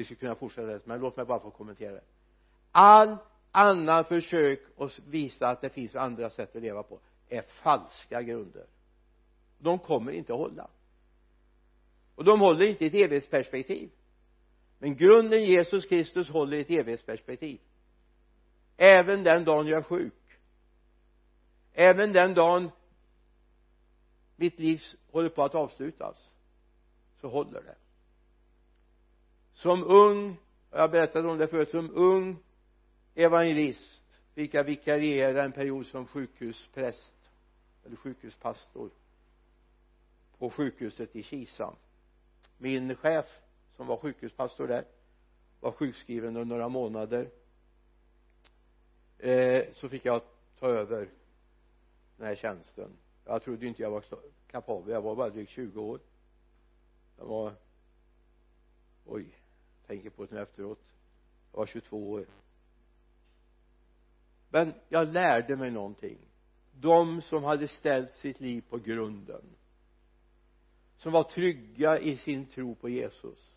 vi 0.00 0.04
skulle 0.04 0.20
kunna 0.20 0.34
fortsätta 0.34 0.66
det 0.66 0.86
men 0.86 1.00
låt 1.00 1.16
mig 1.16 1.26
bara 1.26 1.40
få 1.40 1.50
kommentera 1.50 1.92
det. 1.92 2.04
All 2.72 3.16
annan 3.50 4.04
försök 4.04 4.60
att 4.78 4.98
visa 4.98 5.48
att 5.48 5.60
det 5.60 5.70
finns 5.70 5.96
andra 5.96 6.30
sätt 6.30 6.56
att 6.56 6.62
leva 6.62 6.82
på 6.82 7.00
är 7.28 7.42
falska 7.42 8.22
grunder. 8.22 8.66
De 9.58 9.78
kommer 9.78 10.12
inte 10.12 10.32
att 10.32 10.38
hålla. 10.38 10.70
Och 12.14 12.24
de 12.24 12.40
håller 12.40 12.66
inte 12.66 12.84
i 12.84 12.88
ett 12.88 12.94
evighetsperspektiv. 12.94 13.90
Men 14.78 14.96
grunden 14.96 15.44
Jesus 15.44 15.86
Kristus 15.86 16.28
håller 16.30 16.56
i 16.56 16.60
ett 16.60 16.70
evighetsperspektiv. 16.70 17.60
Även 18.76 19.22
den 19.22 19.44
dagen 19.44 19.66
jag 19.66 19.78
är 19.78 19.82
sjuk. 19.82 20.38
Även 21.72 22.12
den 22.12 22.34
dagen 22.34 22.70
mitt 24.36 24.58
liv 24.58 24.80
håller 25.10 25.28
på 25.28 25.42
att 25.42 25.54
avslutas 25.54 26.30
så 27.20 27.28
håller 27.28 27.62
det 27.62 27.76
som 29.60 29.84
ung 29.84 30.36
jag 30.70 30.90
berättade 30.90 31.28
om 31.28 31.38
det 31.38 31.48
förut 31.48 31.70
som 31.70 31.90
ung 31.94 32.36
evangelist 33.14 34.20
fick 34.34 34.54
jag 34.54 34.64
vikariera 34.64 35.42
en 35.42 35.52
period 35.52 35.86
som 35.86 36.06
sjukhuspräst 36.06 37.14
eller 37.84 37.96
sjukhuspastor 37.96 38.90
på 40.38 40.50
sjukhuset 40.50 41.16
i 41.16 41.22
Kisa. 41.22 41.74
Min 42.58 42.96
chef 42.96 43.26
som 43.76 43.86
var 43.86 43.96
sjukhuspastor 43.96 44.68
där 44.68 44.84
var 45.60 45.72
sjukskriven 45.72 46.36
under 46.36 46.44
några 46.44 46.68
månader. 46.68 47.30
Eh, 49.18 49.64
så 49.72 49.88
fick 49.88 50.04
jag 50.04 50.22
ta 50.58 50.66
över 50.66 51.08
den 52.16 52.26
här 52.26 52.34
tjänsten. 52.34 52.90
Jag 53.24 53.42
trodde 53.42 53.66
inte 53.66 53.82
jag 53.82 53.90
var 53.90 54.04
kapabel 54.46 54.92
jag 54.92 55.02
var 55.02 55.16
bara 55.16 55.30
drygt 55.30 55.50
20 55.50 55.80
år. 55.80 56.00
Jag 57.18 57.26
var 57.26 57.54
oj 59.04 59.39
tänker 59.90 60.10
på 60.10 60.24
det 60.24 60.34
nu 60.34 60.40
efteråt. 60.40 60.84
Jag 61.52 61.58
var 61.58 61.66
22 61.66 62.10
år. 62.10 62.26
Men 64.50 64.74
jag 64.88 65.08
lärde 65.12 65.56
mig 65.56 65.70
någonting. 65.70 66.18
De 66.72 67.22
som 67.22 67.44
hade 67.44 67.68
ställt 67.68 68.14
sitt 68.14 68.40
liv 68.40 68.64
på 68.68 68.78
grunden 68.78 69.42
som 70.96 71.12
var 71.12 71.22
trygga 71.22 71.98
i 71.98 72.16
sin 72.16 72.46
tro 72.46 72.74
på 72.74 72.88
Jesus 72.88 73.56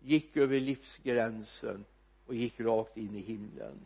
gick 0.00 0.36
över 0.36 0.60
livsgränsen 0.60 1.84
och 2.26 2.34
gick 2.34 2.60
rakt 2.60 2.96
in 2.96 3.16
i 3.16 3.20
himlen. 3.20 3.80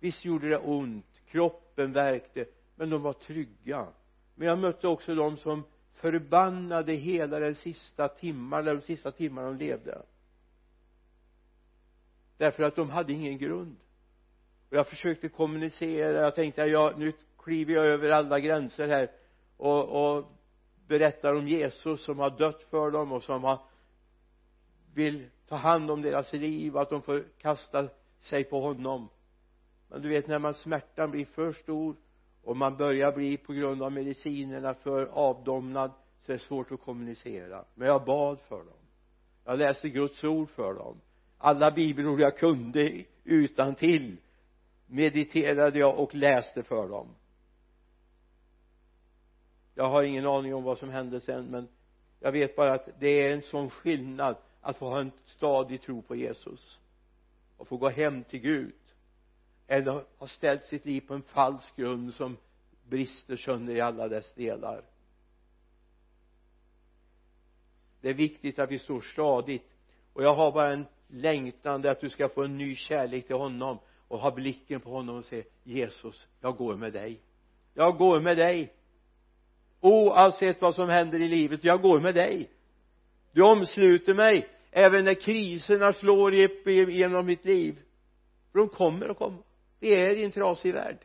Visst 0.00 0.24
gjorde 0.24 0.48
det 0.48 0.58
ont. 0.58 1.20
Kroppen 1.26 1.92
värkte 1.92 2.44
men 2.76 2.90
de 2.90 3.02
var 3.02 3.12
trygga. 3.12 3.88
Men 4.34 4.48
jag 4.48 4.58
mötte 4.58 4.88
också 4.88 5.14
de 5.14 5.36
som 5.36 5.64
förbannade 5.92 6.92
hela 6.92 7.38
den 7.38 7.54
sista 7.54 8.08
timmarna, 8.08 8.74
de 8.74 8.80
sista 8.80 9.12
timmarna 9.12 9.48
de 9.48 9.58
levde 9.58 10.02
därför 12.42 12.62
att 12.62 12.76
de 12.76 12.90
hade 12.90 13.12
ingen 13.12 13.38
grund. 13.38 13.76
Och 14.70 14.76
jag 14.76 14.86
försökte 14.86 15.28
kommunicera 15.28 16.20
jag 16.20 16.34
tänkte 16.34 16.62
ja, 16.62 16.92
nu 16.96 17.12
kliver 17.38 17.74
jag 17.74 17.86
över 17.86 18.10
alla 18.10 18.40
gränser 18.40 18.88
här 18.88 19.10
och, 19.56 20.16
och 20.16 20.24
berättar 20.86 21.34
om 21.34 21.48
Jesus 21.48 22.04
som 22.04 22.18
har 22.18 22.30
dött 22.30 22.62
för 22.70 22.90
dem 22.90 23.12
och 23.12 23.22
som 23.22 23.44
har 23.44 23.58
vill 24.94 25.30
ta 25.48 25.56
hand 25.56 25.90
om 25.90 26.02
deras 26.02 26.32
liv 26.32 26.76
och 26.76 26.82
att 26.82 26.90
de 26.90 27.02
får 27.02 27.24
kasta 27.38 27.88
sig 28.18 28.44
på 28.44 28.60
honom. 28.60 29.08
Men 29.88 30.02
du 30.02 30.08
vet 30.08 30.26
när 30.26 30.38
man 30.38 30.54
smärtan 30.54 31.10
blir 31.10 31.24
för 31.24 31.52
stor 31.52 31.96
och 32.42 32.56
man 32.56 32.76
börjar 32.76 33.12
bli 33.12 33.36
på 33.36 33.52
grund 33.52 33.82
av 33.82 33.92
medicinerna 33.92 34.74
för 34.74 35.06
avdomnad 35.06 35.90
så 36.20 36.32
är 36.32 36.36
det 36.36 36.42
svårt 36.42 36.72
att 36.72 36.80
kommunicera. 36.80 37.64
Men 37.74 37.88
jag 37.88 38.04
bad 38.04 38.40
för 38.40 38.58
dem. 38.58 38.82
Jag 39.44 39.58
läste 39.58 39.88
Guds 39.88 40.24
ord 40.24 40.50
för 40.50 40.74
dem 40.74 41.00
alla 41.42 41.70
bibelord 41.70 42.20
jag 42.20 42.38
kunde 42.38 43.04
utan 43.24 43.74
till 43.74 44.16
mediterade 44.86 45.78
jag 45.78 45.98
och 45.98 46.14
läste 46.14 46.62
för 46.62 46.88
dem. 46.88 47.08
Jag 49.74 49.90
har 49.90 50.02
ingen 50.02 50.26
aning 50.26 50.54
om 50.54 50.62
vad 50.62 50.78
som 50.78 50.90
hände 50.90 51.20
sen 51.20 51.44
men 51.44 51.68
jag 52.20 52.32
vet 52.32 52.56
bara 52.56 52.72
att 52.72 52.88
det 52.98 53.08
är 53.08 53.32
en 53.32 53.42
sån 53.42 53.70
skillnad 53.70 54.36
att 54.60 54.76
få 54.76 54.88
ha 54.88 55.00
en 55.00 55.12
stadig 55.24 55.82
tro 55.82 56.02
på 56.02 56.16
Jesus 56.16 56.78
och 57.56 57.68
få 57.68 57.76
gå 57.76 57.88
hem 57.88 58.24
till 58.24 58.40
Gud 58.40 58.74
eller 59.66 60.04
ha 60.18 60.26
ställt 60.26 60.64
sitt 60.64 60.84
liv 60.84 61.00
på 61.00 61.14
en 61.14 61.22
falsk 61.22 61.76
grund 61.76 62.14
som 62.14 62.36
brister 62.88 63.36
sönder 63.36 63.74
i 63.74 63.80
alla 63.80 64.08
dess 64.08 64.34
delar. 64.34 64.84
Det 68.00 68.10
är 68.10 68.14
viktigt 68.14 68.58
att 68.58 68.70
vi 68.70 68.78
står 68.78 69.00
stadigt. 69.00 69.70
Och 70.12 70.22
jag 70.22 70.34
har 70.34 70.52
bara 70.52 70.72
en 70.72 70.86
längtande 71.12 71.90
att 71.90 72.00
du 72.00 72.08
ska 72.08 72.28
få 72.28 72.44
en 72.44 72.58
ny 72.58 72.76
kärlek 72.76 73.26
till 73.26 73.36
honom 73.36 73.78
och 74.08 74.18
ha 74.18 74.30
blicken 74.30 74.80
på 74.80 74.90
honom 74.90 75.16
och 75.16 75.24
säga 75.24 75.44
Jesus 75.64 76.26
jag 76.40 76.56
går 76.56 76.76
med 76.76 76.92
dig. 76.92 77.20
Jag 77.74 77.98
går 77.98 78.20
med 78.20 78.36
dig. 78.36 78.72
Oavsett 79.80 80.62
vad 80.62 80.74
som 80.74 80.88
händer 80.88 81.22
i 81.22 81.28
livet 81.28 81.64
jag 81.64 81.82
går 81.82 82.00
med 82.00 82.14
dig. 82.14 82.50
Du 83.32 83.42
omsluter 83.42 84.14
mig 84.14 84.48
även 84.70 85.04
när 85.04 85.14
kriserna 85.14 85.92
slår 85.92 86.34
genom 86.34 87.26
mitt 87.26 87.44
liv. 87.44 87.78
För 88.52 88.58
de 88.58 88.68
kommer 88.68 89.08
att 89.08 89.18
komma 89.18 89.38
vi 89.82 89.94
är 89.94 90.16
i 90.16 90.24
en 90.24 90.32
trasig 90.32 90.74
värld. 90.74 90.98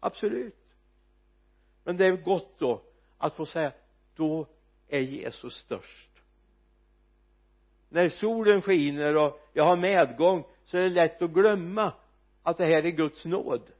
Absolut. 0.00 0.56
Men 1.84 1.96
det 1.96 2.06
är 2.06 2.16
gott 2.16 2.58
då 2.58 2.82
att 3.18 3.36
få 3.36 3.46
säga 3.46 3.72
då 4.16 4.46
är 4.88 5.00
Jesus 5.00 5.54
störst 5.54 6.10
när 7.92 8.08
solen 8.08 8.62
skiner 8.62 9.16
och 9.16 9.40
jag 9.52 9.64
har 9.64 9.76
medgång 9.76 10.44
så 10.64 10.78
är 10.78 10.82
det 10.82 10.88
lätt 10.88 11.22
att 11.22 11.30
glömma 11.30 11.92
att 12.42 12.58
det 12.58 12.66
här 12.66 12.84
är 12.84 12.90
Guds 12.90 13.24
nåd. 13.24 13.70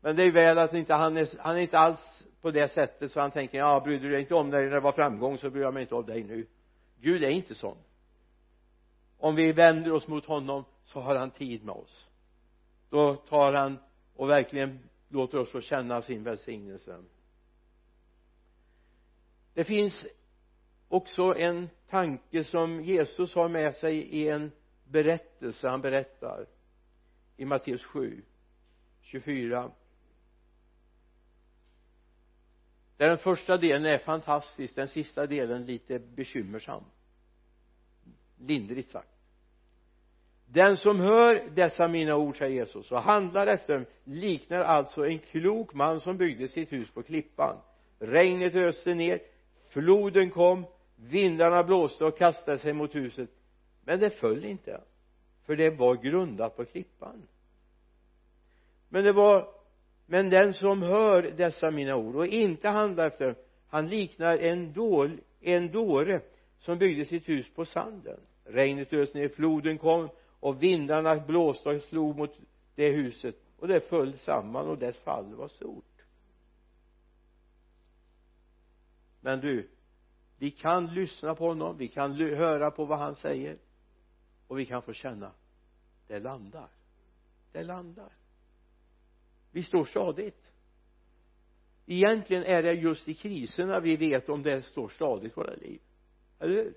Men 0.00 0.16
det 0.16 0.22
är 0.22 0.30
väl 0.30 0.58
att 0.58 0.74
inte 0.74 0.94
han 0.94 1.16
är, 1.16 1.28
han 1.38 1.56
är 1.56 1.60
inte 1.60 1.78
alls 1.78 2.26
på 2.40 2.50
det 2.50 2.68
sättet 2.68 3.12
så 3.12 3.20
han 3.20 3.30
tänker 3.30 3.58
ja 3.58 3.80
bryr 3.80 3.98
du 3.98 4.10
dig 4.10 4.20
inte 4.20 4.34
om 4.34 4.50
dig 4.50 4.64
när 4.64 4.70
det 4.70 4.80
var 4.80 4.92
framgång 4.92 5.38
så 5.38 5.50
bryr 5.50 5.62
jag 5.62 5.74
mig 5.74 5.80
inte 5.82 5.94
om 5.94 6.06
dig 6.06 6.22
nu. 6.22 6.46
Gud 7.00 7.24
är 7.24 7.30
inte 7.30 7.54
sån. 7.54 7.76
Om 9.18 9.34
vi 9.34 9.52
vänder 9.52 9.92
oss 9.92 10.08
mot 10.08 10.26
honom 10.26 10.64
så 10.84 11.00
har 11.00 11.16
han 11.16 11.30
tid 11.30 11.64
med 11.64 11.74
oss. 11.74 12.10
Då 12.90 13.14
tar 13.14 13.52
han 13.52 13.78
och 14.16 14.30
verkligen 14.30 14.78
låter 15.08 15.38
oss 15.38 15.50
få 15.50 15.60
känna 15.60 16.02
sin 16.02 16.24
välsignelse. 16.24 16.98
Det 19.54 19.64
finns 19.64 20.06
också 20.88 21.34
en 21.36 21.68
tanke 21.92 22.44
som 22.44 22.84
Jesus 22.84 23.34
har 23.34 23.48
med 23.48 23.74
sig 23.74 23.96
i 23.96 24.28
en 24.28 24.52
berättelse. 24.84 25.68
Han 25.68 25.80
berättar 25.80 26.46
i 27.36 27.44
Matteus 27.44 27.84
7 27.84 28.22
24 29.00 29.70
där 32.96 33.08
den 33.08 33.18
första 33.18 33.56
delen 33.56 33.86
är 33.86 33.98
fantastisk 33.98 34.74
den 34.74 34.88
sista 34.88 35.26
delen 35.26 35.66
lite 35.66 35.98
bekymmersam. 35.98 36.84
Lindrigt 38.38 38.90
sagt. 38.90 39.08
Den 40.46 40.76
som 40.76 41.00
hör 41.00 41.48
dessa 41.54 41.88
mina 41.88 42.16
ord 42.16 42.38
säger 42.38 42.54
Jesus 42.54 42.92
och 42.92 43.02
handlar 43.02 43.46
efter 43.46 43.74
dem 43.74 43.86
liknar 44.04 44.60
alltså 44.60 45.06
en 45.06 45.18
klok 45.18 45.74
man 45.74 46.00
som 46.00 46.16
byggde 46.16 46.48
sitt 46.48 46.72
hus 46.72 46.90
på 46.90 47.02
klippan. 47.02 47.56
Regnet 47.98 48.54
öste 48.54 48.94
ner 48.94 49.20
floden 49.68 50.30
kom 50.30 50.66
vindarna 51.02 51.64
blåste 51.64 52.04
och 52.04 52.18
kastade 52.18 52.58
sig 52.58 52.72
mot 52.72 52.94
huset. 52.94 53.30
Men 53.84 54.00
det 54.00 54.10
föll 54.10 54.44
inte 54.44 54.80
för 55.46 55.56
det 55.56 55.70
var 55.70 55.94
grundat 55.94 56.56
på 56.56 56.64
klippan. 56.64 57.22
Men 58.88 59.04
det 59.04 59.12
var 59.12 59.48
men 60.06 60.30
den 60.30 60.54
som 60.54 60.82
hör 60.82 61.22
dessa 61.22 61.70
mina 61.70 61.96
ord 61.96 62.16
och 62.16 62.26
inte 62.26 62.68
handlar 62.68 63.06
efter 63.06 63.26
dem 63.26 63.34
han 63.68 63.88
liknar 63.88 64.38
en, 64.38 64.72
dål, 64.72 65.20
en 65.40 65.72
dåre 65.72 66.20
som 66.58 66.78
byggde 66.78 67.04
sitt 67.04 67.28
hus 67.28 67.46
på 67.54 67.64
sanden. 67.64 68.20
Regnet 68.44 68.92
öste 68.92 69.18
ner 69.18 69.28
floden 69.28 69.78
kom 69.78 70.08
och 70.40 70.62
vindarna 70.62 71.16
blåste 71.16 71.68
och 71.68 71.82
slog 71.82 72.16
mot 72.16 72.30
det 72.74 72.88
huset. 72.90 73.36
Och 73.58 73.68
det 73.68 73.80
föll 73.80 74.18
samman 74.18 74.68
och 74.68 74.78
dess 74.78 74.96
fall 74.96 75.34
var 75.34 75.48
stort. 75.48 76.02
Men 79.20 79.40
du 79.40 79.68
vi 80.42 80.50
kan 80.50 80.86
lyssna 80.86 81.34
på 81.34 81.48
honom 81.48 81.76
vi 81.76 81.88
kan 81.88 82.12
höra 82.16 82.70
på 82.70 82.84
vad 82.84 82.98
han 82.98 83.14
säger. 83.14 83.58
Och 84.46 84.58
vi 84.58 84.66
kan 84.66 84.82
få 84.82 84.92
känna 84.92 85.32
det 86.06 86.18
landar. 86.18 86.68
Det 87.52 87.62
landar. 87.62 88.12
Vi 89.50 89.62
står 89.62 89.84
stadigt. 89.84 90.52
Egentligen 91.86 92.44
är 92.44 92.62
det 92.62 92.72
just 92.72 93.08
i 93.08 93.14
kriserna 93.14 93.80
vi 93.80 93.96
vet 93.96 94.28
om 94.28 94.42
det 94.42 94.62
står 94.62 94.88
stadigt 94.88 95.32
i 95.32 95.34
våra 95.34 95.54
liv. 95.54 95.80
Eller 96.38 96.54
hur? 96.54 96.74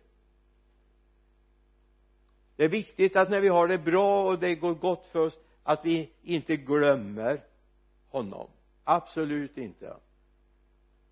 Det 2.55 2.63
är 2.63 2.69
viktigt 2.69 3.15
att 3.15 3.29
när 3.29 3.39
vi 3.39 3.47
har 3.47 3.67
det 3.67 3.77
bra 3.77 4.27
och 4.27 4.39
det 4.39 4.55
går 4.55 4.73
gott 4.73 5.05
för 5.05 5.19
oss 5.19 5.39
att 5.63 5.85
vi 5.85 6.11
inte 6.21 6.55
glömmer 6.55 7.43
honom. 8.09 8.49
Absolut 8.83 9.57
inte 9.57 9.95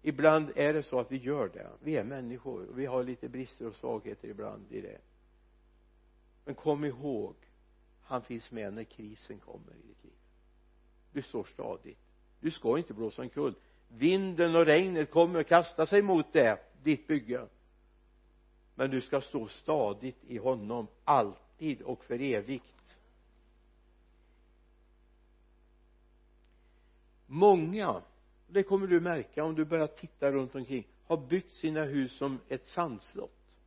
ibland 0.04 0.52
är 0.56 0.74
det 0.74 0.84
så 0.84 1.00
att 1.00 1.12
vi 1.12 1.18
gör 1.18 1.50
det. 1.54 1.70
Vi 1.80 1.98
är 1.98 2.04
människor. 2.04 2.70
Och 2.70 2.80
vi 2.80 2.86
har 2.86 3.04
lite 3.04 3.30
brister 3.30 3.68
och 3.68 3.76
svagheter 3.76 4.28
ibland 4.28 4.66
i 4.70 4.82
det. 4.82 4.98
Men 6.46 6.56
kom 6.56 6.86
ihåg 6.86 7.36
han 8.04 8.22
finns 8.22 8.52
med 8.52 8.74
när 8.74 8.84
krisen 8.84 9.40
kommer 9.40 9.72
i 9.72 9.88
ditt 9.88 10.04
liv. 10.04 10.14
Du 11.12 11.22
står 11.22 11.44
stadigt. 11.44 12.00
Du 12.40 12.52
ska 12.52 12.78
inte 12.78 12.94
blåsa 12.94 13.22
omkull. 13.22 13.56
Vinden 13.88 14.56
och 14.56 14.66
regnet 14.66 15.12
kommer 15.12 15.40
att 15.40 15.48
kasta 15.48 15.86
sig 15.86 16.02
mot 16.02 16.34
det 16.34 16.60
ditt 16.84 17.08
bygge. 17.08 17.48
Men 18.76 18.92
du 18.92 19.02
ska 19.02 19.22
stå 19.22 19.48
stadigt 19.48 20.24
i 20.28 20.38
honom 20.38 20.88
alltid 21.04 21.82
och 21.82 22.04
för 22.04 22.22
evigt. 22.22 22.98
Många 27.26 28.02
det 28.54 28.64
kommer 28.64 28.88
du 28.88 29.00
märka 29.00 29.44
om 29.44 29.56
du 29.56 29.66
börjar 29.66 29.88
titta 29.88 30.32
runt 30.32 30.56
omkring. 30.56 30.88
Har 31.06 31.18
byggt 31.18 31.54
sina 31.54 31.84
hus 31.84 32.18
som 32.18 32.40
ett 32.50 32.68
sandslott. 32.68 33.58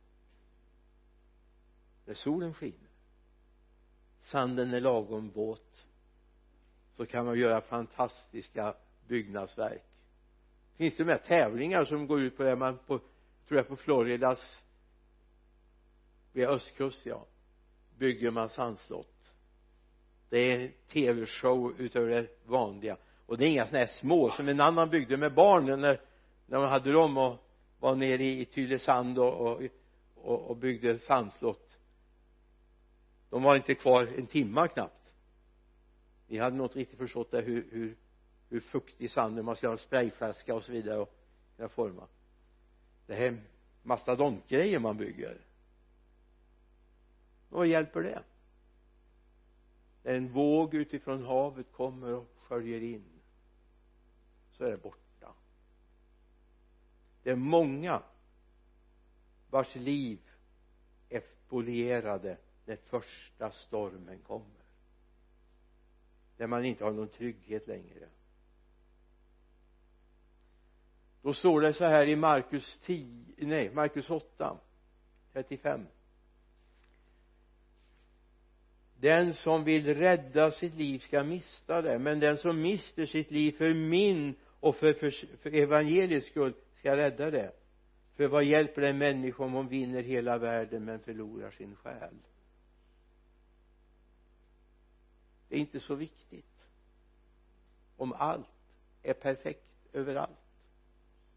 När 2.05 2.13
solen 2.13 2.53
skiner. 2.53 2.89
Sanden 4.19 4.73
är 4.73 4.79
lagom 4.79 5.29
våt. 5.29 5.85
Så 6.91 7.05
kan 7.05 7.25
man 7.25 7.39
göra 7.39 7.61
fantastiska 7.61 8.75
byggnadsverk. 9.07 9.83
Finns 10.75 10.95
det 10.95 11.05
med 11.05 11.23
tävlingar 11.23 11.85
som 11.85 12.07
går 12.07 12.21
ut 12.21 12.37
på 12.37 12.43
det? 12.43 12.55
Man 12.55 12.77
på 12.77 12.99
tror 13.47 13.57
jag 13.57 13.67
på 13.67 13.75
Floridas 13.75 14.63
vid 16.31 16.47
östkust 16.47 17.05
ja. 17.05 17.25
Bygger 17.97 18.31
man 18.31 18.49
sandslott. 18.49 19.33
Det 20.29 20.51
är 20.51 20.71
tv-show 20.87 21.75
utöver 21.77 22.09
det 22.09 22.27
vanliga 22.45 22.97
och 23.27 23.37
det 23.37 23.45
är 23.45 23.49
inga 23.49 23.65
sådana 23.65 23.79
här 23.79 23.87
små 23.87 24.29
som 24.29 24.47
en 24.47 24.61
annan 24.61 24.89
byggde 24.89 25.17
med 25.17 25.33
barnen 25.33 25.81
när, 25.81 26.01
när 26.45 26.59
man 26.59 26.69
hade 26.69 26.91
dem 26.91 27.17
och 27.17 27.35
var 27.79 27.95
nere 27.95 28.23
i 28.23 28.45
Tylösand 28.45 29.19
och, 29.19 29.33
och, 29.33 29.61
och, 30.15 30.49
och 30.49 30.57
byggde 30.57 30.99
sandslott. 30.99 31.77
De 33.29 33.43
var 33.43 33.55
inte 33.55 33.75
kvar 33.75 34.09
en 34.17 34.27
timma 34.27 34.67
knappt. 34.67 35.13
Vi 36.27 36.37
hade 36.37 36.55
nog 36.55 36.65
inte 36.65 36.79
riktigt 36.79 36.99
förstått 36.99 37.31
det 37.31 37.41
hur, 37.41 37.67
hur, 37.71 37.97
hur 38.49 38.59
fuktig 38.59 39.11
sanden 39.11 39.45
man 39.45 39.55
ska 39.55 39.67
ha 39.67 39.71
en 39.71 39.77
sprayflaska 39.77 40.55
och 40.55 40.63
så 40.63 40.71
vidare 40.71 40.99
och 40.99 41.13
kunna 41.55 41.69
forma 41.69 42.07
det 43.07 43.15
här 43.15 43.25
är 43.25 43.37
mastodontgrejer 43.83 44.79
man 44.79 44.97
bygger. 44.97 45.41
Vad 47.49 47.67
hjälper 47.67 48.01
det? 48.01 48.23
En 50.03 50.31
våg 50.33 50.73
utifrån 50.73 51.25
havet 51.25 51.71
kommer 51.71 52.13
och 52.13 52.27
sköljer 52.37 52.83
in 52.83 53.16
så 54.57 54.63
är 54.63 54.71
det 54.71 54.77
borta. 54.77 55.33
Det 57.23 57.29
är 57.29 57.35
många 57.35 58.03
vars 59.49 59.75
liv 59.75 60.19
är 61.09 61.21
spolierade 61.21 62.37
när 62.65 62.75
första 62.75 63.51
stormen 63.51 64.19
kommer. 64.19 64.65
När 66.37 66.47
man 66.47 66.65
inte 66.65 66.83
har 66.83 66.91
någon 66.91 67.07
trygghet 67.07 67.67
längre. 67.67 68.09
Då 71.21 71.33
står 71.33 71.61
det 71.61 71.73
så 71.73 71.85
här 71.85 72.07
i 72.07 72.15
Markus 72.15 72.79
10, 72.79 73.33
nej 73.37 73.73
Markus 73.73 74.09
8 74.09 74.57
35 75.33 75.87
den 78.99 79.33
som 79.33 79.63
vill 79.63 79.95
rädda 79.95 80.51
sitt 80.51 80.75
liv 80.75 80.99
ska 80.99 81.23
mista 81.23 81.81
det 81.81 81.99
men 81.99 82.19
den 82.19 82.37
som 82.37 82.61
mister 82.61 83.05
sitt 83.05 83.31
liv 83.31 83.51
för 83.51 83.73
min 83.73 84.35
och 84.59 84.75
för, 84.75 84.93
för, 84.93 85.37
för 85.37 85.53
evangeliets 85.53 86.27
skull 86.27 86.53
ska 86.75 86.97
rädda 86.97 87.31
det. 87.31 87.51
För 88.15 88.27
vad 88.27 88.43
hjälper 88.43 88.81
det 88.81 88.89
en 88.89 88.97
människa 88.97 89.43
om 89.43 89.53
hon 89.53 89.67
vinner 89.67 90.01
hela 90.01 90.37
världen 90.37 90.85
men 90.85 90.99
förlorar 90.99 91.51
sin 91.51 91.75
själ? 91.75 92.15
Det 95.49 95.55
är 95.55 95.59
inte 95.59 95.79
så 95.79 95.95
viktigt. 95.95 96.45
Om 97.97 98.13
allt 98.13 98.47
är 99.03 99.13
perfekt 99.13 99.63
överallt. 99.93 100.37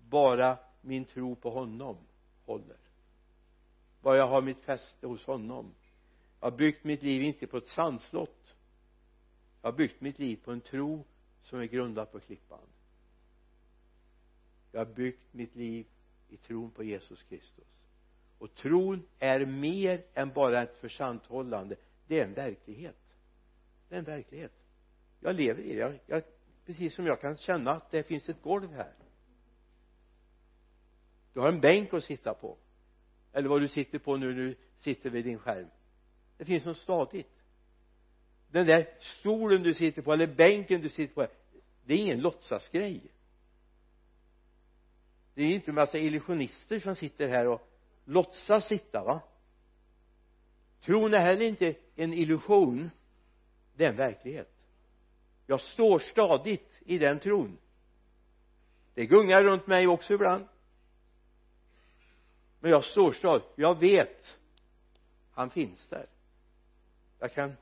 Bara 0.09 0.59
min 0.81 1.05
tro 1.05 1.37
på 1.37 1.51
honom 1.51 1.97
håller. 2.45 2.77
Bara 4.03 4.16
jag 4.16 4.29
har 4.29 4.43
mitt 4.43 4.61
fäste 4.61 5.07
hos 5.07 5.27
honom. 5.27 5.75
Jag 6.41 6.51
har 6.51 6.57
byggt 6.57 6.85
mitt 6.85 7.03
liv 7.03 7.23
inte 7.23 7.47
på 7.47 7.57
ett 7.57 7.68
sandslott. 7.68 8.57
Jag 9.62 9.71
har 9.71 9.77
byggt 9.77 10.01
mitt 10.01 10.18
liv 10.18 10.37
på 10.45 10.53
en 10.53 10.61
tro 10.61 11.05
som 11.43 11.61
är 11.61 11.64
grundad 11.64 12.12
på 12.12 12.21
klippan 12.21 12.59
jag 14.73 14.81
har 14.81 14.95
byggt 14.95 15.35
mitt 15.35 15.57
liv 15.57 15.87
i 16.29 16.37
tron 16.37 16.71
på 16.71 16.85
Jesus 16.85 17.23
Kristus. 17.23 17.64
Och 18.39 18.55
tron 18.55 19.03
är 19.18 19.47
mer 19.47 20.03
än 20.14 20.33
bara 20.33 20.62
ett 20.62 20.77
försanthållande. 20.77 21.77
Det 22.07 22.21
är 22.21 22.25
en 22.25 22.35
verklighet. 22.35 22.97
Det 23.89 23.95
är 23.95 23.99
en 23.99 24.05
verklighet. 24.05 24.53
Jag 25.21 25.37
lever 25.37 25.62
i 25.62 25.75
det. 25.75 25.81
Jag, 25.81 25.99
jag, 26.07 26.23
precis 26.66 26.95
som 26.95 27.07
jag 27.07 27.21
kan 27.21 27.37
känna 27.37 27.71
att 27.71 27.91
det 27.91 28.03
finns 28.03 28.29
ett 28.29 28.43
golv 28.43 28.73
här. 28.73 28.93
Du 31.33 31.41
har 31.41 31.49
en 31.49 31.61
bänk 31.61 31.95
att 31.95 32.05
sitta 32.05 32.35
på. 32.35 32.57
Eller 33.33 33.49
vad 33.49 33.61
du 33.61 33.68
sitter 33.68 33.99
på 33.99 34.16
nu 34.16 34.27
när 34.27 34.43
du 34.43 34.55
sitter 34.79 35.11
vid 35.11 35.25
din 35.25 35.39
skärm. 35.39 35.68
Det 36.37 36.45
finns 36.45 36.64
något 36.64 36.77
stadigt. 36.77 37.43
Den 38.51 38.66
där 38.66 38.89
stolen 39.01 39.62
du 39.62 39.75
sitter 39.75 40.03
på 40.03 40.12
eller 40.12 40.27
bänken 40.27 40.81
du 40.81 40.89
sitter 40.89 41.14
på 41.14 41.27
det 41.85 41.95
är 41.95 41.99
ingen 41.99 42.21
låtsasgrej 42.21 43.01
det 45.41 45.45
är 45.45 45.55
inte 45.55 45.70
en 45.70 45.74
massa 45.74 45.99
illusionister 45.99 46.78
som 46.78 46.97
sitter 46.97 47.28
här 47.28 47.47
och 47.47 47.68
låtsas 48.05 48.66
sitta 48.66 49.05
va? 49.05 49.20
Tron 50.80 51.14
är 51.14 51.18
heller 51.18 51.47
inte 51.47 51.74
en 51.97 52.12
illusion 52.12 52.91
det 53.74 53.84
är 53.84 53.88
en 53.88 53.97
verklighet. 53.97 54.53
Jag 55.47 55.61
står 55.61 55.99
stadigt 55.99 56.80
i 56.80 56.99
den 56.99 57.18
tron. 57.18 57.59
Det 58.95 59.07
gungar 59.07 59.43
runt 59.43 59.66
mig 59.66 59.86
också 59.86 60.14
ibland. 60.14 60.45
Men 62.61 62.70
jag 62.70 62.84
står 62.84 63.12
stadigt. 63.12 63.49
Jag 63.55 63.78
vet. 63.78 64.38
Han 65.32 65.51
finns 65.51 65.86
där. 65.88 66.07
Jag 67.18 67.32
kan 67.32 67.53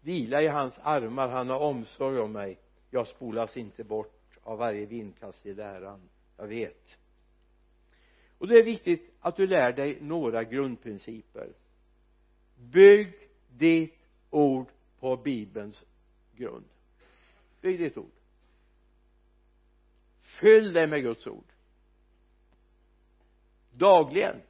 vila 0.00 0.42
i 0.42 0.46
hans 0.46 0.78
armar. 0.82 1.28
Han 1.28 1.50
har 1.50 1.58
omsorg 1.58 2.18
om 2.18 2.32
mig. 2.32 2.58
Jag 2.90 3.08
spolas 3.08 3.56
inte 3.56 3.84
bort 3.84 4.38
av 4.42 4.58
varje 4.58 4.86
vindkast 4.86 5.46
i 5.46 5.54
läran. 5.54 6.08
Jag 6.36 6.46
vet 6.46 6.96
och 8.38 8.46
det 8.48 8.58
är 8.58 8.64
viktigt 8.64 9.14
att 9.20 9.36
du 9.36 9.46
lär 9.46 9.72
dig 9.72 9.98
några 10.00 10.44
grundprinciper. 10.44 11.52
Bygg 12.56 13.12
ditt 13.48 13.98
ord 14.30 14.68
på 15.00 15.16
bibelns 15.16 15.84
grund. 16.36 16.64
Bygg 17.60 17.78
ditt 17.78 17.96
ord. 17.96 18.10
Fyll 20.22 20.72
dig 20.72 20.86
med 20.86 21.02
Guds 21.02 21.26
ord. 21.26 21.52
Dagligen. 23.72 24.42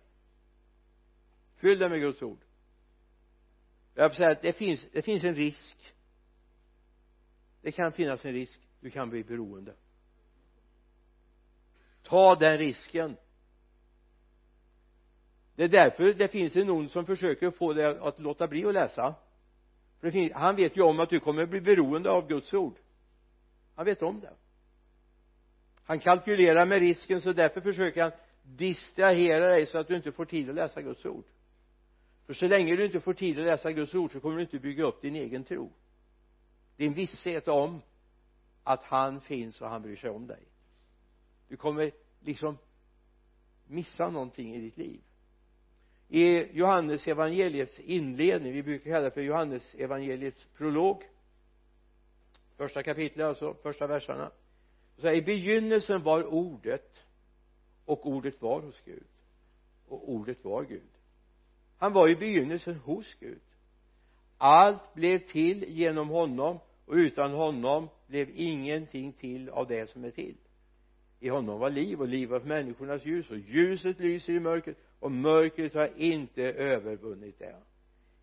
Fyll 1.56 1.78
dig 1.78 1.88
med 1.88 2.00
Guds 2.00 2.22
ord. 2.22 2.38
Jag 3.94 4.08
vill 4.08 4.16
säga 4.16 4.30
att 4.30 4.42
det 4.42 4.52
finns, 4.52 4.86
det 4.92 5.02
finns 5.02 5.24
en 5.24 5.34
risk. 5.34 5.94
Det 7.62 7.72
kan 7.72 7.92
finnas 7.92 8.24
en 8.24 8.32
risk. 8.32 8.60
Du 8.80 8.90
kan 8.90 9.10
bli 9.10 9.24
beroende. 9.24 9.74
Ta 12.02 12.34
den 12.34 12.58
risken 12.58 13.16
det 15.56 15.64
är 15.64 15.68
därför 15.68 16.12
det 16.12 16.28
finns 16.28 16.56
en 16.56 16.70
ond 16.70 16.90
som 16.90 17.06
försöker 17.06 17.50
få 17.50 17.72
dig 17.72 17.84
att 17.84 18.18
låta 18.18 18.46
bli 18.46 18.64
att 18.64 18.74
läsa. 18.74 19.14
För 20.00 20.10
finns, 20.10 20.32
han 20.32 20.56
vet 20.56 20.76
ju 20.76 20.82
om 20.82 21.00
att 21.00 21.10
du 21.10 21.20
kommer 21.20 21.46
bli 21.46 21.60
beroende 21.60 22.10
av 22.10 22.28
Guds 22.28 22.54
ord. 22.54 22.76
Han 23.74 23.84
vet 23.84 24.02
om 24.02 24.20
det. 24.20 24.32
Han 25.84 25.98
kalkylerar 25.98 26.66
med 26.66 26.78
risken 26.78 27.20
så 27.20 27.32
därför 27.32 27.60
försöker 27.60 28.02
han 28.02 28.12
distrahera 28.42 29.48
dig 29.48 29.66
så 29.66 29.78
att 29.78 29.88
du 29.88 29.96
inte 29.96 30.12
får 30.12 30.24
tid 30.24 30.48
att 30.48 30.54
läsa 30.54 30.82
Guds 30.82 31.06
ord. 31.06 31.24
För 32.26 32.34
så 32.34 32.48
länge 32.48 32.76
du 32.76 32.84
inte 32.84 33.00
får 33.00 33.14
tid 33.14 33.38
att 33.38 33.44
läsa 33.44 33.72
Guds 33.72 33.94
ord 33.94 34.12
så 34.12 34.20
kommer 34.20 34.36
du 34.36 34.42
inte 34.42 34.58
bygga 34.58 34.84
upp 34.84 35.02
din 35.02 35.16
egen 35.16 35.44
tro. 35.44 35.72
Din 36.76 36.92
visshet 36.92 37.48
om 37.48 37.82
att 38.64 38.82
han 38.82 39.20
finns 39.20 39.60
och 39.60 39.68
han 39.68 39.82
bryr 39.82 39.96
sig 39.96 40.10
om 40.10 40.26
dig. 40.26 40.42
Du 41.48 41.56
kommer 41.56 41.90
liksom 42.20 42.58
missa 43.66 44.10
någonting 44.10 44.54
i 44.54 44.60
ditt 44.60 44.76
liv 44.76 45.00
i 46.08 46.46
Johannes 46.52 47.08
evangeliets 47.08 47.80
inledning. 47.80 48.52
Vi 48.52 48.62
brukar 48.62 48.90
kalla 48.90 49.04
det 49.04 49.10
för 49.10 49.22
Johannes 49.22 49.74
evangeliets 49.74 50.48
prolog. 50.56 51.02
Första 52.56 52.82
kapitlet 52.82 53.26
alltså 53.26 53.54
första 53.62 53.86
verserna. 53.86 54.30
Så 54.98 55.06
här, 55.06 55.14
i 55.14 55.22
begynnelsen 55.22 56.02
var 56.02 56.24
ordet 56.24 57.04
och 57.84 58.06
ordet 58.06 58.42
var 58.42 58.60
hos 58.60 58.82
Gud. 58.84 59.06
Och 59.88 60.10
ordet 60.10 60.44
var 60.44 60.64
Gud. 60.64 60.90
Han 61.78 61.92
var 61.92 62.08
i 62.08 62.16
begynnelsen 62.16 62.74
hos 62.74 63.14
Gud. 63.20 63.40
Allt 64.38 64.94
blev 64.94 65.18
till 65.18 65.64
genom 65.68 66.08
honom 66.08 66.58
och 66.86 66.94
utan 66.94 67.32
honom 67.32 67.88
blev 68.06 68.30
ingenting 68.34 69.12
till 69.12 69.48
av 69.48 69.66
det 69.66 69.90
som 69.90 70.04
är 70.04 70.10
till. 70.10 70.36
I 71.20 71.28
honom 71.28 71.58
var 71.58 71.70
liv 71.70 72.00
och 72.00 72.08
liv 72.08 72.28
var 72.28 72.40
människornas 72.40 73.04
ljus 73.04 73.30
och 73.30 73.38
ljuset 73.38 74.00
lyser 74.00 74.32
i 74.32 74.40
mörkret 74.40 74.76
och 75.00 75.12
mörkret 75.12 75.74
har 75.74 75.90
inte 75.96 76.42
övervunnit 76.42 77.38
det 77.38 77.56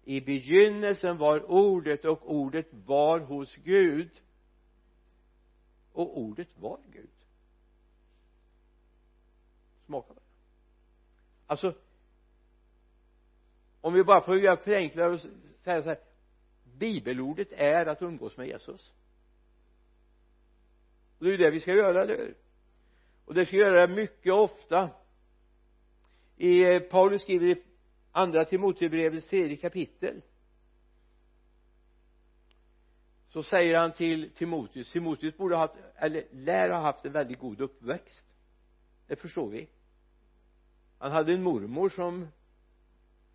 i 0.05 0.21
begynnelsen 0.21 1.17
var 1.17 1.51
ordet 1.51 2.05
och 2.05 2.31
ordet 2.31 2.67
var 2.71 3.19
hos 3.19 3.55
Gud. 3.55 4.21
Och 5.91 6.17
ordet 6.19 6.47
var 6.57 6.79
Gud. 6.91 7.09
Smaka 9.85 10.07
på 10.07 10.13
det. 10.13 10.19
Alltså 11.47 11.75
om 13.81 13.93
vi 13.93 14.03
bara 14.03 14.21
får 14.21 14.37
göra 14.37 14.57
förenkla 14.57 15.07
och 15.07 15.19
säga 15.63 15.83
så 15.83 15.89
här. 15.89 15.99
Bibelordet 16.63 17.51
är 17.51 17.85
att 17.85 18.01
umgås 18.01 18.37
med 18.37 18.47
Jesus. 18.47 18.93
Och 21.17 21.25
det 21.25 21.29
är 21.29 21.31
ju 21.31 21.37
det 21.37 21.51
vi 21.51 21.59
ska 21.59 21.73
göra, 21.73 22.01
eller 22.01 22.17
hur? 22.17 22.37
Och 23.25 23.33
det 23.33 23.45
ska 23.45 23.57
vi 23.57 23.63
göra 23.63 23.87
mycket 23.87 24.33
ofta 24.33 24.89
i 26.43 26.63
eh, 26.63 26.79
Paulus 26.79 27.21
skriver 27.21 27.47
i 27.47 27.63
andra 28.11 28.45
Timotebrevets 28.45 29.27
tredje 29.27 29.57
kapitel 29.57 30.21
så 33.27 33.43
säger 33.43 33.77
han 33.77 33.91
till 33.91 34.31
Timoteus 34.35 34.91
Timoteus 34.91 35.37
borde 35.37 35.55
ha 35.55 35.61
haft 35.61 35.75
eller 35.95 36.23
lär 36.31 36.69
ha 36.69 36.79
haft 36.79 37.05
en 37.05 37.11
väldigt 37.11 37.39
god 37.39 37.61
uppväxt. 37.61 38.25
Det 39.07 39.15
förstår 39.15 39.49
vi. 39.49 39.69
Han 40.97 41.11
hade 41.11 41.33
en 41.33 41.43
mormor 41.43 41.89
som 41.89 42.27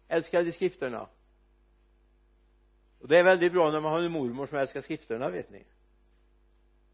älskade 0.09 0.53
skrifterna. 0.53 1.09
Och 3.01 3.09
det 3.09 3.19
är 3.19 3.25
väldigt 3.25 3.53
bra 3.53 3.71
när 3.71 3.81
man 3.81 3.93
har 3.93 4.03
en 4.03 4.13
mormor 4.13 4.47
som 4.47 4.59
älskar 4.59 4.83
skrifterna 4.83 5.31
vet 5.31 5.51
ni. 5.51 5.65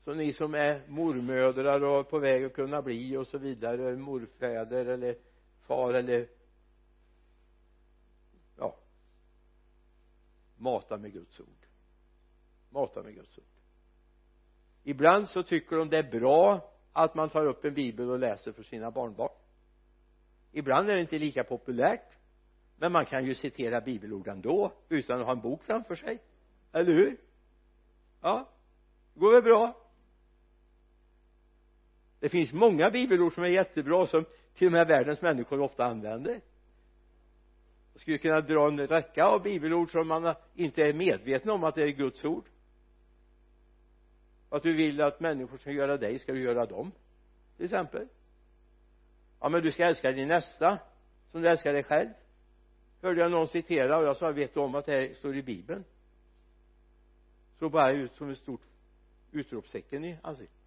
Så 0.04 0.14
ni 0.14 0.32
som 0.32 0.54
är 0.54 0.88
mormödrar 0.88 1.84
och 1.84 2.10
på 2.10 2.18
väg 2.18 2.44
att 2.44 2.54
kunna 2.54 2.82
bli 2.82 3.16
och 3.16 3.26
så 3.26 3.38
vidare 3.38 3.96
morfäder 3.96 4.86
eller 4.86 5.16
far 5.66 5.94
eller 5.94 6.28
ja. 8.56 8.76
Mata 10.56 10.98
med 10.98 11.12
Guds 11.12 11.40
ord. 11.40 11.66
Mata 12.70 13.02
med 13.02 13.14
Guds 13.14 13.38
ord. 13.38 13.44
Ibland 14.82 15.28
så 15.28 15.42
tycker 15.42 15.76
de 15.76 15.88
det 15.88 15.98
är 15.98 16.10
bra 16.20 16.72
att 16.92 17.14
man 17.14 17.28
tar 17.28 17.46
upp 17.46 17.64
en 17.64 17.74
bibel 17.74 18.10
och 18.10 18.18
läser 18.18 18.52
för 18.52 18.62
sina 18.62 18.90
barnbarn. 18.90 19.32
Ibland 20.52 20.88
är 20.88 20.94
det 20.94 21.00
inte 21.00 21.18
lika 21.18 21.44
populärt 21.44 22.18
men 22.76 22.92
man 22.92 23.06
kan 23.06 23.24
ju 23.24 23.34
citera 23.34 23.80
bibelord 23.80 24.28
ändå 24.28 24.72
utan 24.88 25.20
att 25.20 25.26
ha 25.26 25.32
en 25.32 25.40
bok 25.40 25.62
framför 25.62 25.94
sig. 25.94 26.22
Eller 26.72 26.92
hur? 26.92 27.16
Ja 28.20 28.50
det 29.14 29.20
går 29.20 29.32
väl 29.32 29.42
bra. 29.42 29.76
Det 32.20 32.28
finns 32.28 32.52
många 32.52 32.90
bibelord 32.90 33.34
som 33.34 33.44
är 33.44 33.48
jättebra 33.48 34.06
som 34.06 34.24
till 34.54 34.66
och 34.66 34.72
med 34.72 34.86
världens 34.86 35.22
människor 35.22 35.60
ofta 35.60 35.84
använder. 35.84 36.40
Jag 37.92 38.00
skulle 38.00 38.18
kunna 38.18 38.40
dra 38.40 38.68
en 38.68 38.86
räcka 38.86 39.24
av 39.24 39.42
bibelord 39.42 39.90
som 39.90 40.08
man 40.08 40.34
inte 40.54 40.82
är 40.82 40.92
medveten 40.92 41.50
om 41.50 41.64
att 41.64 41.74
det 41.74 41.82
är 41.82 41.88
Guds 41.88 42.24
ord. 42.24 42.44
Att 44.50 44.62
du 44.62 44.72
vill 44.72 45.00
att 45.00 45.20
människor 45.20 45.58
ska 45.58 45.70
göra 45.70 45.96
dig 45.96 46.18
ska 46.18 46.32
du 46.32 46.42
göra 46.42 46.66
dem 46.66 46.92
till 47.56 47.64
exempel. 47.64 48.08
Ja 49.40 49.48
men 49.48 49.62
du 49.62 49.72
ska 49.72 49.84
älska 49.84 50.12
din 50.12 50.28
nästa 50.28 50.78
som 51.32 51.42
du 51.42 51.48
älskar 51.48 51.72
dig 51.72 51.82
själv. 51.82 52.08
Hörde 53.02 53.20
jag 53.20 53.30
någon 53.30 53.48
citera 53.48 53.96
och 53.98 54.04
jag 54.04 54.16
sa 54.16 54.30
vet 54.30 54.54
du 54.54 54.60
om 54.60 54.74
att 54.74 54.86
det 54.86 54.92
här 54.92 55.14
står 55.14 55.36
i 55.36 55.42
bibeln? 55.42 55.84
Såg 57.58 57.72
bara 57.72 57.92
ut 57.92 58.14
som 58.14 58.30
ett 58.30 58.38
stort 58.38 58.62
utropstecken 59.32 60.04
i 60.04 60.18
ansiktet. 60.22 60.63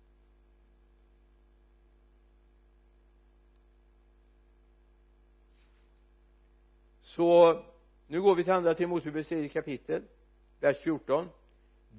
Så 7.17 7.61
nu 8.07 8.21
går 8.21 8.35
vi 8.35 8.43
till 8.43 8.53
andra 8.53 8.73
Timoteus 8.73 9.27
tredje 9.27 9.49
kapitel 9.49 10.01
vers 10.59 10.77
14 10.77 11.29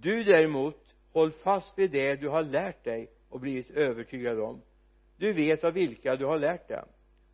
du 0.00 0.24
däremot 0.24 0.94
håll 1.12 1.30
fast 1.30 1.78
vid 1.78 1.90
det 1.90 2.14
du 2.14 2.28
har 2.28 2.42
lärt 2.42 2.84
dig 2.84 3.10
och 3.28 3.40
blivit 3.40 3.70
övertygad 3.70 4.40
om. 4.40 4.62
Du 5.16 5.32
vet 5.32 5.64
av 5.64 5.72
vilka 5.72 6.16
du 6.16 6.24
har 6.24 6.38
lärt 6.38 6.68
dig. 6.68 6.82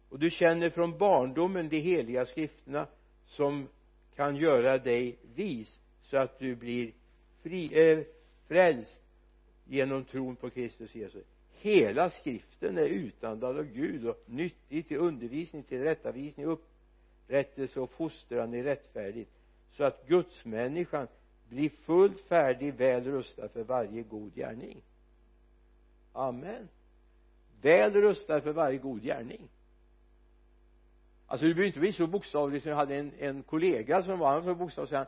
Och 0.08 0.18
du 0.18 0.30
känner 0.30 0.70
från 0.70 0.98
barndomen 0.98 1.68
de 1.68 1.80
heliga 1.80 2.26
skrifterna 2.26 2.86
som 3.26 3.68
kan 4.16 4.36
göra 4.36 4.78
dig 4.78 5.18
vis 5.34 5.80
så 6.02 6.16
att 6.16 6.38
du 6.38 6.54
blir 6.54 6.92
fri, 7.42 7.90
äh, 7.90 8.04
frälst 8.48 9.02
genom 9.64 10.04
tron 10.04 10.36
på 10.36 10.50
Kristus 10.50 10.94
Jesus. 10.94 11.24
Hela 11.52 12.10
skriften 12.10 12.78
är 12.78 12.86
utandad 12.86 13.58
av 13.58 13.64
Gud 13.64 14.06
och 14.06 14.24
nyttig 14.26 14.88
till 14.88 14.96
undervisning, 14.96 15.62
till 15.62 15.82
rättavisning, 15.82 16.46
rättelse 17.28 17.80
och 17.80 17.90
fostran 17.90 18.54
i 18.54 18.62
rättfärdigt 18.62 19.30
så 19.72 19.84
att 19.84 20.06
gudsmänniskan 20.06 21.08
blir 21.48 21.68
fullt 21.68 22.20
färdig 22.20 22.74
väl 22.74 23.04
rustad 23.04 23.48
för 23.48 23.64
varje 23.64 24.02
god 24.02 24.34
gärning. 24.34 24.82
Amen. 26.12 26.68
Väl 27.62 27.92
rustad 27.92 28.40
för 28.40 28.52
varje 28.52 28.78
god 28.78 29.02
gärning. 29.02 29.48
Alltså 31.26 31.46
du 31.46 31.54
behöver 31.54 31.66
inte 31.66 31.80
bli 31.80 31.92
så 31.92 32.06
bokstavlig 32.06 32.62
som 32.62 32.70
jag 32.70 32.76
hade 32.76 32.96
en, 32.96 33.12
en 33.18 33.42
kollega 33.42 34.02
som 34.02 34.18
var 34.18 34.42
så 34.42 34.54
bokstavlig 34.54 34.96
han, 34.96 35.06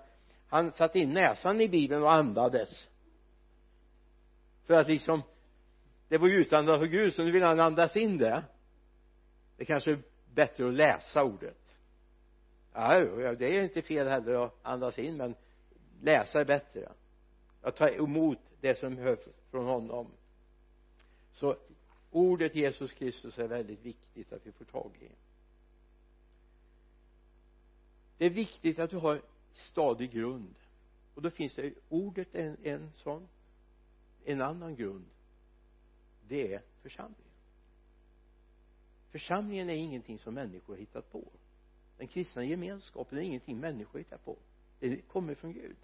han 0.48 0.72
satte 0.72 0.98
in 0.98 1.12
näsan 1.12 1.60
i 1.60 1.68
bibeln 1.68 2.02
och 2.02 2.12
andades. 2.12 2.88
För 4.64 4.74
att 4.74 4.88
liksom 4.88 5.22
det 6.08 6.18
var 6.18 6.28
ju 6.28 6.34
utandat 6.34 6.80
för 6.80 6.86
Gud 6.86 7.14
så 7.14 7.22
nu 7.22 7.30
vill 7.30 7.42
han 7.42 7.60
andas 7.60 7.96
in 7.96 8.18
det. 8.18 8.42
Det 9.56 9.64
kanske 9.64 9.90
är 9.90 9.98
bättre 10.34 10.68
att 10.68 10.74
läsa 10.74 11.24
ordet 11.24 11.65
ja 12.76 13.34
det 13.34 13.56
är 13.56 13.62
inte 13.62 13.82
fel 13.82 14.08
heller 14.08 14.44
att 14.44 14.54
andas 14.62 14.98
in 14.98 15.16
men 15.16 15.34
läsa 16.02 16.40
är 16.40 16.44
bättre. 16.44 16.92
Att 17.62 17.76
ta 17.76 17.88
emot 17.88 18.38
det 18.60 18.78
som 18.78 18.98
hör 18.98 19.18
från 19.50 19.66
honom. 19.66 20.06
Så 21.32 21.56
ordet 22.10 22.54
Jesus 22.54 22.92
Kristus 22.92 23.38
är 23.38 23.48
väldigt 23.48 23.84
viktigt 23.84 24.32
att 24.32 24.46
vi 24.46 24.52
får 24.52 24.64
tag 24.64 24.90
i. 25.00 25.08
Det 28.18 28.26
är 28.26 28.30
viktigt 28.30 28.78
att 28.78 28.90
du 28.90 28.96
har 28.96 29.22
stadig 29.52 30.12
grund. 30.12 30.54
Och 31.14 31.22
då 31.22 31.30
finns 31.30 31.54
det 31.54 31.74
ordet 31.88 32.34
en, 32.34 32.56
en 32.62 32.90
sån 32.92 33.28
en 34.24 34.42
annan 34.42 34.76
grund. 34.76 35.06
Det 36.28 36.54
är 36.54 36.62
församlingen. 36.82 37.32
Församlingen 39.10 39.70
är 39.70 39.74
ingenting 39.74 40.18
som 40.18 40.34
människor 40.34 40.74
har 40.74 40.80
hittat 40.80 41.12
på 41.12 41.24
den 41.98 42.06
kristna 42.06 42.44
gemenskapen 42.44 43.18
är 43.18 43.22
ingenting 43.22 43.60
människor 43.60 43.98
hittar 43.98 44.18
på. 44.18 44.36
Den 44.80 45.02
kommer 45.02 45.34
från 45.34 45.52
Gud. 45.52 45.76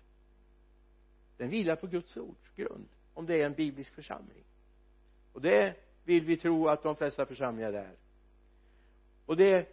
Den 1.37 1.49
vilar 1.49 1.77
på 1.77 1.87
Guds 1.87 2.17
ords 2.17 2.51
grund 2.57 2.89
om 3.15 3.27
det 3.27 3.43
är 3.43 3.47
en 3.47 3.55
biblisk 3.55 3.95
församling. 3.95 4.45
Och 5.33 5.41
det 5.41 5.77
vill 6.05 6.25
vi 6.25 6.37
tro 6.37 6.69
att 6.69 6.83
de 6.83 6.97
flesta 6.97 7.27
församlingar 7.27 7.73
är. 7.73 7.97
Och 9.27 9.37
det 9.37 9.53
är 9.53 9.67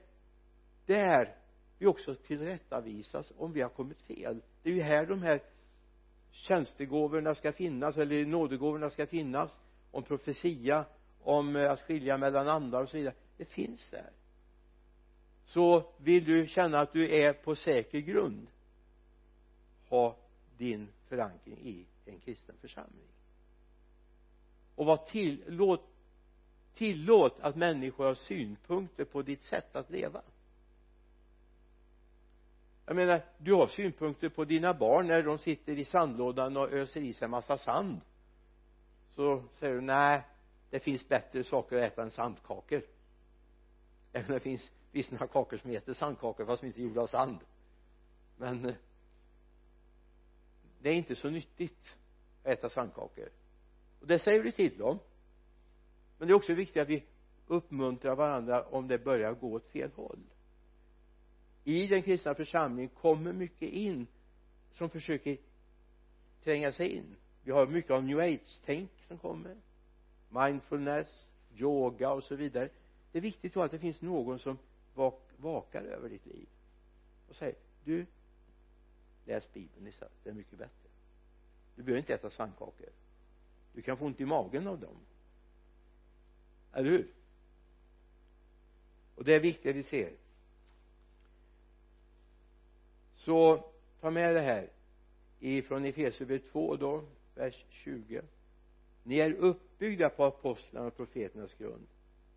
där 0.86 1.36
vi 1.78 1.86
också 1.86 2.16
tillrättavisas 2.16 3.34
om 3.38 3.54
vi 3.54 3.62
har 3.62 3.70
kommit 3.70 4.02
fel. 4.02 4.42
Det 4.64 4.70
är 4.70 4.74
ju 4.74 4.82
här 4.82 5.06
de 5.06 5.22
här 5.22 5.44
tjänstegåvorna 6.32 7.36
ska 7.36 7.52
finnas 7.52 7.98
eller 7.98 8.26
nådegåvorna 8.26 8.90
ska 8.90 9.08
finnas 9.08 9.60
om 9.92 10.04
profetia 10.04 10.86
om 11.22 11.56
att 11.56 11.82
skilja 11.82 12.18
mellan 12.18 12.48
andar 12.48 12.82
och 12.82 12.90
så 12.90 12.98
vidare. 12.98 13.16
Det 13.38 13.46
finns 13.46 13.90
där 13.90 14.12
så 15.50 15.84
vill 15.98 16.26
du 16.26 16.48
känna 16.48 16.80
att 16.80 16.94
du 16.94 17.16
är 17.16 17.34
på 17.34 17.56
säker 17.56 18.00
grund 18.00 18.48
ha 19.88 20.16
din 20.58 20.90
förankring 21.08 21.58
i 21.58 21.86
en 22.06 22.20
kristen 22.20 22.56
församling. 22.62 23.08
Och 24.76 24.86
var 24.86 24.98
till, 24.98 25.44
låt, 25.48 25.88
tillåt 26.74 27.40
att 27.42 27.56
människor 27.56 28.06
har 28.06 28.16
synpunkter 28.16 29.06
på 29.06 29.22
ditt 29.22 29.44
sätt 29.44 29.76
att 29.76 29.90
leva. 29.90 30.22
Jag 32.86 32.96
menar 32.96 33.22
du 33.38 33.54
har 33.54 33.68
synpunkter 33.68 34.30
på 34.30 34.46
dina 34.46 34.74
barn 34.74 35.08
när 35.08 35.24
de 35.24 35.38
sitter 35.38 35.78
i 35.80 35.86
sandlådan 35.86 36.58
och 36.58 36.74
öser 36.74 37.02
i 37.02 37.14
sig 37.14 37.26
en 37.26 37.32
massa 37.32 37.58
sand. 37.58 38.02
Så 39.12 39.44
säger 39.54 39.76
du 39.76 39.82
nej 39.82 40.22
det 40.70 40.80
finns 40.80 41.08
bättre 41.08 41.44
saker 41.44 41.78
att 41.78 41.92
äta 41.92 42.04
än 42.04 42.12
sandkakor. 42.12 42.82
Även 44.14 44.28
om 44.28 44.34
det 44.34 44.40
finns 44.40 44.72
visst 44.92 45.12
några 45.12 45.28
kakor 45.28 45.58
som 45.58 45.70
heter 45.72 45.94
sandkakor 45.94 46.46
fast 46.46 46.62
de 46.62 46.68
inte 46.68 46.82
är 46.82 46.84
gjorda 46.84 47.02
av 47.02 47.08
sand. 47.08 47.40
Men 48.38 48.66
eh, 48.66 48.76
det 50.82 50.90
är 50.90 50.94
inte 50.94 51.16
så 51.16 51.30
nyttigt 51.30 51.96
att 52.44 52.48
äta 52.48 52.70
sandkakor. 52.70 53.30
Och 54.00 54.08
det 54.08 54.20
säger 54.20 54.44
du 54.44 54.52
till 54.52 54.78
dem. 54.78 55.00
Men 56.18 56.28
det 56.28 56.32
är 56.32 56.36
också 56.36 56.54
viktigt 56.54 56.82
att 56.82 56.90
vi 56.90 57.04
uppmuntrar 57.48 58.16
varandra 58.16 58.64
om 58.64 58.88
det 58.88 58.98
börjar 58.98 59.34
gå 59.34 59.54
åt 59.54 59.68
fel 59.68 59.92
håll. 59.96 60.20
I 61.64 61.88
den 61.88 62.02
kristna 62.02 62.36
församlingen 62.36 62.90
kommer 62.90 63.34
mycket 63.34 63.70
in 63.70 64.08
som 64.74 64.90
försöker 64.90 65.38
tränga 66.44 66.72
sig 66.72 66.90
in. 66.90 67.16
Vi 67.44 67.52
har 67.52 67.68
mycket 67.68 67.92
av 67.92 68.04
new 68.04 68.20
age-tänk 68.20 68.92
som 69.08 69.18
kommer. 69.18 69.56
Mindfulness 70.30 71.30
yoga 71.58 72.12
och 72.12 72.24
så 72.24 72.36
vidare. 72.36 72.70
Det 73.12 73.18
är 73.18 73.22
viktigt 73.22 73.54
då 73.54 73.62
att 73.62 73.72
det 73.72 73.80
finns 73.80 74.02
någon 74.02 74.40
som 74.40 74.58
vak 75.00 75.22
vakar 75.38 75.84
över 75.84 76.10
ditt 76.10 76.26
liv 76.26 76.48
och 77.30 77.36
säger 77.36 77.56
du 77.84 78.06
läs 79.26 79.54
bibeln 79.54 79.88
istället 79.88 80.14
det 80.24 80.30
är 80.30 80.34
mycket 80.34 80.58
bättre. 80.58 80.90
Du 81.76 81.84
behöver 81.84 82.00
inte 82.00 82.14
äta 82.14 82.30
sandkakor 82.30 82.90
du 83.74 83.82
kan 83.82 83.98
få 83.98 84.06
ont 84.06 84.22
i 84.22 84.26
magen 84.26 84.68
av 84.68 84.80
dem. 84.80 84.96
Eller 86.74 86.90
hur? 86.90 87.08
Och 89.16 89.24
det 89.24 89.34
är 89.34 89.40
viktigt 89.40 89.70
att 89.70 89.76
vi 89.76 89.84
ser. 89.84 90.14
Så 93.16 93.66
ta 94.02 94.12
med 94.12 94.36
det 94.36 94.42
här 94.42 94.70
ifrån 95.40 95.86
Efesierbrevet 95.86 96.52
2 96.52 96.76
då 96.76 97.04
vers 97.36 97.66
20 97.70 98.22
ni 99.04 99.18
är 99.18 99.34
uppbyggda 99.34 100.10
på 100.10 100.24
apostlarna 100.24 100.88
och 100.88 100.96
profeternas 100.96 101.54
grund 101.54 101.88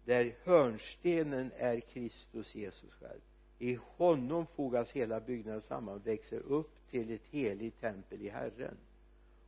där 0.04 0.34
hörnstenen 0.44 1.52
är 1.56 1.80
Kristus 1.80 2.54
Jesus 2.54 2.92
själv. 2.92 3.20
I 3.58 3.78
honom 3.96 4.46
fogas 4.46 4.92
hela 4.92 5.20
byggnaden 5.20 5.62
samman 5.62 5.94
och 5.94 6.06
växer 6.06 6.38
upp 6.38 6.70
till 6.90 7.10
ett 7.10 7.24
heligt 7.30 7.80
tempel 7.80 8.22
i 8.22 8.28
Herren. 8.28 8.76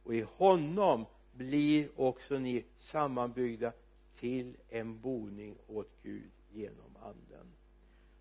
Och 0.03 0.15
i 0.15 0.27
honom 0.37 1.05
blir 1.33 1.89
också 2.01 2.39
ni 2.39 2.65
sammanbyggda 2.79 3.73
till 4.19 4.57
en 4.69 5.01
boning 5.01 5.57
åt 5.67 5.91
Gud 6.03 6.31
genom 6.53 6.97
anden. 7.03 7.47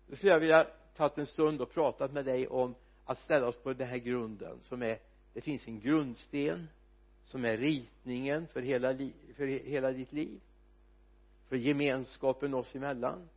Då 0.06 0.16
skulle 0.16 0.32
jag 0.32 0.40
vilja 0.40 0.66
tagit 0.96 1.18
en 1.18 1.26
stund 1.26 1.60
och 1.60 1.70
pratat 1.70 2.12
med 2.12 2.24
dig 2.24 2.48
om 2.48 2.74
att 3.04 3.18
ställa 3.18 3.46
oss 3.46 3.56
på 3.56 3.72
den 3.72 3.88
här 3.88 3.96
grunden 3.96 4.58
som 4.60 4.82
är 4.82 4.98
det 5.34 5.40
finns 5.40 5.68
en 5.68 5.80
grundsten 5.80 6.68
som 7.24 7.44
är 7.44 7.56
ritningen 7.56 8.46
för 8.46 8.62
hela, 8.62 8.94
för 9.36 9.46
hela 9.46 9.92
ditt 9.92 10.12
liv 10.12 10.40
för 11.48 11.56
gemenskapen 11.56 12.54
oss 12.54 12.74
emellan. 12.74 13.28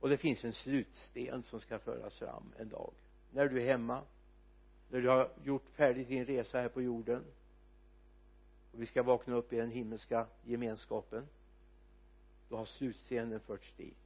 Och 0.00 0.08
det 0.08 0.16
finns 0.16 0.44
en 0.44 0.52
slutsten 0.52 1.42
som 1.42 1.60
ska 1.60 1.78
föras 1.78 2.18
fram 2.18 2.52
en 2.58 2.68
dag. 2.68 2.92
När 3.32 3.48
du 3.48 3.62
är 3.62 3.66
hemma 3.66 4.02
när 4.94 5.00
du 5.00 5.08
har 5.08 5.30
gjort 5.44 5.68
färdigt 5.68 6.08
din 6.08 6.26
resa 6.26 6.60
här 6.60 6.68
på 6.68 6.82
jorden. 6.82 7.24
Och 8.72 8.82
vi 8.82 8.86
ska 8.86 9.02
vakna 9.02 9.34
upp 9.34 9.52
i 9.52 9.56
den 9.56 9.70
himmelska 9.70 10.26
gemenskapen. 10.44 11.26
Då 12.48 12.56
har 12.56 12.64
slutstenen 12.64 13.40
förts 13.40 13.72
dit. 13.76 13.96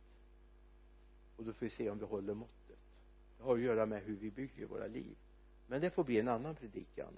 Och 1.36 1.44
då 1.44 1.52
får 1.52 1.66
vi 1.66 1.70
se 1.70 1.90
om 1.90 1.98
vi 1.98 2.04
håller 2.04 2.34
måttet. 2.34 2.78
Det 3.38 3.44
har 3.44 3.54
att 3.54 3.60
göra 3.60 3.86
med 3.86 4.02
hur 4.02 4.16
vi 4.16 4.30
bygger 4.30 4.66
våra 4.66 4.86
liv. 4.86 5.16
Men 5.66 5.80
det 5.80 5.90
får 5.90 6.04
bli 6.04 6.20
en 6.20 6.28
annan 6.28 6.54
predikan. 6.54 7.12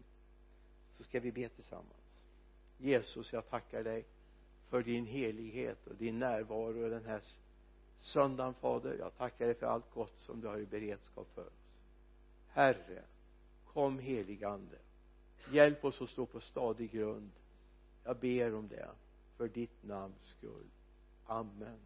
Så 0.92 1.02
ska 1.02 1.20
vi 1.20 1.32
be 1.32 1.48
tillsammans. 1.48 2.26
Jesus 2.78 3.32
jag 3.32 3.50
tackar 3.50 3.84
dig 3.84 4.04
för 4.70 4.82
din 4.82 5.06
helighet 5.06 5.86
och 5.86 5.96
din 5.96 6.18
närvaro 6.18 6.88
den 6.88 7.04
här 7.04 7.22
söndagen 8.00 8.54
fader. 8.54 8.96
Jag 8.98 9.16
tackar 9.16 9.46
dig 9.46 9.54
för 9.54 9.66
allt 9.66 9.94
gott 9.94 10.18
som 10.18 10.40
du 10.40 10.48
har 10.48 10.58
i 10.58 10.66
beredskap 10.66 11.28
för 11.34 11.46
oss. 11.46 11.52
Herre 12.48 13.02
kom 13.64 13.98
heligande 13.98 14.78
hjälp 15.52 15.84
oss 15.84 16.02
att 16.02 16.10
stå 16.10 16.26
på 16.26 16.40
stadig 16.40 16.90
grund. 16.90 17.30
Jag 18.04 18.16
ber 18.16 18.54
om 18.54 18.68
det 18.68 18.88
för 19.36 19.48
ditt 19.48 19.82
namns 19.82 20.22
skull. 20.38 20.70
Amen. 21.26 21.78